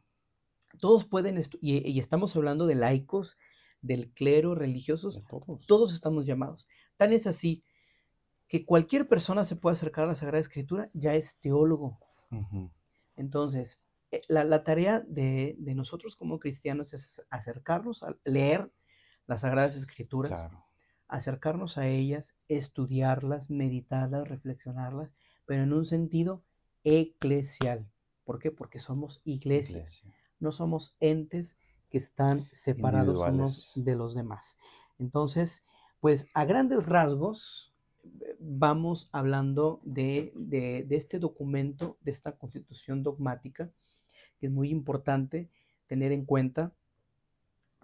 Todos 0.80 1.06
pueden, 1.06 1.40
y, 1.62 1.90
y, 1.90 2.00
estamos 2.00 2.36
hablando 2.36 2.68
de 2.68 2.76
laicos, 2.76 3.38
del 3.82 4.12
clero, 4.12 4.56
religiosos, 4.56 5.24
todos. 5.30 5.66
todos 5.66 5.94
estamos 5.94 6.26
llamados. 6.26 6.68
Tan 6.98 7.14
es 7.14 7.28
así 7.28 7.64
que 8.48 8.66
cualquier 8.66 9.08
persona 9.08 9.46
se 9.46 9.56
puede 9.56 9.76
acercar 9.76 10.06
a 10.06 10.08
la 10.08 10.16
Sagrada 10.16 10.42
Escritura, 10.42 10.90
ya 10.94 11.16
es 11.16 11.40
teólogo. 11.40 12.00
Entonces, 13.16 13.82
eh, 14.12 14.22
la, 14.28 14.64
tarea 14.64 15.00
de, 15.00 15.56
de, 15.60 15.76
nosotros 15.76 16.16
como 16.16 16.40
cristianos 16.40 16.94
es 16.94 17.26
acercarnos 17.30 18.04
a 18.04 18.18
leer 18.26 18.72
las 19.28 19.42
Sagradas 19.42 19.76
Escrituras, 19.76 20.40
claro. 20.42 20.66
acercarnos 21.08 21.78
a 21.78 21.88
ellas, 21.88 22.36
estudiarlas, 22.48 23.50
meditarlas, 23.50 24.28
reflexionarlas 24.28 25.12
pero 25.48 25.64
en 25.64 25.74
un 25.74 25.86
sentido 25.86 26.44
eclesial. 26.84 27.90
¿Por 28.28 28.40
qué? 28.40 28.52
Porque 28.52 28.80
somos 28.80 29.22
iglesia. 29.24 29.86
No 30.42 30.52
somos 30.52 30.98
entes 31.00 31.56
que 31.90 31.98
están 31.98 32.50
separados 32.52 33.22
unos 33.22 33.72
de 33.76 33.96
los 33.96 34.16
demás. 34.16 34.58
Entonces, 35.00 35.64
pues 36.02 36.30
a 36.34 36.44
grandes 36.44 36.86
rasgos 36.86 37.74
vamos 38.38 39.08
hablando 39.14 39.80
de, 39.86 40.34
de, 40.36 40.86
este 40.90 41.20
documento, 41.20 41.98
de 42.02 42.12
esta 42.12 42.34
constitución 42.34 43.02
dogmática, 43.02 43.72
que 44.40 44.48
es 44.48 44.52
muy 44.52 44.72
importante 44.72 45.50
tener 45.88 46.12
en 46.12 46.26
cuenta. 46.26 46.74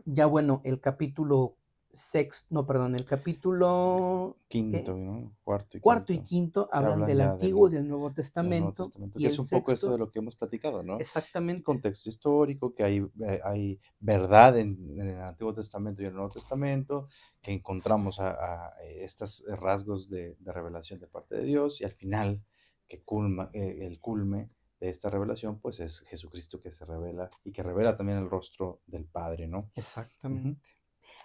Ya 0.04 0.26
bueno, 0.26 0.60
el 0.66 0.82
capítulo 0.82 1.56
sexto, 1.94 2.48
no, 2.50 2.66
perdón, 2.66 2.96
el 2.96 3.06
capítulo 3.06 4.38
quinto, 4.48 4.98
¿no? 4.98 5.32
Cuarto 5.44 5.78
y 5.78 5.80
cuarto 5.80 6.08
quinto. 6.08 6.24
y 6.24 6.26
quinto 6.26 6.70
hablan 6.72 7.06
del 7.06 7.22
Antiguo 7.22 7.70
y 7.70 7.74
del 7.74 7.88
Nuevo 7.88 8.12
Testamento. 8.12 8.90
y 9.16 9.28
es 9.28 9.38
un 9.38 9.48
poco 9.48 9.72
eso 9.72 9.92
de 9.92 10.00
lo 10.00 10.10
que 10.10 10.18
hemos 10.18 10.36
platicado, 10.36 10.82
¿no? 10.82 11.00
Exactamente. 11.00 11.64
Contexto 11.64 12.10
histórico, 12.10 12.74
que 12.74 12.84
hay, 12.84 12.98
eh, 12.98 13.40
hay 13.44 13.80
verdad 14.00 14.58
en, 14.58 15.00
el 15.00 15.22
Antiguo 15.22 15.54
Testamento 15.54 16.02
y 16.02 16.06
el 16.06 16.14
Nuevo 16.14 16.32
Testamento, 16.32 17.08
que 17.42 17.52
encontramos 17.52 18.20
a, 18.20 18.74
estos 18.82 19.46
rasgos 19.48 20.10
de, 20.10 20.36
revelación 20.44 21.00
de 21.00 21.08
parte 21.08 21.36
de 21.36 21.44
Dios 21.44 21.80
y 21.80 21.84
al 21.84 21.94
final, 21.94 22.44
que 22.88 23.04
culma, 23.04 23.52
eh, 23.54 23.86
el 23.86 24.00
culme 24.00 24.50
de 24.80 24.90
esta 24.90 25.12
revelación, 25.12 25.60
pues 25.60 25.80
es 25.80 26.00
Jesucristo 26.02 26.60
que 26.60 26.72
se 26.72 26.86
revela 26.86 27.30
y 27.44 27.52
que 27.52 27.62
revela 27.62 27.96
también 27.96 28.18
el 28.18 28.30
rostro 28.30 28.82
del 28.88 29.06
Padre, 29.06 29.48
¿no? 29.48 29.70
Exactamente. 29.76 30.83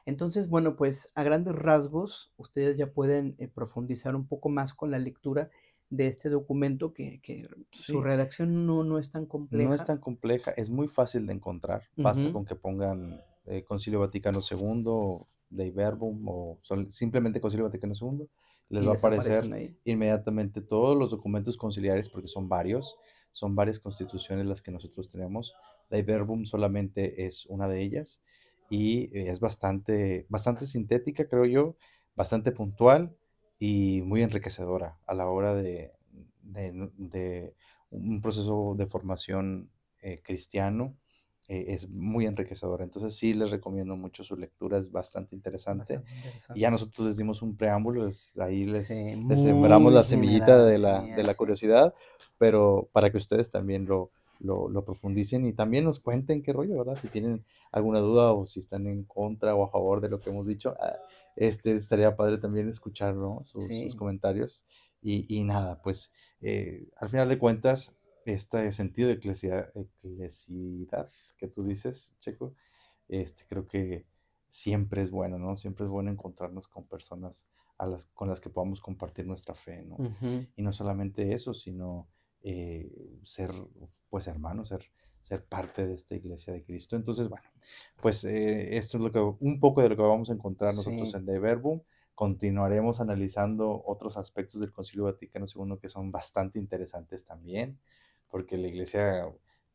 Entonces, 0.09 0.49
bueno, 0.49 0.75
pues 0.75 1.13
a 1.15 1.23
grandes 1.23 1.55
rasgos, 1.55 2.33
ustedes 2.39 2.79
ya 2.79 2.87
pueden 2.87 3.35
eh, 3.37 3.47
profundizar 3.47 4.17
un 4.17 4.27
poco 4.27 4.49
más 4.49 4.73
con 4.73 4.91
la 4.91 4.99
lectura 4.99 5.51
de 5.91 6.07
este 6.07 6.31
documento, 6.31 6.95
que, 6.95 7.21
su 7.73 8.01
redacción 8.01 8.65
no, 8.65 8.85
no, 8.85 8.99
es 8.99 9.11
tan 9.11 9.27
compleja. 9.27 9.69
No 9.69 9.75
es 9.75 9.85
tan 9.85 9.99
compleja, 9.99 10.51
es 10.53 10.71
muy 10.71 10.89
fácil 10.89 11.27
de 11.27 11.35
encontrar. 11.35 11.83
Basta 11.95 12.33
con 12.33 12.47
que 12.47 12.55
pongan 12.55 13.21
eh, 13.45 13.65
Concilio 13.65 14.01
Vaticano 14.01 14.41
II, 14.41 15.27
de 15.51 15.71
Verbum 15.73 16.27
o 16.27 16.59
simplemente 16.89 17.39
Concilio 17.39 17.67
Vaticano 17.67 17.93
II. 17.93 18.27
Les 18.71 18.89
va 18.89 18.93
a 18.93 18.97
aparecer 18.97 19.77
inmediatamente 19.85 20.63
todos 20.63 20.97
los 20.97 21.11
documentos 21.11 21.59
conciliares, 21.59 22.09
porque 22.09 22.29
son 22.29 22.49
varios, 22.49 22.97
son 23.31 23.55
varias 23.55 23.79
constituciones 23.79 24.47
las 24.47 24.63
que 24.63 24.71
nosotros 24.71 25.07
tenemos. 25.11 25.55
De 25.91 26.03
Verbum 26.03 26.47
solamente 26.47 27.27
es 27.27 27.45
una 27.45 27.69
de 27.69 27.83
ellas 27.83 28.23
y 28.71 29.11
es 29.13 29.41
bastante, 29.41 30.27
bastante 30.29 30.67
sintética, 30.67 31.29
creo 31.29 31.45
yo, 31.45 31.77
bastante 32.15 32.53
puntual 32.53 33.17
y 33.59 34.03
muy 34.03 34.23
enriquecedora 34.23 34.99
a 35.07 35.15
la 35.15 35.27
hora 35.27 35.55
de, 35.55 35.91
de, 36.43 37.55
un 37.91 38.21
proceso 38.21 38.75
de 38.77 38.87
formación 38.87 39.71
eh, 40.03 40.21
cristiano. 40.23 40.97
Eh, 41.49 41.73
es 41.73 41.89
muy 41.89 42.27
enriquecedora. 42.27 42.85
Entonces 42.85 43.17
sí 43.17 43.33
les 43.33 43.51
recomiendo 43.51 43.97
mucho 43.97 44.23
su 44.23 44.37
lectura, 44.37 44.79
es 44.79 44.93
bastante 44.93 45.35
interesante. 45.35 46.03
Y 46.55 46.61
ya 46.61 46.71
nosotros 46.71 47.07
les 47.07 47.17
dimos 47.17 47.41
un 47.41 47.57
preámbulo, 47.57 48.07
ahí 48.39 48.67
les, 48.67 48.89
sembramos 48.89 49.93
la 49.95 50.05
semillita 50.05 50.67
de 50.67 50.79
la, 50.79 51.01
de 51.01 51.23
la 51.23 51.35
curiosidad, 51.35 51.95
pero 52.37 52.91
para 52.93 53.11
que 53.11 53.17
ustedes 53.17 53.51
también 53.51 53.87
lo, 53.87 54.11
lo, 54.41 54.69
lo, 54.69 54.85
profundicen 54.85 55.47
y 55.47 55.53
también 55.53 55.85
nos 55.85 56.01
cuenten 56.01 56.43
qué 56.43 56.53
rollo, 56.53 56.79
¿verdad? 56.79 56.97
Si 56.97 57.09
tienen 57.09 57.45
alguna 57.73 58.01
duda 58.01 58.33
o 58.33 58.45
si 58.47 58.61
están 58.61 58.87
en 58.87 59.05
contra 59.05 59.55
o 59.55 59.65
a 59.65 59.71
favor 59.71 60.01
de 60.01 60.09
lo 60.09 60.21
que 60.21 60.31
hemos 60.31 60.47
dicho, 60.47 60.77
ah, 60.81 60.97
este 61.37 61.75
estaría 61.75 62.17
padre 62.17 62.39
también 62.39 62.69
escuchar 62.69 63.15
¿no? 63.15 63.41
sus, 63.43 63.95
comentarios. 63.95 64.65
Y, 65.01 65.33
y, 65.33 65.45
nada, 65.45 65.81
pues 65.83 66.13
eh, 66.41 66.89
al 66.97 67.09
final 67.09 67.29
de 67.29 67.39
cuentas, 67.39 67.95
este 68.25 68.73
sentido 68.73 69.09
de 69.09 69.15
eclesidad, 69.15 69.71
que 71.39 71.49
tú 71.49 71.65
dices, 71.65 72.15
Checo, 72.19 72.55
este, 73.09 73.45
creo 73.49 73.67
que 73.67 74.07
siempre 74.51 75.03
es 75.03 75.11
bueno, 75.11 75.39
¿no? 75.39 75.57
Siempre 75.57 75.87
es 75.87 75.91
bueno 75.91 76.11
encontrarnos 76.11 76.69
con 76.69 76.85
personas 76.85 77.47
a 77.79 77.87
las, 77.87 78.07
con 78.07 78.29
las 78.29 78.41
que 78.41 78.51
podamos 78.51 78.81
compartir 78.81 79.27
nuestra 79.27 79.55
fe, 79.55 79.85
¿no? 79.85 79.97
Y 80.57 80.63
no 80.63 80.73
solamente 80.73 81.33
eso, 81.33 81.55
sino 81.55 82.09
eh, 82.43 82.91
ser 83.25 83.53
pues 84.09 84.27
hermano, 84.27 84.65
ser, 84.65 84.85
ser 85.23 85.45
parte 85.45 85.87
de 85.87 85.95
esta 85.95 86.15
iglesia 86.15 86.53
de 86.53 86.63
Cristo. 86.63 86.97
Entonces, 86.97 87.29
bueno, 87.29 87.45
pues 88.01 88.25
eh, 88.25 88.77
esto 88.77 88.99
es 88.99 89.05
lo 89.05 89.13
que, 89.13 89.19
un 89.19 89.61
poco 89.61 89.83
de 89.83 89.91
lo 89.91 89.97
que 89.97 90.03
vamos 90.03 90.31
a 90.31 90.33
encontrar 90.33 90.75
nosotros 90.75 91.13
en 91.15 91.27
De 91.27 91.39
Verbum. 91.39 91.81
Continuaremos 92.15 93.01
analizando 93.01 93.83
otros 93.87 94.17
aspectos 94.17 94.61
del 94.61 94.73
Concilio 94.73 95.05
Vaticano 95.05 95.47
II 95.47 95.79
que 95.81 95.89
son 95.89 96.11
bastante 96.11 96.59
interesantes 96.59 97.25
también, 97.25 97.79
porque 98.29 98.59
la 98.59 98.67
iglesia, 98.67 99.29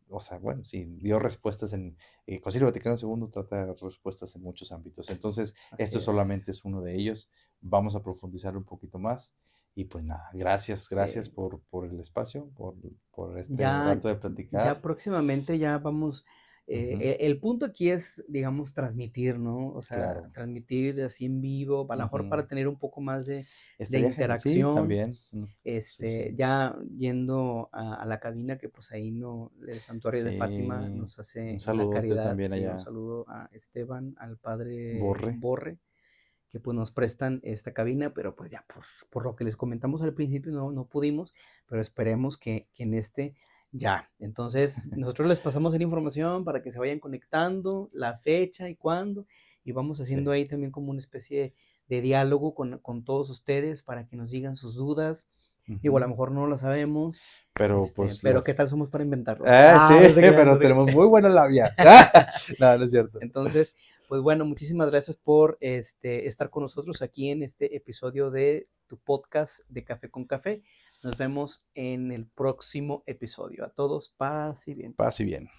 o 0.09 0.19
sea, 0.19 0.39
bueno, 0.39 0.63
sí, 0.63 0.83
dio 0.99 1.19
respuestas 1.19 1.71
en 1.73 1.95
el 2.27 2.41
Concilio 2.41 2.67
Vaticano 2.67 2.97
II, 3.01 3.29
trata 3.31 3.61
de 3.61 3.67
dar 3.67 3.75
respuestas 3.81 4.35
en 4.35 4.41
muchos 4.41 4.71
ámbitos. 4.71 5.09
Entonces, 5.09 5.53
esto 5.77 5.99
solamente 5.99 6.51
es 6.51 6.65
uno 6.65 6.81
de 6.81 6.95
ellos. 6.95 7.29
Vamos 7.61 7.95
a 7.95 8.03
profundizar 8.03 8.57
un 8.57 8.65
poquito 8.65 8.99
más. 8.99 9.31
Y 9.75 9.85
pues 9.85 10.05
nada, 10.05 10.29
gracias, 10.33 10.87
gracias 10.87 11.29
por, 11.29 11.59
por, 11.69 11.87
el 11.87 11.99
espacio, 11.99 12.49
por, 12.55 12.75
por 13.11 13.39
este 13.39 13.63
rato 13.63 14.07
de 14.07 14.15
platicar. 14.15 14.65
Ya 14.65 14.81
próximamente 14.81 15.57
ya 15.57 15.79
vamos, 15.79 16.23
eh, 16.67 17.17
e, 17.19 17.25
el, 17.25 17.39
punto 17.39 17.65
aquí 17.65 17.89
es, 17.89 18.23
digamos, 18.27 18.73
transmitir, 18.73 19.39
¿no? 19.39 19.69
O 19.69 19.81
sea, 19.81 20.29
transmitir 20.31 21.01
así 21.01 21.25
en 21.25 21.41
vivo, 21.41 21.87
a 21.89 21.95
lo 21.95 22.03
mejor 22.03 22.29
para 22.29 22.47
tener 22.47 22.67
un 22.67 22.77
poco 22.77 23.01
más 23.01 23.25
de, 23.25 23.47
de 23.79 23.99
interacción. 23.99 24.71
Sí, 24.71 24.75
también. 24.75 25.17
Este, 25.63 26.33
ya 26.35 26.77
yendo 26.95 27.69
a, 27.73 28.05
la 28.05 28.19
cabina, 28.19 28.59
que 28.59 28.69
pues 28.69 28.91
ahí 28.91 29.11
no, 29.11 29.51
el 29.67 29.79
santuario 29.79 30.23
de 30.23 30.37
Fátima 30.37 30.87
nos 30.87 31.17
hace 31.17 31.57
un 31.67 31.77
la 31.77 31.89
caridad. 31.89 32.25
También 32.25 32.53
allá. 32.53 32.73
Un 32.73 32.79
saludo 32.79 33.25
a 33.27 33.49
Esteban, 33.51 34.15
al 34.19 34.37
padre 34.37 34.99
Borre. 34.99 35.35
Borre 35.37 35.79
que 36.53 36.59
pues 36.59 36.75
nos 36.75 36.91
prestan 36.91 37.39
esta 37.41 37.73
cabina, 37.73 38.13
pero 38.13 38.35
pues 38.35 38.51
ya 38.51 38.63
por, 39.09 39.23
lo 39.23 39.35
que 39.35 39.43
les 39.43 39.57
comentamos 39.57 40.03
al 40.03 40.13
principio 40.13 40.51
no, 40.51 40.71
no 40.71 40.85
pudimos, 40.85 41.33
pero 41.65 41.81
esperemos 41.81 42.37
que, 42.37 42.67
en 42.77 42.93
este 42.93 43.33
ya. 43.71 44.11
Entonces 44.19 44.79
nosotros 44.95 45.27
les 45.27 45.39
pasamos 45.39 45.73
la 45.73 45.81
información 45.81 46.45
para 46.45 46.61
que 46.61 46.71
se 46.71 46.77
vayan 46.77 46.99
conectando, 46.99 47.89
la 47.91 48.17
fecha 48.17 48.69
y 48.69 48.75
cuándo, 48.75 49.25
y 49.65 49.71
vamos 49.71 49.99
haciendo 49.99 50.29
ahí 50.29 50.45
también 50.45 50.71
como 50.71 50.91
una 50.91 50.99
especie 50.99 51.55
de 51.87 52.01
diálogo 52.01 52.53
con, 52.53 53.03
todos 53.03 53.31
ustedes 53.31 53.81
para 53.81 54.05
que 54.05 54.15
nos 54.15 54.29
digan 54.29 54.55
sus 54.55 54.75
dudas. 54.75 55.27
Igual 55.81 56.03
a 56.03 56.05
lo 56.05 56.11
mejor 56.11 56.31
no 56.31 56.45
lo 56.45 56.59
sabemos. 56.59 57.19
Pero 57.53 57.81
este, 57.81 57.95
pues. 57.95 58.19
Pero 58.21 58.43
qué 58.43 58.53
tal 58.53 58.67
somos 58.67 58.89
para 58.89 59.05
inventarlo. 59.05 59.45
Eh, 59.45 59.49
ah, 59.49 59.87
sí, 59.89 60.13
pero 60.35 60.59
tenemos 60.59 60.93
muy 60.93 61.07
buena 61.07 61.29
labia. 61.29 61.73
no, 62.59 62.77
no 62.77 62.83
es 62.83 62.91
cierto. 62.91 63.19
Entonces, 63.21 63.73
pues 64.13 64.21
bueno, 64.21 64.45
muchísimas 64.45 64.91
gracias 64.91 65.17
por 65.17 65.57
este, 65.59 66.27
estar 66.27 66.51
con 66.51 66.61
nosotros 66.61 67.01
aquí 67.01 67.31
en 67.31 67.41
este 67.41 67.75
episodio 67.75 68.29
de 68.29 68.67
tu 68.85 68.99
podcast 68.99 69.61
de 69.69 69.83
Café 69.83 70.11
con 70.11 70.25
Café. 70.25 70.61
Nos 71.01 71.17
vemos 71.17 71.65
en 71.73 72.11
el 72.11 72.27
próximo 72.27 73.01
episodio. 73.07 73.65
A 73.65 73.69
todos, 73.69 74.09
paz 74.09 74.67
y 74.67 74.75
bien. 74.75 74.93
Paz 74.93 75.19
y 75.19 75.25
bien. 75.25 75.49